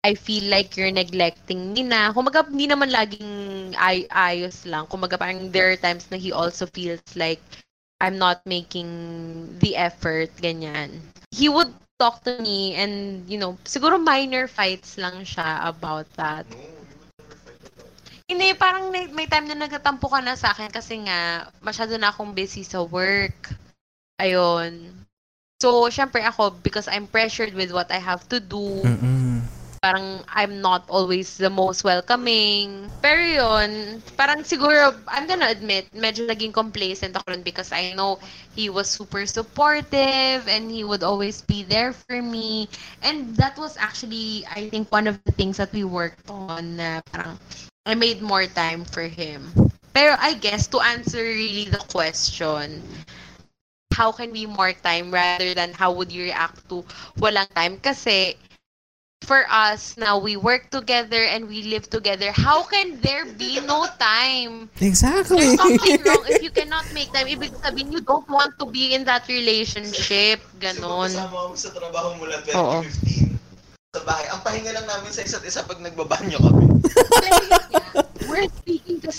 I 0.05 0.15
feel 0.15 0.49
like 0.51 0.77
you're 0.77 0.93
neglecting 0.93 1.73
me 1.73 1.83
na. 1.83 2.13
Kumaga, 2.13 2.47
hindi 2.47 2.67
naman 2.69 2.91
laging 2.93 3.75
ay 3.79 4.07
ayos 4.11 4.65
lang. 4.67 4.87
Kumaga, 4.89 5.19
parang 5.19 5.51
there 5.53 5.71
are 5.73 5.79
times 5.81 6.09
na 6.11 6.19
he 6.19 6.33
also 6.33 6.67
feels 6.67 7.05
like 7.17 7.41
I'm 8.01 8.19
not 8.19 8.43
making 8.47 9.59
the 9.61 9.77
effort, 9.77 10.31
ganyan. 10.41 11.01
He 11.33 11.49
would 11.49 11.73
talk 11.99 12.25
to 12.27 12.35
me 12.35 12.75
and, 12.75 13.29
you 13.29 13.37
know, 13.39 13.57
siguro 13.65 14.01
minor 14.01 14.47
fights 14.49 14.97
lang 14.99 15.23
siya 15.25 15.65
about 15.69 16.09
that. 16.17 16.47
Hindi, 18.31 18.55
parang 18.55 18.95
may, 18.95 19.11
may 19.11 19.27
time 19.27 19.51
na 19.51 19.59
nagtatampo 19.67 20.07
ka 20.07 20.23
na 20.23 20.39
sa 20.39 20.55
akin 20.55 20.71
kasi 20.71 21.03
nga, 21.03 21.51
masyado 21.59 21.99
na 21.99 22.15
akong 22.15 22.31
busy 22.31 22.63
sa 22.63 22.79
work. 22.87 23.51
Ayun. 24.23 24.95
So, 25.59 25.91
syempre 25.91 26.23
ako, 26.23 26.55
because 26.63 26.87
I'm 26.87 27.11
pressured 27.11 27.59
with 27.59 27.75
what 27.75 27.91
I 27.91 27.99
have 27.99 28.31
to 28.31 28.39
do, 28.39 28.87
Mm-mm. 28.87 29.43
parang 29.83 30.23
I'm 30.31 30.63
not 30.63 30.87
always 30.87 31.43
the 31.43 31.51
most 31.51 31.83
welcoming. 31.83 32.87
Pero 33.03 33.19
yun, 33.19 33.99
parang 34.15 34.47
siguro, 34.47 34.95
I'm 35.11 35.27
gonna 35.27 35.51
admit, 35.51 35.91
medyo 35.91 36.31
naging 36.31 36.55
complacent 36.55 37.19
ako 37.19 37.35
rin 37.35 37.43
because 37.43 37.75
I 37.75 37.99
know 37.99 38.23
he 38.55 38.71
was 38.71 38.87
super 38.87 39.27
supportive 39.27 40.47
and 40.47 40.71
he 40.71 40.87
would 40.87 41.03
always 41.03 41.43
be 41.43 41.67
there 41.67 41.93
for 41.93 42.23
me. 42.23 42.71
And 43.03 43.35
that 43.43 43.59
was 43.59 43.75
actually, 43.75 44.47
I 44.47 44.71
think, 44.71 44.93
one 44.95 45.11
of 45.11 45.19
the 45.27 45.33
things 45.35 45.59
that 45.59 45.75
we 45.75 45.83
worked 45.83 46.31
on 46.31 46.79
na 46.79 47.03
parang 47.11 47.37
I 47.87 47.95
made 47.95 48.21
more 48.21 48.47
time 48.47 48.85
for 48.85 49.09
him. 49.09 49.53
Pero 49.93 50.15
I 50.21 50.35
guess 50.35 50.69
to 50.69 50.81
answer 50.81 51.23
really 51.23 51.67
the 51.67 51.83
question, 51.91 52.83
how 53.93 54.13
can 54.13 54.31
we 54.31 54.47
more 54.47 54.73
time 54.73 55.11
rather 55.11 55.55
than 55.55 55.73
how 55.73 55.93
would 55.93 56.13
you 56.13 56.31
react 56.31 56.69
to 56.69 56.85
walang 57.19 57.49
time? 57.57 57.81
Kasi 57.81 58.37
for 59.25 59.45
us 59.51 59.97
now 60.01 60.17
we 60.17 60.37
work 60.37 60.71
together 60.71 61.25
and 61.25 61.49
we 61.49 61.65
live 61.69 61.91
together. 61.91 62.33
How 62.33 62.63
can 62.63 63.01
there 63.01 63.27
be 63.27 63.61
no 63.65 63.89
time? 63.99 64.71
Exactly. 64.81 65.41
There's 65.43 65.61
something 65.61 66.01
wrong 66.07 66.25
if 66.29 66.43
you 66.43 66.53
cannot 66.53 66.87
make 66.95 67.13
time. 67.13 67.27
Ibig 67.27 67.53
sabihin, 67.61 67.93
you 67.93 68.01
don't 68.01 68.29
want 68.29 68.57
to 68.61 68.67
be 68.69 68.95
in 68.95 69.05
that 69.05 69.27
relationship. 69.29 70.41
Ganon. 70.61 71.11
Kasama 71.11 71.57
sa 71.57 71.71
trabaho 71.75 72.17
mula 72.17 72.41
Oo. 72.57 72.81
2015. 72.85 73.41
Sa 73.91 74.01
bahay. 74.07 74.27
Ang 74.31 74.41
pahinga 74.47 74.71
lang 74.71 74.87
namin 74.87 75.11
sa 75.11 75.27
isa't 75.27 75.43
isa 75.43 75.67
pag 75.67 75.83
nagbabanyo 75.83 76.39
kami. 76.39 76.65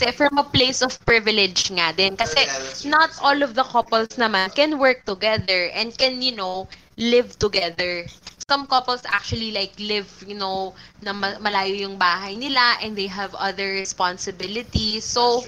Kasi 0.02 0.18
from 0.18 0.41
a 0.41 0.47
place 0.49 0.82
of 0.82 0.97
privilege 1.06 1.70
nga 1.78 1.93
din. 1.93 2.18
Kasi 2.18 2.49
not 2.89 3.14
all 3.22 3.45
of 3.45 3.54
the 3.54 3.64
couples 3.64 4.18
naman 4.18 4.49
can 4.49 4.82
work 4.82 5.06
together 5.06 5.70
and 5.78 5.93
can, 5.93 6.22
you 6.26 6.34
know, 6.34 6.66
live 6.97 7.38
together. 7.38 8.10
Some 8.49 8.66
couples 8.66 9.06
actually 9.06 9.52
like 9.54 9.78
live, 9.80 10.10
you 10.26 10.34
know, 10.36 10.74
na 11.06 11.14
ma- 11.14 11.38
malayo 11.39 11.86
yung 11.86 11.97
bahay 12.02 12.34
nila 12.36 12.82
and 12.82 12.97
they 12.97 13.08
have 13.08 13.36
other 13.38 13.70
responsibilities. 13.78 15.06
So, 15.06 15.45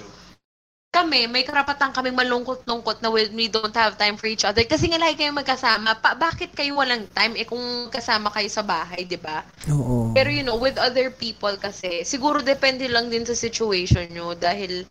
kami, 0.94 1.26
may 1.26 1.42
karapatan 1.42 1.90
kaming 1.90 2.14
malungkot-lungkot 2.14 3.02
na 3.02 3.10
we, 3.10 3.26
we 3.34 3.50
don't 3.50 3.74
have 3.74 3.98
time 3.98 4.14
for 4.14 4.30
each 4.30 4.46
other. 4.46 4.62
Kasi 4.62 4.86
nga 4.86 5.02
lagi 5.02 5.18
kayo 5.18 5.34
magkasama. 5.34 5.98
Pa- 5.98 6.14
bakit 6.14 6.54
kayo 6.54 6.78
walang 6.78 7.10
time? 7.10 7.34
Eh 7.34 7.42
kung 7.42 7.90
kasama 7.90 8.30
kayo 8.30 8.46
sa 8.46 8.62
bahay, 8.62 9.02
di 9.02 9.18
ba? 9.18 9.42
Oo. 9.74 10.14
Pero 10.14 10.30
you 10.30 10.46
know, 10.46 10.54
with 10.54 10.78
other 10.78 11.10
people 11.10 11.58
kasi, 11.58 12.06
siguro 12.06 12.38
depende 12.38 12.86
lang 12.86 13.10
din 13.10 13.26
sa 13.26 13.34
situation 13.34 14.06
nyo 14.14 14.38
dahil 14.38 14.86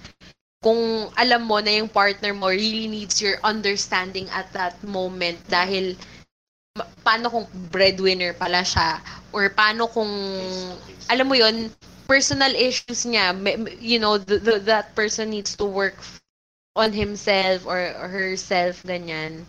kung 0.64 1.12
alam 1.20 1.44
mo 1.44 1.60
na 1.60 1.76
yung 1.76 1.92
partner 1.92 2.32
mo 2.32 2.48
really 2.48 2.88
needs 2.88 3.20
your 3.20 3.36
understanding 3.44 4.28
at 4.32 4.48
that 4.56 4.76
moment 4.84 5.36
dahil 5.52 5.96
paano 7.04 7.28
kung 7.28 7.46
breadwinner 7.68 8.32
pala 8.32 8.64
siya 8.64 9.04
or 9.36 9.52
paano 9.52 9.92
kung 9.92 10.10
alam 11.12 11.28
mo 11.28 11.36
yon 11.36 11.68
personal 12.08 12.52
issues 12.56 13.06
niya 13.06 13.34
you 13.80 14.00
know 14.00 14.18
the, 14.18 14.38
the, 14.38 14.60
that 14.60 14.94
person 14.96 15.30
needs 15.30 15.56
to 15.56 15.66
work 15.66 15.96
on 16.76 16.92
himself 16.94 17.66
or, 17.66 17.80
or 18.00 18.08
herself 18.10 18.84
ganyan 18.84 19.46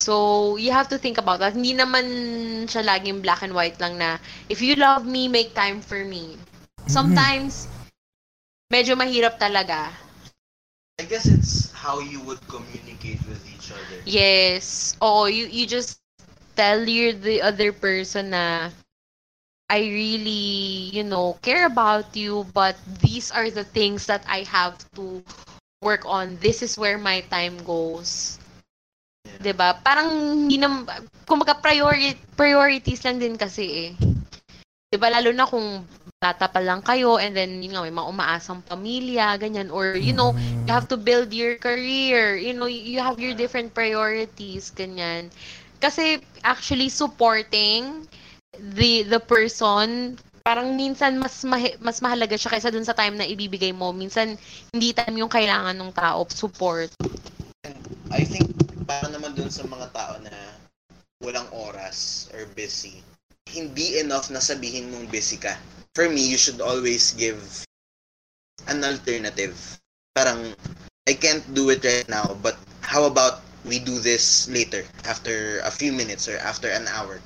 So, 0.00 0.56
you 0.56 0.72
have 0.72 0.88
to 0.90 0.98
think 0.98 1.18
about 1.18 1.40
that. 1.44 1.52
Hindi 1.52 1.76
naman 1.76 2.04
siya 2.66 2.82
laging 2.84 3.20
black 3.20 3.44
and 3.44 3.52
white 3.52 3.76
lang 3.80 4.00
na, 4.00 4.16
if 4.48 4.60
you 4.64 4.74
love 4.74 5.04
me, 5.04 5.28
make 5.28 5.52
time 5.54 5.80
for 5.84 6.02
me. 6.04 6.40
Sometimes, 6.88 7.68
medyo 8.72 8.96
mahirap 8.96 9.36
talaga. 9.36 9.92
I 11.00 11.04
guess 11.04 11.26
it's 11.26 11.72
how 11.72 12.00
you 12.00 12.20
would 12.24 12.40
communicate 12.48 13.20
with 13.28 13.44
each 13.48 13.72
other. 13.72 14.00
Yes. 14.04 14.96
Oo, 15.04 15.28
you, 15.28 15.46
you 15.48 15.66
just 15.68 16.00
tell 16.56 16.80
your 16.84 17.12
the 17.12 17.40
other 17.44 17.72
person 17.72 18.32
na, 18.32 18.70
I 19.70 19.86
really, 19.86 20.90
you 20.90 21.06
know, 21.06 21.38
care 21.46 21.70
about 21.70 22.10
you, 22.18 22.44
but 22.50 22.74
these 22.98 23.30
are 23.30 23.48
the 23.50 23.62
things 23.62 24.10
that 24.10 24.26
I 24.26 24.42
have 24.50 24.74
to 24.98 25.22
work 25.80 26.02
on. 26.04 26.36
This 26.42 26.60
is 26.62 26.74
where 26.74 26.98
my 26.98 27.22
time 27.30 27.54
goes. 27.62 28.42
'Di 29.40 29.52
ba? 29.54 29.78
Parang 29.78 30.10
hindi 30.44 30.58
na 30.58 30.82
kumbaga 31.24 31.56
priority 31.56 32.18
priorities 32.34 33.06
lang 33.06 33.22
din 33.22 33.38
kasi 33.38 33.64
eh. 33.88 33.90
'Di 34.90 34.98
ba 34.98 35.08
lalo 35.08 35.30
na 35.30 35.46
kung 35.46 35.86
bata 36.20 36.50
pa 36.52 36.60
lang 36.60 36.84
kayo 36.84 37.16
and 37.16 37.32
then 37.32 37.62
yun 37.64 37.72
nga 37.72 37.86
may 37.86 37.94
mga 37.94 38.10
umaasang 38.12 38.60
pamilya, 38.68 39.40
ganyan 39.40 39.72
or 39.72 39.96
you 39.96 40.12
know, 40.12 40.36
you 40.36 40.70
have 40.74 40.84
to 40.84 41.00
build 41.00 41.32
your 41.32 41.56
career, 41.56 42.36
you 42.36 42.52
know, 42.52 42.68
you 42.68 43.00
have 43.00 43.16
your 43.16 43.32
different 43.32 43.72
priorities, 43.72 44.68
ganyan. 44.74 45.32
Kasi 45.80 46.20
actually 46.44 46.92
supporting 46.92 48.04
the 48.58 49.06
the 49.06 49.20
person 49.22 50.18
parang 50.42 50.74
minsan 50.74 51.20
mas 51.20 51.44
mahi- 51.44 51.76
mas 51.78 52.00
mahalaga 52.00 52.34
siya 52.34 52.50
kaysa 52.56 52.72
dun 52.72 52.84
sa 52.84 52.96
time 52.96 53.14
na 53.14 53.28
ibibigay 53.28 53.70
mo. 53.70 53.92
Minsan 53.92 54.34
hindi 54.74 54.90
time 54.96 55.20
yung 55.22 55.30
kailangan 55.30 55.76
ng 55.76 55.92
tao, 55.94 56.26
support. 56.32 56.90
I 58.10 58.26
think, 58.26 58.50
para 58.90 59.06
naman 59.06 59.38
dun 59.38 59.52
sa 59.52 59.62
mga 59.62 59.94
tao 59.94 60.18
na 60.18 60.34
walang 61.22 61.46
oras 61.54 62.26
or 62.34 62.48
busy, 62.58 63.04
hindi 63.46 64.00
enough 64.02 64.32
na 64.32 64.42
sabihin 64.42 64.90
mong 64.90 65.06
busy 65.12 65.38
ka. 65.38 65.54
For 65.94 66.10
me, 66.10 66.26
you 66.26 66.40
should 66.40 66.58
always 66.58 67.14
give 67.14 67.38
an 68.66 68.82
alternative. 68.82 69.54
Parang, 70.16 70.56
I 71.06 71.14
can't 71.14 71.44
do 71.54 71.70
it 71.70 71.84
right 71.84 72.08
now, 72.08 72.34
but 72.42 72.58
how 72.82 73.06
about 73.06 73.46
we 73.62 73.78
do 73.78 74.02
this 74.02 74.48
later, 74.50 74.82
after 75.06 75.60
a 75.62 75.70
few 75.70 75.92
minutes 75.94 76.26
or 76.26 76.38
after 76.42 76.66
an 76.66 76.88
hour? 76.90 77.22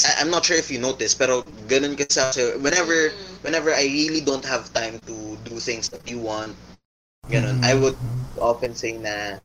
I- 0.00 0.16
I'm 0.20 0.30
not 0.32 0.44
sure 0.44 0.56
if 0.56 0.70
you 0.72 0.80
noticed, 0.80 1.20
pero 1.20 1.44
ganun 1.68 1.96
kasi 1.96 2.16
ako. 2.20 2.58
Whenever, 2.64 3.12
whenever 3.44 3.76
I 3.76 3.84
really 3.84 4.24
don't 4.24 4.44
have 4.44 4.72
time 4.72 4.96
to 5.04 5.36
do 5.44 5.60
things 5.60 5.92
that 5.92 6.00
you 6.08 6.16
want, 6.18 6.56
ganun, 7.28 7.60
I 7.60 7.76
would 7.76 7.96
often 8.40 8.72
say 8.72 8.96
na, 8.96 9.36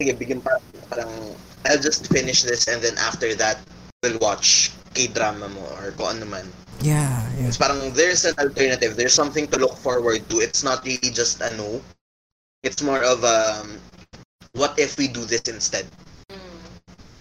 sige, 0.00 0.16
bigyan 0.16 0.40
pa, 0.40 0.56
parang, 0.88 1.36
I'll 1.68 1.80
just 1.80 2.08
finish 2.08 2.42
this 2.42 2.64
and 2.66 2.80
then 2.80 2.96
after 2.96 3.36
that, 3.36 3.60
we'll 4.00 4.16
watch 4.18 4.72
K-drama 4.96 5.52
mo 5.52 5.64
or 5.76 5.92
kung 6.00 6.16
ano 6.16 6.26
man. 6.26 6.48
Yeah, 6.80 7.20
yeah. 7.36 7.52
It's 7.52 7.60
parang, 7.60 7.92
there's 7.92 8.24
an 8.24 8.32
alternative. 8.40 8.96
There's 8.96 9.12
something 9.12 9.44
to 9.52 9.60
look 9.60 9.76
forward 9.76 10.24
to. 10.32 10.40
It's 10.40 10.64
not 10.64 10.80
really 10.88 11.12
just 11.12 11.44
a 11.44 11.52
no. 11.60 11.84
It's 12.64 12.80
more 12.80 13.04
of 13.04 13.20
um, 13.24 13.76
what 14.56 14.72
if 14.80 14.96
we 14.96 15.08
do 15.08 15.28
this 15.28 15.44
instead? 15.44 15.84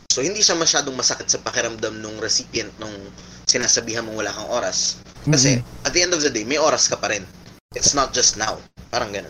So, 0.09 0.25
hindi 0.25 0.41
siya 0.41 0.57
masyadong 0.57 0.97
masakit 0.97 1.29
sa 1.29 1.37
pakiramdam 1.37 2.01
nung 2.01 2.17
recipient 2.17 2.73
nung 2.81 2.91
sinasabihan 3.45 4.01
mong 4.01 4.25
wala 4.25 4.33
kang 4.33 4.49
oras. 4.49 4.97
Kasi, 5.21 5.61
at 5.85 5.93
the 5.93 6.01
end 6.01 6.17
of 6.17 6.25
the 6.25 6.33
day, 6.33 6.41
may 6.41 6.57
oras 6.57 6.89
ka 6.89 6.97
pa 6.97 7.13
rin. 7.13 7.21
It's 7.77 7.93
not 7.93 8.09
just 8.09 8.33
now. 8.33 8.57
Parang 8.89 9.13
ganun. 9.13 9.29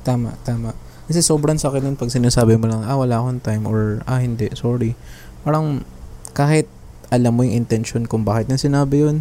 Tama, 0.00 0.32
tama. 0.48 0.72
Kasi 1.04 1.20
sobrang 1.20 1.60
sakit 1.60 1.84
nun 1.84 2.00
pag 2.00 2.08
sinasabi 2.08 2.56
mo 2.56 2.72
lang, 2.72 2.88
ah, 2.88 2.96
wala 2.96 3.20
akong 3.20 3.44
time 3.44 3.68
or, 3.68 4.00
ah, 4.08 4.16
hindi, 4.16 4.48
sorry. 4.56 4.96
Parang, 5.44 5.84
kahit 6.32 6.72
alam 7.12 7.36
mo 7.36 7.44
yung 7.44 7.60
intention 7.60 8.08
kung 8.08 8.24
bakit 8.24 8.48
na 8.48 8.56
sinabi 8.56 9.04
yun, 9.04 9.20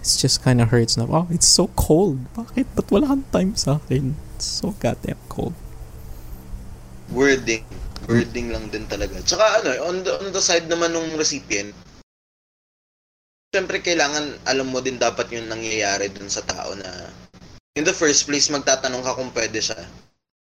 it's 0.00 0.16
just 0.16 0.40
kind 0.40 0.64
of 0.64 0.72
hurts 0.72 0.96
na, 0.96 1.04
oh, 1.04 1.28
it's 1.28 1.44
so 1.44 1.68
cold. 1.76 2.24
Bakit? 2.32 2.64
Ba't 2.72 2.88
wala 2.88 3.12
kang 3.12 3.28
time 3.36 3.52
sa 3.52 3.84
akin? 3.84 4.16
It's 4.40 4.48
so 4.48 4.72
goddamn 4.80 5.20
cold. 5.28 5.52
wording. 7.12 7.64
Wording 8.08 8.48
lang 8.48 8.72
din 8.72 8.88
talaga. 8.88 9.20
Tsaka 9.20 9.60
ano, 9.60 9.68
on 9.84 10.00
the, 10.00 10.12
on 10.16 10.32
the 10.32 10.40
side 10.40 10.64
naman 10.64 10.96
ng 10.96 11.20
recipient, 11.20 11.76
syempre 13.52 13.84
kailangan 13.84 14.40
alam 14.48 14.68
mo 14.72 14.80
din 14.80 14.96
dapat 14.96 15.28
yung 15.32 15.48
nangyayari 15.48 16.08
dun 16.12 16.28
sa 16.28 16.44
tao 16.44 16.72
na 16.76 16.88
in 17.76 17.84
the 17.84 17.92
first 17.92 18.24
place 18.24 18.48
magtatanong 18.48 19.04
ka 19.04 19.16
kung 19.16 19.32
pwede 19.36 19.60
siya. 19.60 19.78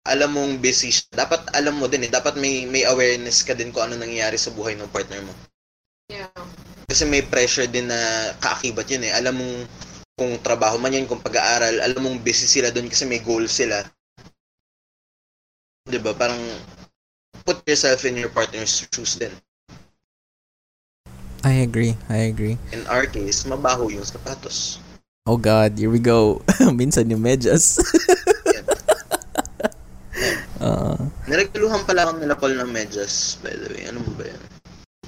Alam 0.05 0.37
mong 0.37 0.53
busy 0.61 0.93
siya. 0.93 1.09
Dapat 1.15 1.55
alam 1.57 1.81
mo 1.81 1.89
din 1.89 2.05
eh. 2.05 2.13
Dapat 2.13 2.37
may 2.37 2.69
may 2.69 2.85
awareness 2.85 3.41
ka 3.41 3.57
din 3.57 3.73
kung 3.73 3.89
ano 3.89 3.97
nangyayari 3.97 4.37
sa 4.37 4.53
buhay 4.53 4.77
ng 4.77 4.91
partner 4.93 5.23
mo. 5.25 5.33
Yeah. 6.13 6.29
Kasi 6.85 7.09
may 7.09 7.25
pressure 7.25 7.71
din 7.71 7.89
na 7.89 8.35
kaakibat 8.43 8.91
yun 8.93 9.09
eh. 9.09 9.13
Alam 9.17 9.41
mong 9.41 9.57
kung 10.15 10.37
trabaho 10.45 10.79
man 10.79 10.95
yan, 10.95 11.11
kung 11.11 11.19
pag-aaral, 11.19 11.83
alam 11.83 11.99
mong 11.99 12.23
busy 12.23 12.47
sila 12.47 12.71
doon 12.71 12.87
kasi 12.87 13.03
may 13.09 13.19
goal 13.19 13.49
sila. 13.51 13.83
'Di 15.89 15.99
ba 16.01 16.15
Parang 16.15 16.39
put 17.45 17.61
yourself 17.69 18.05
in 18.05 18.17
your 18.17 18.33
partner's 18.33 18.89
shoes 18.89 19.17
din. 19.21 19.33
I 21.45 21.61
agree, 21.61 21.93
I 22.09 22.33
agree. 22.33 22.57
In 22.73 22.89
our 22.89 23.05
case, 23.05 23.45
mabaho 23.45 23.93
yung 23.93 24.09
sapatos. 24.09 24.81
Oh 25.29 25.37
God, 25.37 25.77
here 25.77 25.93
we 25.93 26.01
go. 26.01 26.41
Minsan 26.73 27.13
yung 27.13 27.21
medyas. 27.21 27.77
Ah, 30.61 30.97
Niregluhan 31.29 31.85
pala 31.85 32.09
ako 32.09 32.13
nila 32.21 32.37
Paul 32.37 32.57
ng 32.57 32.73
medyas, 32.73 33.37
by 33.45 33.53
the 33.53 33.69
way. 33.77 33.85
Ano 33.89 34.01
mo 34.05 34.13
ba 34.17 34.25
yan? 34.29 34.43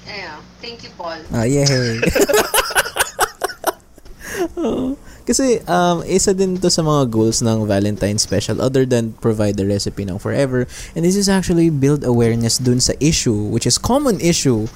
Yeah. 0.04 0.36
Thank 0.60 0.84
you, 0.84 0.92
Paul. 0.96 1.20
ah, 1.32 1.44
yay. 1.48 2.00
Oo. 4.60 4.96
Kasi 5.26 5.58
um, 5.66 6.06
isa 6.06 6.30
din 6.30 6.54
to 6.62 6.70
sa 6.70 6.86
mga 6.86 7.10
goals 7.10 7.42
ng 7.42 7.66
Valentine's 7.66 8.22
special 8.22 8.62
other 8.62 8.86
than 8.86 9.18
provide 9.18 9.58
the 9.58 9.66
recipe 9.66 10.06
ng 10.06 10.22
forever. 10.22 10.70
And 10.94 11.02
this 11.02 11.18
is 11.18 11.26
actually 11.26 11.68
build 11.68 12.06
awareness 12.06 12.62
dun 12.62 12.78
sa 12.78 12.94
issue, 13.02 13.50
which 13.50 13.66
is 13.66 13.76
common 13.76 14.22
issue 14.22 14.70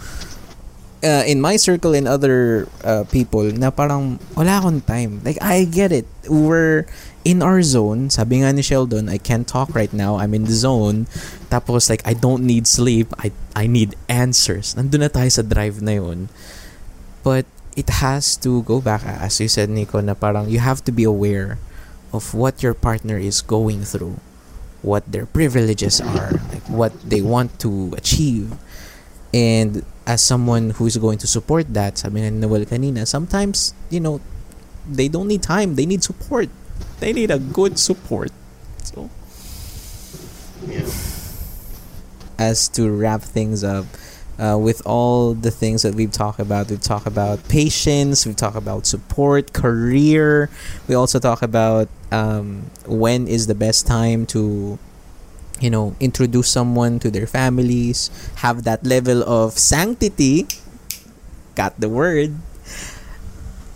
uh, 1.07 1.25
in 1.27 1.41
my 1.41 1.57
circle 1.57 1.95
and 1.95 2.11
other 2.11 2.69
uh, 2.85 3.05
people 3.15 3.47
na 3.55 3.71
parang 3.71 4.19
wala 4.37 4.61
akong 4.61 4.83
time. 4.85 5.23
Like 5.25 5.39
I 5.41 5.65
get 5.65 5.93
it. 5.93 6.07
We're 6.29 6.85
in 7.25 7.43
our 7.43 7.63
zone. 7.63 8.11
Sabi 8.11 8.41
nga 8.41 8.53
ni 8.53 8.63
Sheldon, 8.63 9.09
I 9.09 9.19
can't 9.19 9.47
talk 9.47 9.71
right 9.75 9.93
now. 9.93 10.17
I'm 10.17 10.35
in 10.35 10.45
the 10.45 10.57
zone. 10.57 11.07
Tapos 11.49 11.89
like 11.89 12.03
I 12.05 12.15
don't 12.15 12.45
need 12.45 12.67
sleep. 12.67 13.13
I 13.23 13.33
I 13.57 13.71
need 13.71 13.97
answers. 14.09 14.75
Nandun 14.75 15.07
na 15.07 15.11
tayo 15.13 15.29
sa 15.31 15.47
drive 15.47 15.79
na 15.79 16.01
yun. 16.01 16.27
But 17.21 17.45
it 17.77 17.89
has 18.03 18.37
to 18.37 18.63
go 18.65 18.81
back 18.81 19.03
as 19.07 19.41
you 19.41 19.49
said 19.49 19.71
Nico 19.71 20.01
na 20.01 20.15
parang 20.15 20.49
you 20.51 20.59
have 20.59 20.83
to 20.85 20.93
be 20.93 21.05
aware 21.05 21.59
of 22.13 22.35
what 22.35 22.63
your 22.63 22.75
partner 22.75 23.17
is 23.19 23.41
going 23.41 23.85
through 23.87 24.19
what 24.83 25.05
their 25.11 25.27
privileges 25.27 26.01
are 26.01 26.33
like 26.51 26.65
what 26.69 26.93
they 27.05 27.21
want 27.21 27.59
to 27.61 27.93
achieve. 27.97 28.53
And 29.33 29.85
as 30.07 30.23
someone 30.23 30.71
who 30.71 30.87
is 30.87 30.97
going 30.99 31.19
to 31.23 31.29
support 31.31 31.71
that 31.75 31.99
sabi 31.99 32.23
ni 32.27 32.31
Noel 32.35 32.67
kanina 32.67 33.07
sometimes 33.07 33.75
you 33.93 34.01
know 34.01 34.19
they 34.89 35.07
don't 35.07 35.29
need 35.29 35.43
time 35.43 35.77
they 35.77 35.87
need 35.87 36.03
support. 36.03 36.49
They 36.99 37.13
need 37.13 37.31
a 37.31 37.39
good 37.39 37.79
support. 37.79 38.33
So 38.83 39.09
Yeah. 40.67 40.89
as 42.41 42.69
to 42.73 42.89
wrap 42.89 43.21
things 43.21 43.61
up 43.63 43.85
uh, 44.41 44.57
with 44.57 44.81
all 44.87 45.35
the 45.35 45.51
things 45.51 45.83
that 45.83 45.95
we've 45.95 46.11
talked 46.11 46.41
about. 46.41 46.71
We've 46.71 46.81
talked 46.81 47.07
about 47.07 47.47
patience, 47.49 48.25
we've 48.25 48.37
talked 48.37 48.57
about 48.57 48.87
support, 48.87 49.53
career. 49.53 50.49
We 50.89 50.95
also 50.95 51.21
talk 51.21 51.43
about 51.43 51.89
um, 52.11 52.71
when 52.87 53.29
is 53.29 53.47
the 53.47 53.55
best 53.55 53.87
time 53.87 54.25
to, 54.33 54.79
you 55.61 55.71
know, 55.71 55.95
introduce 56.01 56.49
someone 56.49 56.99
to 57.01 57.11
their 57.11 57.27
families, 57.27 58.11
have 58.37 58.65
that 58.65 58.85
level 58.85 59.23
of 59.23 59.59
sanctity. 59.59 60.49
Got 61.55 61.79
the 61.79 61.91
word. 61.91 62.35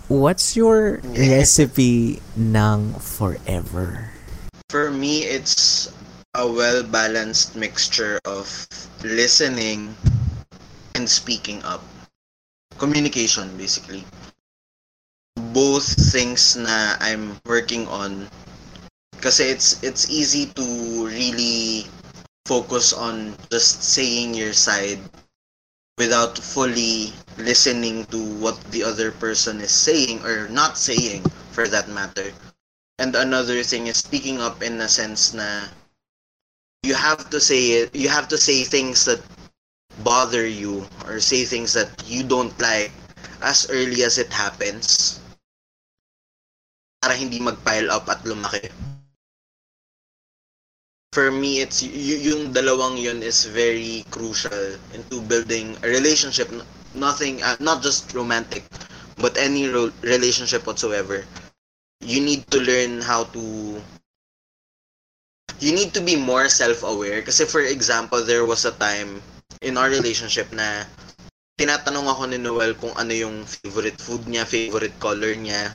What's 0.08 0.56
your 0.56 1.00
recipe 1.04 2.20
ng 2.36 2.94
forever? 2.94 4.10
For 4.70 4.90
me, 4.90 5.24
it's 5.24 5.92
a 6.34 6.50
well-balanced 6.50 7.54
mixture 7.54 8.18
of 8.24 8.48
listening 9.04 9.94
and 10.94 11.08
speaking 11.08 11.62
up. 11.64 11.82
Communication, 12.78 13.56
basically. 13.56 14.04
Both 15.52 15.86
things 16.10 16.56
na 16.56 16.96
I'm 17.00 17.38
working 17.46 17.86
on. 17.88 18.28
Kasi 19.20 19.44
it's 19.50 19.82
it's 19.82 20.10
easy 20.10 20.50
to 20.54 20.66
really 21.06 21.86
focus 22.46 22.92
on 22.92 23.34
just 23.50 23.82
saying 23.82 24.34
your 24.34 24.52
side 24.52 25.00
without 25.96 26.36
fully 26.36 27.14
listening 27.38 28.04
to 28.10 28.18
what 28.42 28.58
the 28.70 28.82
other 28.82 29.10
person 29.12 29.60
is 29.60 29.70
saying 29.70 30.20
or 30.26 30.48
not 30.48 30.76
saying 30.76 31.22
for 31.52 31.68
that 31.68 31.88
matter. 31.88 32.34
And 32.98 33.14
another 33.14 33.62
thing 33.62 33.86
is 33.86 33.98
speaking 33.98 34.40
up 34.40 34.62
in 34.62 34.80
a 34.82 34.88
sense 34.88 35.32
na 35.34 35.70
you 36.82 36.94
have 36.94 37.30
to 37.30 37.40
say 37.40 37.82
it 37.82 37.94
you 37.96 38.08
have 38.08 38.28
to 38.28 38.38
say 38.38 38.62
things 38.62 39.04
that 39.06 39.22
bother 40.02 40.46
you 40.46 40.86
or 41.06 41.20
say 41.20 41.44
things 41.44 41.72
that 41.74 41.90
you 42.06 42.22
don't 42.24 42.54
like 42.60 42.92
as 43.42 43.66
early 43.70 44.02
as 44.02 44.18
it 44.18 44.32
happens 44.32 45.20
para 47.02 47.14
hindi 47.20 47.38
mag-pile 47.40 47.88
up 47.96 48.06
at 48.12 48.20
lumaki. 48.28 48.64
For 51.12 51.30
me, 51.30 51.60
it's 51.62 51.82
y- 51.82 52.22
yung 52.28 52.52
dalawang 52.52 52.98
yun 53.00 53.22
is 53.22 53.44
very 53.46 54.04
crucial 54.10 54.76
into 54.92 55.20
building 55.22 55.76
a 55.82 55.88
relationship. 55.88 56.50
Nothing, 56.94 57.42
uh, 57.42 57.56
not 57.60 57.82
just 57.82 58.12
romantic, 58.14 58.64
but 59.16 59.36
any 59.38 59.66
ro- 59.68 59.92
relationship 60.02 60.66
whatsoever. 60.66 61.24
You 62.00 62.20
need 62.20 62.50
to 62.52 62.58
learn 62.60 63.02
how 63.02 63.24
to 63.36 63.80
you 65.60 65.72
need 65.74 65.92
to 65.94 66.00
be 66.00 66.16
more 66.16 66.48
self-aware 66.48 67.22
kasi 67.22 67.44
for 67.44 67.60
example 67.60 68.22
there 68.24 68.44
was 68.44 68.64
a 68.64 68.72
time 68.76 69.22
in 69.64 69.80
our 69.80 69.88
relationship 69.88 70.52
na 70.52 70.84
tinatanong 71.56 72.04
ako 72.04 72.22
ni 72.28 72.36
Noel 72.36 72.76
kung 72.76 72.92
ano 73.00 73.10
yung 73.16 73.48
favorite 73.48 73.96
food 73.96 74.28
niya, 74.28 74.44
favorite 74.44 74.94
color 75.00 75.32
niya. 75.32 75.72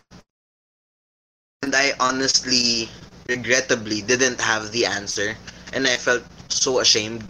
And 1.65 1.73
I 1.73 1.97
honestly, 1.99 2.87
regrettably, 3.27 4.05
didn't 4.05 4.39
have 4.39 4.71
the 4.71 4.85
answer. 4.85 5.35
And 5.73 5.89
I 5.89 5.97
felt 5.97 6.23
so 6.47 6.79
ashamed. 6.79 7.25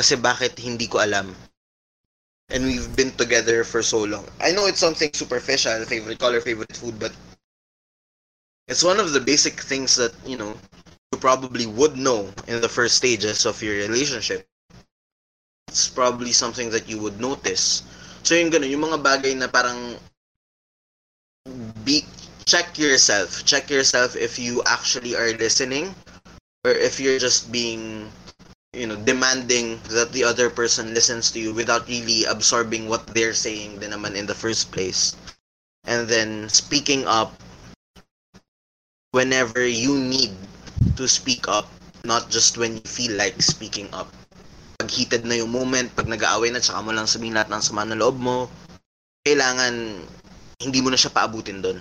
Kasi 0.00 0.16
bakit 0.18 0.58
hindi 0.58 0.88
ko 0.88 0.98
alam. 1.04 1.36
And 2.50 2.64
we've 2.64 2.90
been 2.96 3.12
together 3.14 3.64
for 3.64 3.82
so 3.82 4.04
long. 4.04 4.26
I 4.40 4.52
know 4.52 4.66
it's 4.66 4.82
something 4.82 5.12
superficial, 5.14 5.84
favorite 5.86 6.18
color, 6.18 6.40
favorite 6.40 6.76
food, 6.76 6.98
but 6.98 7.12
it's 8.68 8.84
one 8.84 9.00
of 9.00 9.12
the 9.12 9.20
basic 9.20 9.60
things 9.60 9.96
that, 9.96 10.12
you 10.26 10.36
know, 10.36 10.56
you 11.12 11.18
probably 11.18 11.66
would 11.66 11.96
know 11.96 12.28
in 12.48 12.60
the 12.60 12.68
first 12.68 12.96
stages 12.96 13.46
of 13.46 13.62
your 13.62 13.74
relationship. 13.76 14.46
It's 15.74 15.90
probably 15.90 16.30
something 16.30 16.70
that 16.70 16.86
you 16.86 17.02
would 17.02 17.18
notice. 17.18 17.82
So 18.22 18.38
yung 18.38 18.54
ganun, 18.54 18.70
yung 18.70 18.86
mga 18.86 19.02
bagay 19.02 19.34
na 19.34 19.50
parang 19.50 19.98
be 21.82 22.06
check 22.46 22.78
yourself. 22.78 23.42
Check 23.42 23.74
yourself 23.74 24.14
if 24.14 24.38
you 24.38 24.62
actually 24.70 25.18
are 25.18 25.34
listening 25.34 25.90
or 26.62 26.70
if 26.70 27.02
you're 27.02 27.18
just 27.18 27.50
being 27.50 28.06
you 28.70 28.86
know 28.86 28.94
demanding 29.02 29.82
that 29.90 30.14
the 30.14 30.22
other 30.22 30.46
person 30.46 30.94
listens 30.94 31.34
to 31.34 31.42
you 31.42 31.50
without 31.50 31.90
really 31.90 32.22
absorbing 32.30 32.86
what 32.86 33.02
they're 33.10 33.34
saying 33.34 33.82
din 33.82 33.90
naman 33.90 34.14
in 34.14 34.30
the 34.30 34.38
first 34.38 34.70
place. 34.70 35.18
And 35.90 36.06
then 36.06 36.46
speaking 36.54 37.02
up 37.10 37.34
whenever 39.10 39.66
you 39.66 39.98
need 39.98 40.30
to 40.94 41.10
speak 41.10 41.50
up, 41.50 41.66
not 42.06 42.30
just 42.30 42.58
when 42.62 42.78
you 42.78 42.86
feel 42.86 43.18
like 43.18 43.42
speaking 43.42 43.90
up. 43.90 44.06
Pag 44.78 44.90
heated 44.90 45.22
na 45.24 45.38
yung 45.38 45.50
moment, 45.50 45.90
pag 45.94 46.10
nag-aaway 46.10 46.50
na, 46.50 46.62
tsaka 46.62 46.82
mo 46.82 46.90
lang 46.90 47.06
sabihin 47.06 47.34
lahat 47.38 47.50
ng 47.50 47.62
sama 47.62 47.86
ng 47.86 48.00
loob 48.00 48.18
mo, 48.18 48.50
kailangan 49.24 50.02
hindi 50.60 50.78
mo 50.80 50.92
na 50.92 50.98
siya 50.98 51.12
paabutin 51.14 51.62
doon. 51.64 51.78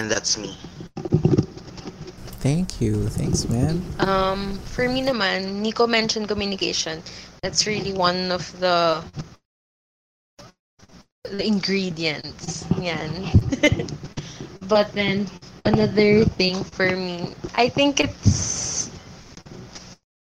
And 0.00 0.10
that's 0.10 0.40
me. 0.40 0.56
Thank 2.40 2.80
you. 2.80 3.04
Thanks, 3.08 3.44
man. 3.52 3.84
Um, 4.00 4.56
for 4.64 4.88
me 4.88 5.04
naman, 5.04 5.60
Nico 5.60 5.86
mentioned 5.86 6.28
communication. 6.28 7.04
That's 7.42 7.66
really 7.66 7.92
one 7.92 8.32
of 8.32 8.48
the 8.60 9.04
the 11.28 11.44
ingredients. 11.44 12.64
Yan. 12.80 13.28
but 14.72 14.88
then 14.96 15.28
another 15.68 16.24
thing 16.24 16.64
for 16.64 16.96
me, 16.96 17.36
I 17.54 17.68
think 17.68 18.00
it's 18.00 18.79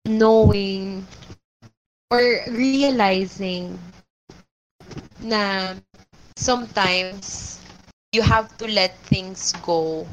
knowing 0.07 1.07
or 2.11 2.23
realizing 2.49 3.79
na 5.21 5.75
sometimes 6.37 7.61
you 8.13 8.23
have 8.23 8.57
to 8.59 8.67
let 8.67 8.97
things 9.07 9.53
go 9.65 10.07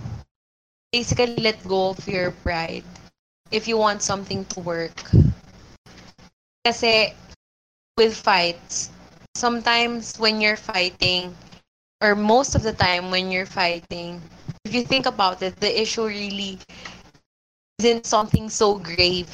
basically 0.91 1.35
let 1.37 1.61
go 1.67 1.89
of 1.89 2.07
your 2.07 2.31
pride 2.31 2.83
if 3.51 3.67
you 3.67 3.77
want 3.77 4.01
something 4.01 4.45
to 4.45 4.59
work. 4.61 5.11
Kasi 6.65 7.13
with 7.97 8.15
fights, 8.15 8.89
sometimes 9.35 10.17
when 10.19 10.41
you're 10.41 10.57
fighting, 10.57 11.35
or 12.01 12.15
most 12.15 12.55
of 12.55 12.63
the 12.63 12.73
time 12.73 13.11
when 13.11 13.31
you're 13.31 13.45
fighting, 13.47 14.21
if 14.65 14.73
you 14.73 14.83
think 14.83 15.05
about 15.05 15.41
it, 15.41 15.59
the 15.59 15.81
issue 15.81 16.05
really 16.05 16.59
isn't 17.79 18.05
something 18.05 18.49
so 18.49 18.75
grave. 18.79 19.29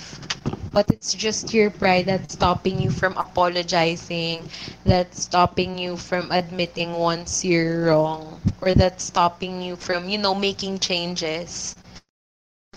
But 0.71 0.89
it's 0.91 1.13
just 1.13 1.53
your 1.53 1.69
pride 1.69 2.05
that's 2.07 2.33
stopping 2.33 2.81
you 2.81 2.89
from 2.91 3.17
apologizing, 3.17 4.49
that's 4.85 5.23
stopping 5.23 5.77
you 5.77 5.97
from 5.97 6.31
admitting 6.31 6.93
once 6.93 7.43
you're 7.45 7.85
wrong, 7.85 8.41
or 8.61 8.73
that's 8.73 9.03
stopping 9.03 9.61
you 9.61 9.75
from, 9.75 10.09
you 10.09 10.17
know, 10.17 10.33
making 10.35 10.79
changes. 10.79 11.75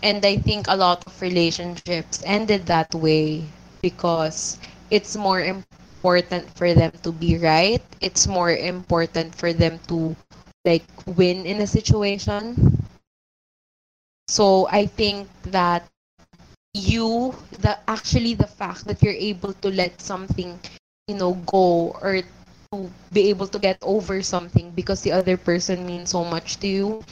And 0.02 0.24
I 0.24 0.36
think 0.36 0.66
a 0.68 0.76
lot 0.76 1.06
of 1.06 1.20
relationships 1.22 2.22
ended 2.24 2.66
that 2.66 2.94
way 2.94 3.44
because 3.80 4.58
it's 4.90 5.16
more 5.16 5.40
important 5.40 6.50
for 6.56 6.74
them 6.74 6.92
to 7.02 7.12
be 7.12 7.36
right. 7.38 7.82
It's 8.00 8.26
more 8.26 8.50
important 8.50 9.34
for 9.34 9.52
them 9.52 9.78
to 9.88 10.16
like 10.64 10.84
win 11.06 11.46
in 11.46 11.60
a 11.60 11.66
situation. 11.66 12.86
So 14.28 14.66
I 14.70 14.86
think 14.86 15.28
that 15.44 15.88
you 16.74 17.34
the 17.60 17.78
actually 17.88 18.34
the 18.34 18.46
fact 18.46 18.84
that 18.86 19.02
you're 19.02 19.12
able 19.16 19.52
to 19.54 19.68
let 19.70 20.00
something 20.00 20.58
you 21.08 21.14
know 21.14 21.34
go 21.46 21.96
or 22.00 22.22
to 22.72 22.90
be 23.12 23.28
able 23.28 23.46
to 23.46 23.58
get 23.58 23.78
over 23.82 24.22
something 24.22 24.70
because 24.72 25.02
the 25.02 25.12
other 25.12 25.36
person 25.36 25.86
means 25.86 26.10
so 26.10 26.24
much 26.24 26.58
to 26.58 26.66
you 26.66 27.04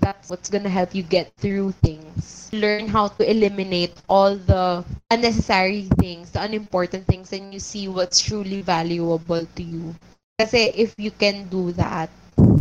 that's 0.00 0.30
what's 0.30 0.48
gonna 0.48 0.68
help 0.70 0.94
you 0.94 1.02
get 1.02 1.32
through 1.36 1.72
things. 1.82 2.48
Learn 2.52 2.88
how 2.88 3.08
to 3.18 3.22
eliminate 3.28 3.92
all 4.08 4.36
the 4.36 4.84
unnecessary 5.10 5.88
things, 5.98 6.30
the 6.30 6.42
unimportant 6.42 7.06
things, 7.06 7.32
and 7.32 7.52
you 7.52 7.60
see 7.60 7.88
what's 7.88 8.20
truly 8.20 8.62
valuable 8.62 9.44
to 9.44 9.62
you. 9.62 9.94
Kasi 10.38 10.70
if 10.74 10.94
you 10.98 11.10
can 11.10 11.48
do 11.48 11.72
that, 11.72 12.10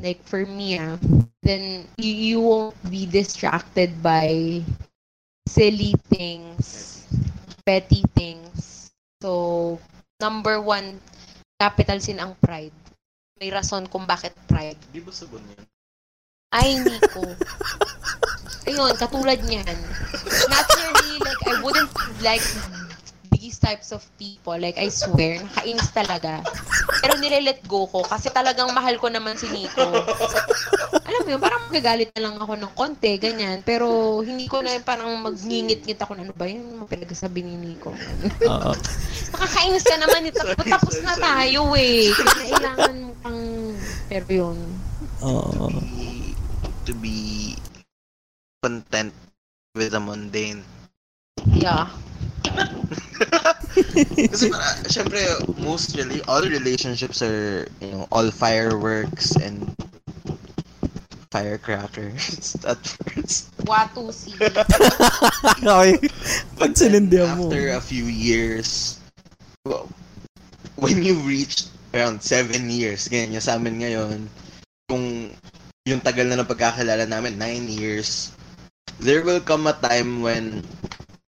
like 0.01 0.21
for 0.25 0.45
me, 0.45 0.79
ah, 0.79 0.97
then 1.43 1.85
you, 1.97 2.13
you 2.13 2.39
won't 2.41 2.77
be 2.89 3.05
distracted 3.05 4.01
by 4.01 4.61
silly 5.47 5.95
things, 6.11 7.01
petty 7.63 8.03
things. 8.13 8.91
So, 9.23 9.79
number 10.19 10.61
one, 10.61 10.99
capital 11.57 11.97
sin 12.03 12.19
ang 12.19 12.35
pride. 12.43 12.75
May 13.39 13.49
rason 13.49 13.87
kung 13.89 14.05
bakit 14.05 14.35
pride. 14.45 14.77
Di 14.91 14.99
ba 15.01 15.09
sabon 15.09 15.41
yun? 15.41 15.63
Ay, 16.51 16.77
Nico. 16.83 17.23
Ayun, 18.67 18.93
katulad 18.99 19.39
niyan. 19.47 19.77
Naturally, 20.51 21.15
like, 21.23 21.41
I 21.47 21.53
wouldn't 21.63 21.91
like 22.19 22.43
these 23.57 23.65
types 23.65 23.89
of 23.89 24.05
people. 24.21 24.53
Like, 24.53 24.77
I 24.77 24.93
swear, 24.93 25.41
nakainis 25.41 25.89
talaga. 25.89 26.45
Pero 27.01 27.17
nire-let 27.17 27.65
go 27.65 27.89
ko 27.89 28.05
kasi 28.05 28.29
talagang 28.29 28.69
mahal 28.69 29.01
ko 29.01 29.09
naman 29.09 29.33
si 29.33 29.49
Nico. 29.49 29.81
Alam 31.09 31.21
mo 31.25 31.29
yun, 31.33 31.41
parang 31.41 31.65
magagalit 31.65 32.13
na 32.13 32.29
lang 32.29 32.35
ako 32.37 32.53
ng 32.53 32.73
konti, 32.77 33.17
ganyan. 33.17 33.65
Pero 33.65 34.21
hindi 34.21 34.45
ko 34.45 34.61
na 34.61 34.77
parang 34.85 35.09
magngingit-ngit 35.25 35.97
ako 35.97 36.13
na 36.13 36.29
ano 36.29 36.37
ba 36.37 36.45
yun, 36.45 36.85
mga 36.85 36.85
pinagsasabi 36.85 37.41
ni 37.41 37.57
Nico. 37.57 37.97
Oo. 38.45 38.71
Nakakainis 39.33 39.85
ka 39.89 39.97
naman, 39.97 40.29
ito. 40.29 40.45
tapos 40.69 41.01
na 41.01 41.17
tayo 41.17 41.73
eh. 41.73 42.13
Kailangan 42.13 42.93
mo 43.01 43.11
pang... 43.25 43.41
Pero 44.05 44.27
yun. 44.29 44.57
Oo. 45.25 45.73
Be- 45.73 46.37
to 46.85 46.93
be 47.01 47.57
content 48.61 49.11
with 49.73 49.97
the 49.97 49.99
mundane. 49.99 50.61
Yeah. 51.57 51.89
Kasi 54.05 54.53
para, 54.53 54.77
syempre, 54.89 55.19
most 55.57 55.97
really, 55.97 56.21
all 56.29 56.43
relationships 56.43 57.21
are, 57.21 57.65
you 57.81 57.91
know, 57.91 58.05
all 58.11 58.29
fireworks 58.29 59.33
and 59.37 59.73
firecrackers 61.31 62.55
at 62.71 62.79
first. 62.81 63.51
Watusi. 63.65 64.33
okay. 65.61 65.97
Pag 66.57 66.71
sinindihan 66.73 67.37
mo. 67.37 67.49
After 67.49 67.77
a 67.77 67.83
few 67.83 68.05
years, 68.05 68.99
well, 69.65 69.89
when 70.77 71.03
you 71.03 71.19
reach 71.25 71.67
around 71.93 72.21
seven 72.21 72.69
years, 72.69 73.07
ganyan 73.09 73.37
yung 73.37 73.45
sa 73.45 73.57
amin 73.59 73.81
ngayon, 73.81 74.17
kung 74.87 75.33
yung 75.87 76.01
tagal 76.03 76.27
na 76.27 76.39
ng 76.39 76.49
pagkakilala 76.49 77.07
namin, 77.07 77.39
nine 77.39 77.67
years, 77.67 78.35
there 78.99 79.23
will 79.23 79.39
come 79.39 79.67
a 79.67 79.75
time 79.77 80.21
when, 80.21 80.63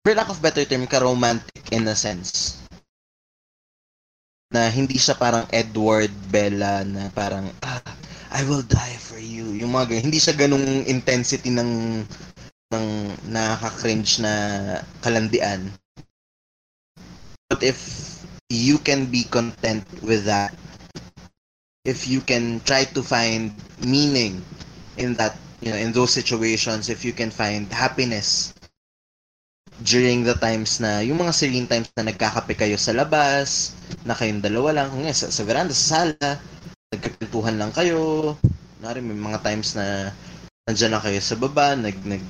for 0.05 0.13
lack 0.13 0.29
of 0.29 0.37
better 0.37 0.61
term, 0.69 0.85
ka-romantic 0.85 1.65
in 1.73 1.89
a 1.89 1.97
sense. 1.97 2.61
Na 4.53 4.69
hindi 4.69 5.01
siya 5.01 5.17
parang 5.17 5.49
Edward 5.49 6.13
Bella 6.29 6.85
na 6.85 7.09
parang, 7.09 7.49
ah, 7.65 7.81
I 8.29 8.45
will 8.45 8.61
die 8.61 9.01
for 9.01 9.17
you. 9.17 9.57
Yung 9.57 9.73
mga 9.73 9.89
ganyan. 9.89 10.13
Hindi 10.13 10.21
siya 10.21 10.37
ganung 10.37 10.85
intensity 10.85 11.49
ng 11.49 12.05
ng 12.69 12.85
nakaka-cringe 13.33 14.21
na 14.21 14.33
kalandian. 15.01 15.73
But 17.49 17.65
if 17.65 17.81
you 18.53 18.77
can 18.77 19.09
be 19.09 19.25
content 19.25 19.85
with 20.05 20.29
that, 20.29 20.53
if 21.81 22.05
you 22.05 22.21
can 22.21 22.61
try 22.61 22.85
to 22.93 23.01
find 23.01 23.57
meaning 23.81 24.45
in 25.01 25.17
that, 25.17 25.37
you 25.61 25.73
know, 25.73 25.81
in 25.81 25.93
those 25.93 26.13
situations, 26.13 26.89
if 26.93 27.05
you 27.05 27.13
can 27.13 27.29
find 27.29 27.69
happiness 27.69 28.54
during 29.83 30.23
the 30.23 30.37
times 30.39 30.79
na, 30.79 31.03
yung 31.03 31.19
mga 31.19 31.33
serene 31.35 31.67
times 31.67 31.91
na 31.97 32.07
nagkakape 32.07 32.55
kayo 32.55 32.79
sa 32.79 32.95
labas, 32.95 33.75
na 34.07 34.15
kayong 34.15 34.39
dalawa 34.39 34.71
lang, 34.71 34.87
kung 34.93 35.03
sa, 35.11 35.27
sa 35.27 35.43
veranda, 35.43 35.75
sa 35.75 35.87
sala, 36.15 36.39
nagkakwentuhan 36.95 37.59
lang 37.59 37.71
kayo, 37.75 38.33
Kunwari, 38.85 39.01
may 39.01 39.17
mga 39.17 39.41
times 39.41 39.73
na 39.73 40.13
nandyan 40.69 40.93
lang 40.93 41.01
kayo 41.01 41.17
sa 41.17 41.33
baba, 41.41 41.73
nag, 41.73 41.97
nag, 42.05 42.21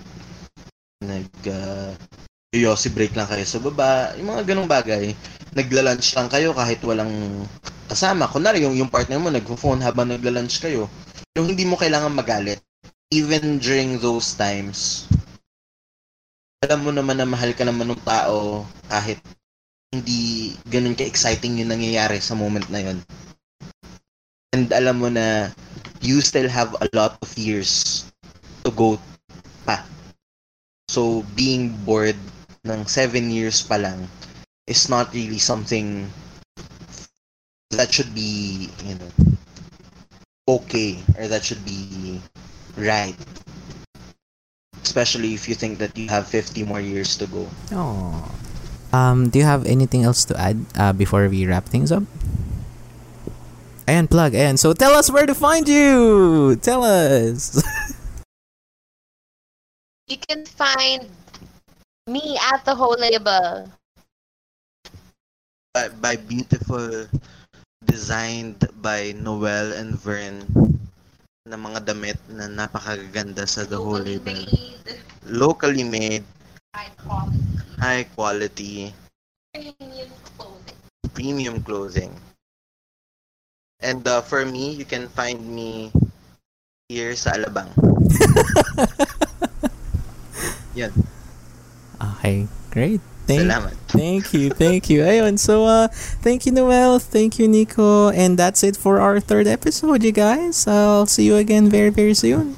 nag, 1.04 1.28
uh, 1.52 1.92
yoyosi 2.56 2.96
break 2.96 3.12
lang 3.12 3.28
kayo 3.28 3.44
sa 3.44 3.60
baba, 3.60 4.16
yung 4.16 4.32
mga 4.32 4.56
ganong 4.56 4.72
bagay. 4.72 5.12
Nagla-lunch 5.52 6.16
lang 6.16 6.32
kayo 6.32 6.56
kahit 6.56 6.80
walang 6.88 7.44
kasama. 7.92 8.32
Kunwari, 8.32 8.64
yung, 8.64 8.72
yung 8.72 8.88
partner 8.88 9.20
mo 9.20 9.28
nagpo-phone 9.28 9.84
habang 9.84 10.16
nagla-lunch 10.16 10.64
kayo. 10.64 10.88
Yung 11.36 11.52
hindi 11.52 11.68
mo 11.68 11.76
kailangan 11.76 12.16
magalit. 12.16 12.64
Even 13.12 13.60
during 13.60 14.00
those 14.00 14.32
times, 14.40 15.12
alam 16.66 16.82
mo 16.82 16.90
naman 16.90 17.22
na 17.22 17.30
mahal 17.30 17.54
ka 17.54 17.62
naman 17.62 17.94
ng 17.94 18.02
tao 18.02 18.66
kahit 18.90 19.22
hindi 19.94 20.58
ganun 20.66 20.98
ka-exciting 20.98 21.62
yung 21.62 21.70
nangyayari 21.70 22.18
sa 22.18 22.34
moment 22.34 22.66
na 22.74 22.82
yun. 22.82 22.98
And 24.50 24.74
alam 24.74 24.98
mo 24.98 25.14
na 25.14 25.54
you 26.02 26.26
still 26.26 26.50
have 26.50 26.74
a 26.82 26.90
lot 26.98 27.22
of 27.22 27.30
years 27.38 28.04
to 28.66 28.74
go 28.74 28.98
pa. 29.62 29.86
So, 30.90 31.22
being 31.38 31.78
bored 31.86 32.18
ng 32.66 32.90
seven 32.90 33.30
years 33.30 33.62
pa 33.62 33.78
lang 33.78 34.10
is 34.66 34.90
not 34.90 35.14
really 35.14 35.38
something 35.38 36.10
that 37.78 37.94
should 37.94 38.10
be, 38.18 38.74
you 38.82 38.98
know, 38.98 39.12
okay 40.50 40.98
or 41.22 41.30
that 41.30 41.46
should 41.46 41.62
be 41.62 42.18
right. 42.74 43.18
Especially 44.96 45.36
if 45.36 45.52
you 45.52 45.60
think 45.60 45.76
that 45.84 45.92
you 46.00 46.08
have 46.08 46.24
50 46.24 46.64
more 46.64 46.80
years 46.80 47.20
to 47.20 47.28
go. 47.28 47.52
Oh. 47.76 48.32
Um, 48.96 49.28
do 49.28 49.40
you 49.40 49.44
have 49.44 49.68
anything 49.68 50.08
else 50.08 50.24
to 50.32 50.40
add 50.40 50.56
uh, 50.80 50.94
before 50.96 51.28
we 51.28 51.44
wrap 51.44 51.68
things 51.68 51.92
up? 51.92 52.04
And 53.84 54.10
plug 54.10 54.34
in. 54.34 54.56
so 54.56 54.72
tell 54.72 54.96
us 54.96 55.12
where 55.12 55.28
to 55.28 55.36
find 55.36 55.68
you. 55.68 56.56
Tell 56.64 56.88
us. 56.88 57.60
You 60.08 60.22
can 60.22 60.46
find 60.46 61.10
me 62.06 62.38
at 62.38 62.64
the 62.64 62.76
whole 62.76 62.94
label. 62.94 63.66
By, 65.74 65.90
by 65.90 66.16
beautiful, 66.16 67.10
designed 67.84 68.70
by 68.86 69.18
Noel 69.18 69.74
and 69.74 69.98
Vern 69.98 70.75
na 71.46 71.62
mga 71.62 71.94
damit 71.94 72.18
na 72.26 72.50
napakaganda 72.50 73.46
sa 73.46 73.70
The 73.70 73.78
Label. 73.78 74.34
made, 74.34 74.98
Locally 75.30 75.86
made, 75.86 76.26
high 76.74 76.90
quality, 77.06 77.46
high 77.78 78.06
quality, 78.18 78.90
premium 79.54 80.10
clothing. 80.34 80.80
premium 81.14 81.58
clothing. 81.62 82.12
And 83.78 84.02
uh, 84.10 84.26
for 84.26 84.42
me, 84.42 84.74
you 84.74 84.90
can 84.90 85.06
find 85.14 85.38
me 85.38 85.94
here 86.90 87.14
sa 87.14 87.38
Alabang. 87.38 87.70
Yan. 90.82 90.90
okay, 92.02 92.50
great. 92.74 93.06
Thank 93.26 93.50
Salamat. 93.50 93.74
Thank 93.88 94.34
you, 94.34 94.50
thank 94.50 94.90
you. 94.90 95.02
Ayun, 95.02 95.40
so 95.40 95.66
uh, 95.66 95.88
thank 96.22 96.46
you 96.46 96.52
Noel, 96.52 97.00
thank 97.00 97.40
you 97.40 97.48
Nico, 97.48 98.10
and 98.10 98.38
that's 98.38 98.64
it 98.64 98.78
for 98.78 99.00
our 99.00 99.20
third 99.20 99.48
episode, 99.48 100.04
you 100.04 100.12
guys. 100.12 100.68
I'll 100.68 101.06
see 101.06 101.26
you 101.26 101.36
again 101.36 101.70
very, 101.70 101.90
very 101.90 102.14
soon. 102.14 102.56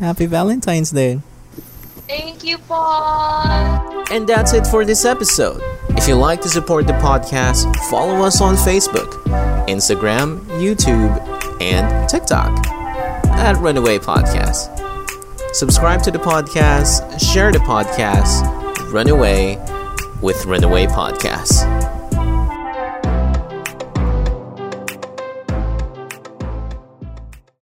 Happy 0.00 0.26
Valentine's 0.26 0.90
Day. 0.90 1.20
Thank 2.08 2.44
you, 2.44 2.58
Paul. 2.58 4.04
And 4.10 4.28
that's 4.28 4.52
it 4.52 4.66
for 4.66 4.84
this 4.84 5.04
episode. 5.04 5.60
If 5.90 6.06
you'd 6.06 6.16
like 6.16 6.40
to 6.42 6.48
support 6.48 6.86
the 6.86 6.92
podcast, 6.94 7.74
follow 7.90 8.24
us 8.24 8.40
on 8.40 8.54
Facebook, 8.54 9.10
Instagram, 9.66 10.40
YouTube, 10.60 11.10
and 11.60 12.08
TikTok 12.08 12.66
at 12.68 13.56
Runaway 13.56 13.98
Podcast. 13.98 14.70
Subscribe 15.54 16.02
to 16.02 16.10
the 16.10 16.18
podcast, 16.18 17.18
share 17.18 17.50
the 17.50 17.58
podcast, 17.58 18.44
Runaway 18.92 19.56
with 20.26 20.44
Runaway 20.44 20.86
Podcast. 20.86 21.95